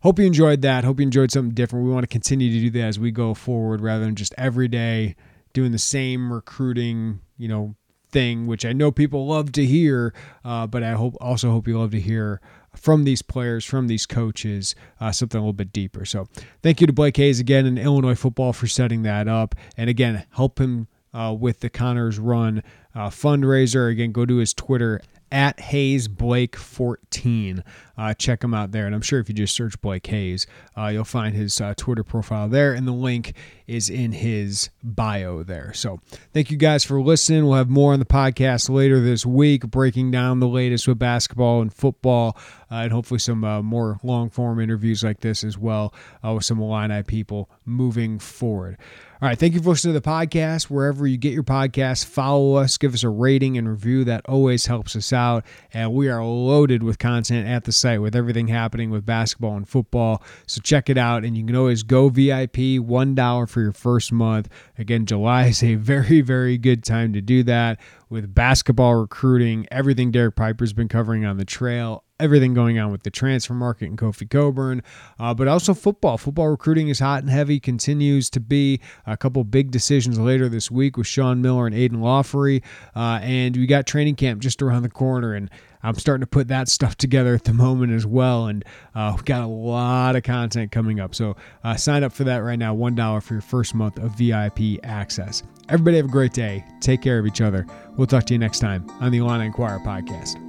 Hope 0.01 0.19
you 0.19 0.25
enjoyed 0.25 0.61
that. 0.61 0.85
Hope 0.85 0.99
you 0.99 1.03
enjoyed 1.03 1.31
something 1.31 1.53
different. 1.53 1.85
We 1.85 1.91
want 1.91 2.03
to 2.03 2.07
continue 2.07 2.51
to 2.51 2.59
do 2.59 2.79
that 2.79 2.87
as 2.87 2.99
we 2.99 3.11
go 3.11 3.33
forward 3.33 3.81
rather 3.81 4.05
than 4.05 4.15
just 4.15 4.33
every 4.37 4.67
day 4.67 5.15
doing 5.53 5.71
the 5.71 5.77
same 5.77 6.31
recruiting, 6.31 7.19
you 7.37 7.47
know, 7.47 7.75
thing, 8.11 8.47
which 8.47 8.65
I 8.65 8.73
know 8.73 8.91
people 8.91 9.27
love 9.27 9.51
to 9.53 9.65
hear, 9.65 10.13
uh, 10.43 10.67
but 10.67 10.83
I 10.83 10.93
hope 10.93 11.15
also 11.19 11.51
hope 11.51 11.67
you 11.67 11.77
love 11.77 11.91
to 11.91 11.99
hear 11.99 12.41
from 12.75 13.03
these 13.03 13.21
players, 13.21 13.65
from 13.65 13.87
these 13.87 14.05
coaches, 14.05 14.73
uh, 14.99 15.11
something 15.11 15.37
a 15.37 15.41
little 15.41 15.53
bit 15.53 15.73
deeper. 15.73 16.05
So 16.05 16.27
thank 16.63 16.81
you 16.81 16.87
to 16.87 16.93
Blake 16.93 17.17
Hayes 17.17 17.39
again 17.39 17.65
and 17.65 17.77
Illinois 17.77 18.15
football 18.15 18.53
for 18.53 18.67
setting 18.67 19.03
that 19.03 19.27
up. 19.27 19.53
And 19.77 19.89
again, 19.89 20.25
help 20.31 20.59
him 20.59 20.87
uh, 21.13 21.35
with 21.37 21.59
the 21.59 21.69
Connors 21.69 22.19
Run 22.19 22.63
uh, 22.95 23.09
fundraiser. 23.09 23.91
Again, 23.91 24.11
go 24.11 24.25
to 24.25 24.37
his 24.37 24.53
Twitter 24.53 25.01
at 25.32 25.59
Hayes 25.59 26.07
Blake 26.07 26.55
14. 26.55 27.63
Uh, 27.97 28.13
check 28.13 28.43
him 28.43 28.53
out 28.53 28.71
there. 28.71 28.86
And 28.86 28.95
I'm 28.95 29.01
sure 29.01 29.19
if 29.19 29.27
you 29.30 29.36
just 29.36 29.53
search 29.55 29.80
Blake 29.82 30.07
Hayes, 30.07 30.47
uh, 30.77 30.88
you'll 30.88 31.03
find 31.03 31.36
his 31.36 31.59
uh, 31.59 31.73
Twitter 31.75 32.03
profile 32.03 32.47
there. 32.47 32.73
And 32.73 32.88
the 32.88 32.93
link 32.93 33.34
is 33.67 33.89
in 33.89 34.13
his 34.13 34.69
bio 34.84 35.43
there. 35.43 35.73
So 35.73 35.99
thank 36.34 36.49
you 36.49 36.57
guys 36.57 36.84
for 36.84 37.01
listening. 37.01 37.45
We'll 37.45 37.57
have 37.57 37.69
more 37.69 37.93
on 37.93 37.99
the 37.99 38.05
podcast 38.05 38.69
later 38.69 38.99
this 38.99 39.25
week, 39.25 39.69
breaking 39.69 40.11
down 40.11 40.39
the 40.39 40.47
latest 40.47 40.88
with 40.88 40.97
basketball 40.97 41.61
and 41.61 41.73
football, 41.73 42.38
and 42.70 42.91
hopefully 42.91 43.20
some 43.20 43.43
uh, 43.43 43.61
more 43.61 43.99
long 44.03 44.30
form 44.30 44.59
interviews 44.59 45.03
like 45.03 45.20
this 45.22 45.43
as 45.43 45.57
well 45.57 45.93
uh, 46.26 46.34
with 46.34 46.45
some 46.45 46.59
Illini 46.59 47.03
people 47.03 47.49
moving 47.65 48.20
forward. 48.20 48.78
All 49.22 49.28
right. 49.28 49.38
Thank 49.38 49.53
you 49.53 49.61
for 49.61 49.72
listening 49.72 49.95
to 49.95 49.99
the 49.99 50.09
podcast. 50.09 50.70
Wherever 50.70 51.05
you 51.05 51.17
get 51.17 51.34
your 51.34 51.43
podcast, 51.43 52.05
follow 52.05 52.55
us, 52.55 52.78
give 52.78 52.93
us 52.93 53.03
a 53.03 53.09
rating 53.09 53.57
and 53.57 53.67
review. 53.67 54.05
That 54.05 54.22
always 54.30 54.67
helps 54.67 54.95
us 54.95 55.11
out. 55.11 55.43
And 55.74 55.93
we 55.93 56.07
are 56.07 56.24
loaded 56.24 56.84
with 56.84 56.99
content 56.99 57.45
at 57.45 57.65
the 57.65 57.74
site 57.74 58.01
with 58.01 58.15
everything 58.15 58.47
happening 58.47 58.91
with 58.91 59.05
basketball 59.05 59.57
and 59.57 59.67
football. 59.67 60.24
So 60.47 60.61
check 60.61 60.89
it 60.89 60.97
out. 60.97 61.26
And 61.26 61.36
you 61.36 61.45
can 61.45 61.57
always 61.57 61.84
go 61.84 62.07
VIP, 62.07 62.80
$1 62.80 63.49
for 63.49 63.61
your 63.61 63.74
first 63.74 64.13
month. 64.13 64.47
Again, 64.78 65.05
July 65.05 65.47
is 65.47 65.63
a 65.63 65.76
very, 65.76 66.22
very 66.22 66.57
good 66.57 66.86
time 66.86 67.11
to 67.11 67.20
do 67.20 67.43
that 67.43 67.78
with 68.09 68.34
basketball 68.34 68.95
recruiting, 68.95 69.67
everything 69.70 70.11
Derek 70.11 70.38
Piper's 70.38 70.72
been 70.72 70.88
covering 70.88 71.26
on 71.26 71.36
the 71.36 71.45
trail, 71.45 72.05
everything 72.20 72.53
going 72.53 72.80
on 72.80 72.91
with 72.91 73.03
the 73.03 73.09
transfer 73.09 73.53
market 73.53 73.89
and 73.89 73.97
Kofi 73.97 74.30
Cockburn, 74.30 74.84
uh, 75.20 75.34
but 75.34 75.47
also 75.47 75.74
football. 75.74 76.17
Football 76.17 76.49
recruiting 76.49 76.89
is 76.89 76.99
hot 76.99 77.22
and 77.22 77.30
heavy, 77.30 77.59
continues 77.59 78.30
to 78.32 78.39
be. 78.39 78.80
A 79.05 79.17
couple 79.17 79.43
big 79.43 79.72
decisions 79.72 80.20
later 80.20 80.49
this 80.49 80.70
week 80.70 80.97
with 80.97 81.07
Sean 81.07 81.41
Miller 81.41 81.65
and 81.65 81.76
Aidan 81.76 81.99
Laughery, 81.99 82.63
uh, 82.95 83.20
and 83.22 83.55
we 83.55 83.65
got 83.65 83.88
training 83.88 84.15
camp 84.15 84.41
just 84.41 84.61
around 84.61 84.84
the 84.84 84.89
corner, 84.89 85.34
and 85.34 85.49
I'm 85.82 85.95
starting 85.95 86.22
to 86.22 86.28
put 86.28 86.47
that 86.49 86.67
stuff 86.70 86.95
together 86.95 87.34
at 87.34 87.45
the 87.45 87.53
moment 87.53 87.93
as 87.93 88.05
well, 88.05 88.47
and 88.47 88.63
uh, 88.95 89.13
we've 89.15 89.26
got 89.26 89.43
a 89.43 89.47
lot 89.47 90.15
of 90.15 90.24
content 90.24 90.72
coming 90.72 90.99
up. 90.99 91.15
So 91.15 91.36
uh, 91.63 91.76
sign 91.76 92.03
up 92.03 92.11
for 92.11 92.24
that 92.26 92.38
right 92.38 92.59
now, 92.59 92.74
one 92.74 92.95
dollar 92.95 93.22
for 93.22 93.36
your 93.36 93.41
first 93.41 93.74
month 93.74 93.97
of 93.97 94.17
VIP 94.17 94.80
access. 94.84 95.43
Everybody 95.70 95.97
have 95.97 96.07
a 96.07 96.09
great 96.09 96.34
day. 96.34 96.65
Take 96.82 97.01
care 97.01 97.20
of 97.20 97.28
each 97.28 97.41
other. 97.41 97.65
We'll 97.95 98.07
talk 98.07 98.26
to 98.26 98.34
you 98.34 98.39
next 98.39 98.59
time 98.59 98.89
on 98.99 99.11
the 99.11 99.20
Illini 99.20 99.45
Inquirer 99.45 99.80
podcast. 99.80 100.48